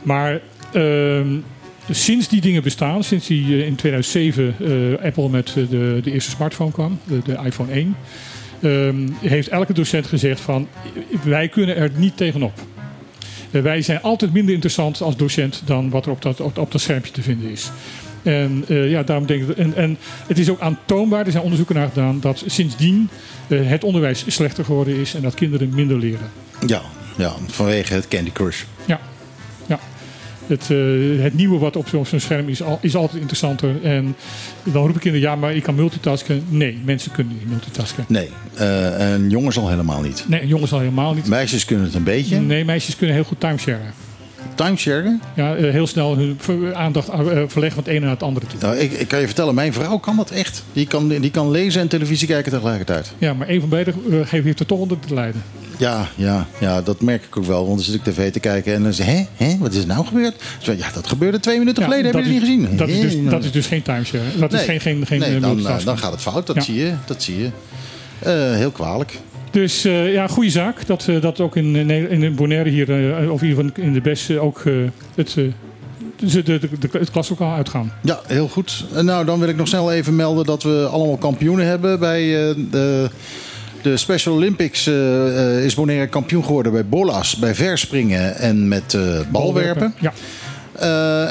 [0.02, 0.40] Maar
[0.72, 1.26] ehm,
[1.90, 6.12] sinds die dingen bestaan, sinds die eh, in 2007 eh, Apple met eh, de, de
[6.12, 7.96] eerste smartphone kwam, de, de iPhone 1,
[8.60, 10.68] ehm, heeft elke docent gezegd van
[11.22, 12.52] wij kunnen er niet tegenop.
[13.50, 16.80] Wij zijn altijd minder interessant als docent dan wat er op dat, op, op dat
[16.80, 17.70] schermpje te vinden is.
[18.22, 21.88] En, ja, daarom denk ik, en, en het is ook aantoonbaar, er zijn onderzoeken naar
[21.88, 23.08] gedaan, dat sindsdien
[23.48, 26.30] het onderwijs slechter geworden is en dat kinderen minder leren.
[26.66, 26.82] Ja,
[27.16, 28.62] ja, vanwege het Candy Crush.
[28.86, 29.00] Ja.
[30.50, 33.82] Het, eh, het nieuwe wat op zo'n scherm is, al, is altijd interessanter.
[33.82, 34.16] En
[34.62, 36.44] dan roepen kinderen, ja, maar ik kan multitasken.
[36.48, 38.04] Nee, mensen kunnen niet multitasken.
[38.08, 40.24] Nee, eh, en jongens al helemaal niet.
[40.28, 41.26] Nee, jongens al helemaal niet.
[41.26, 42.40] Meisjes kunnen het een beetje.
[42.40, 43.92] Nee, meisjes kunnen heel goed timesharen.
[44.54, 45.22] Timesharen?
[45.36, 46.38] Ja, eh, heel snel hun
[46.74, 48.58] aandacht eh, verleggen van het ene naar het andere toe.
[48.60, 50.62] Nou, ik, ik kan je vertellen, mijn vrouw kan dat echt.
[50.72, 53.12] Die kan, die kan lezen en televisie kijken tegelijkertijd.
[53.18, 55.42] Ja, maar een van beide eh, heeft er toch onder te lijden.
[55.78, 57.64] Ja, ja, ja, dat merk ik ook wel.
[57.66, 59.80] Want dan zit ik tv te kijken en dan zeg ik, hè, hè, wat is
[59.80, 60.42] er nou gebeurd?
[60.60, 62.76] Ja, dat gebeurde twee minuten Ja, geleden, heb je het niet is- gezien?
[62.76, 64.24] Dat is, dus, dat is dus geen timeshare.
[64.38, 64.66] Dat is Nee.
[64.66, 66.62] geen, geen, geen nee, dan, dan gaat het fout, dat Ja.
[66.62, 66.92] zie je.
[67.06, 67.50] Dat zie je.
[68.56, 69.18] Heel kwalijk.
[69.50, 72.86] Dus eh, ja, goede zaak dat, eh, dat ook in, eh, in Bonaire hier,
[73.30, 74.62] of in ieder geval in de BES, eh, ook
[75.14, 77.92] het, de, de, de, het klaslokaal uitgaan.
[78.02, 78.84] Ja, heel goed.
[79.02, 82.20] Nou, dan wil ik nog snel even melden dat we allemaal kampioenen hebben bij
[82.70, 83.10] de...
[83.82, 84.86] De Special Olympics
[85.64, 88.98] is Bonaire kampioen geworden bij bolas, bij verspringen en met
[89.30, 89.94] balwerpen.
[89.98, 90.12] Ja.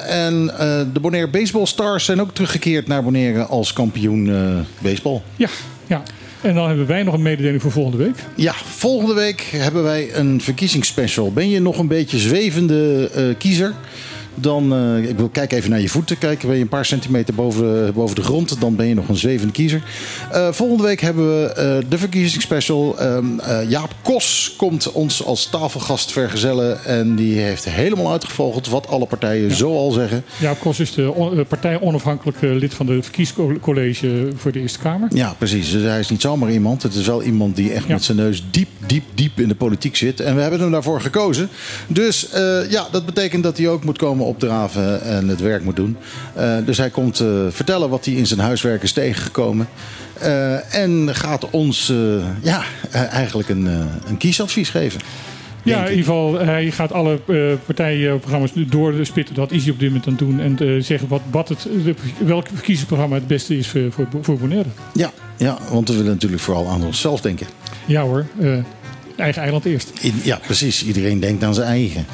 [0.01, 0.45] En
[0.93, 4.31] de Bonaire Baseball Stars zijn ook teruggekeerd naar Bonaire als kampioen
[4.79, 5.21] baseball.
[5.35, 5.49] Ja,
[5.87, 6.01] ja.
[6.41, 8.15] En dan hebben wij nog een mededeling voor volgende week.
[8.35, 11.33] Ja, volgende week hebben wij een verkiezingsspecial.
[11.33, 13.73] Ben je nog een beetje zwevende eh, kiezer?
[14.35, 16.17] Dan, eh, ik wil kijk even naar je voeten.
[16.17, 19.15] Kijk, ben je een paar centimeter boven, boven de grond, dan ben je nog een
[19.17, 19.83] zwevende kiezer.
[20.31, 22.99] Eh, volgende week hebben we eh, de verkiezingsspecial.
[22.99, 26.85] Ehm, eh, Jaap Kos komt ons als tafelgast vergezellen.
[26.85, 30.23] En die heeft helemaal uitgevogeld wat alle partijen zo al zeggen.
[30.39, 34.79] Jaap Kos is de on- partij onafhankelijk eh, lid van de verkiezingscollege voor de Eerste
[34.79, 35.07] Kamer.
[35.13, 35.71] Ja, precies.
[35.71, 36.83] Dus hij is niet zomaar iemand.
[36.83, 37.93] Het is wel iemand die echt Ja.
[37.93, 40.19] met zijn neus diep, diep, diep in de politiek zit.
[40.19, 41.49] En we hebben hem daarvoor gekozen.
[41.87, 42.27] Dus
[42.69, 45.97] ja, dat betekent dat hij ook moet komen opdraven en het werk moet doen.
[46.33, 49.67] Eh, dus hij komt eh, vertellen wat hij in zijn huiswerk is tegengekomen.
[50.19, 51.93] Eh, en gaat ons
[52.41, 53.65] ja, eigenlijk een,
[54.07, 55.01] een kiesadvies geven.
[55.63, 57.35] Ja, in ieder geval, hij gaat alle eh,
[57.65, 59.35] partijenprogramma's doorspitten.
[59.35, 60.39] Dat is hij op dit moment aan het doen.
[60.39, 61.67] En zeggen wat, wat het,
[62.17, 64.69] welk verkiezingsprogramma het beste is voor, voor, voor Bonaire.
[64.93, 67.47] Ja, ja, want we willen natuurlijk vooral aan onszelf denken.
[67.85, 68.25] Ja hoor,
[69.19, 69.91] eigen eiland eerst.
[70.23, 70.85] Ja, precies.
[70.85, 72.05] Iedereen denkt aan zijn eigen.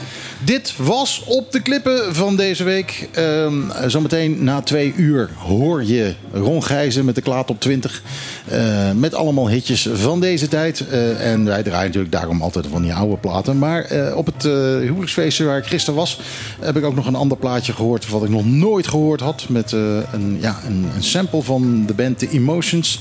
[0.43, 3.09] Dit was op de klippen van deze week.
[3.11, 8.01] Ehm, zometeen na twee uur hoor je Ron Gijzen met de Klaat op 20.
[8.45, 10.87] eh, met allemaal hitjes van deze tijd.
[10.87, 13.57] Eh, en wij draaien natuurlijk daarom altijd van die oude platen.
[13.57, 16.19] Maar eh, op het huwelijksfeestje waar ik gisteren was...
[16.59, 18.09] heb ik ook nog een ander plaatje gehoord...
[18.09, 19.45] wat ik nog nooit gehoord had.
[19.49, 22.99] Met een, ja, een, een sample van de band The Emotions.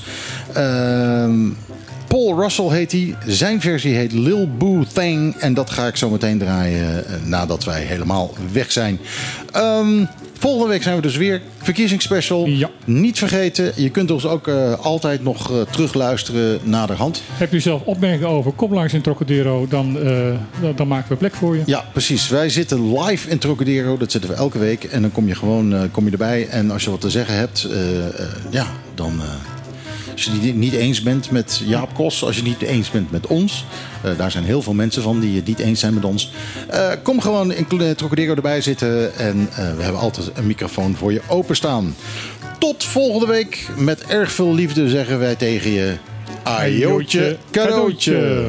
[0.53, 1.49] Ehm
[2.15, 3.15] Paul Russell heet hij.
[3.25, 5.35] Zijn versie heet Lil Boo Thang.
[5.35, 8.99] En dat ga ik zo meteen draaien eh, nadat wij helemaal weg zijn.
[9.51, 10.05] Ehm,
[10.39, 11.41] volgende week zijn we dus weer.
[11.57, 12.49] Verkiezingsspecial.
[12.85, 17.21] Niet vergeten, je kunt ons ook eh, altijd nog eh, terugluisteren naderhand.
[17.31, 18.51] Heb je zelf opmerkingen over?
[18.51, 19.97] Kom langs in Trocadero, dan,
[20.75, 21.61] dan, maken we plek voor je.
[21.65, 22.29] Ja, precies.
[22.29, 23.97] Wij zitten live in Trocadero.
[23.97, 24.83] Dat zitten we elke week.
[24.83, 26.47] En dan kom je gewoon kom je erbij.
[26.47, 27.67] En als je wat te zeggen hebt,
[28.49, 29.21] ja, dan...
[30.15, 32.91] eh, als je het niet- eens bent met Jaap Kos, als je het niet eens
[32.91, 33.65] bent met ons,
[34.03, 36.31] eh, daar zijn heel veel mensen van die het niet eens zijn met ons.
[36.67, 41.11] eh, kom gewoon in Trocadero erbij zitten en eh, we hebben altijd een microfoon voor
[41.13, 41.95] je openstaan.
[42.59, 43.67] Tot volgende week.
[43.77, 45.95] Met erg veel liefde zeggen wij tegen je.
[46.43, 48.45] Ajootje, cadeautje.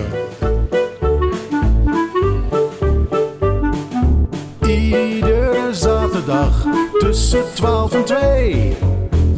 [4.67, 6.67] Iedere zaterdag
[6.99, 8.77] tussen 12 en 2.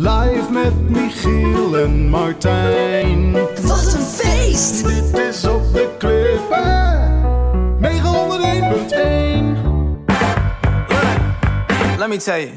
[0.09, 3.32] Live met Michiel en Martijn.
[3.62, 4.86] Wat een feest!
[4.86, 7.26] Dit is op de klippen.
[7.80, 7.86] 901.1.
[11.98, 12.52] Let me tell you.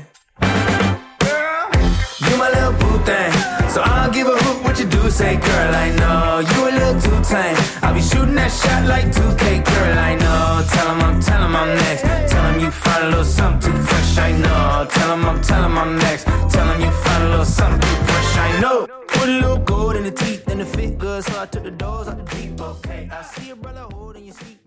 [2.18, 3.61] You my little boo thing.
[3.72, 6.40] So I don't give a hoot what you do, say, girl, I know.
[6.40, 7.56] You a little too tame.
[7.82, 10.68] I'll be shooting that shot like 2K, girl, I know.
[10.74, 12.02] Tell him I'm, tell I'm next.
[12.02, 14.88] Tell him you find a little something too fresh, I know.
[14.92, 16.26] Tell him I'm, tell I'm next.
[16.26, 18.88] Tell him you find a little something too fresh, I know.
[19.08, 21.72] Put a little gold in the teeth and the fit good, so I took the
[21.72, 23.08] doors out the deep, okay.
[23.10, 24.61] I see a runner holding you see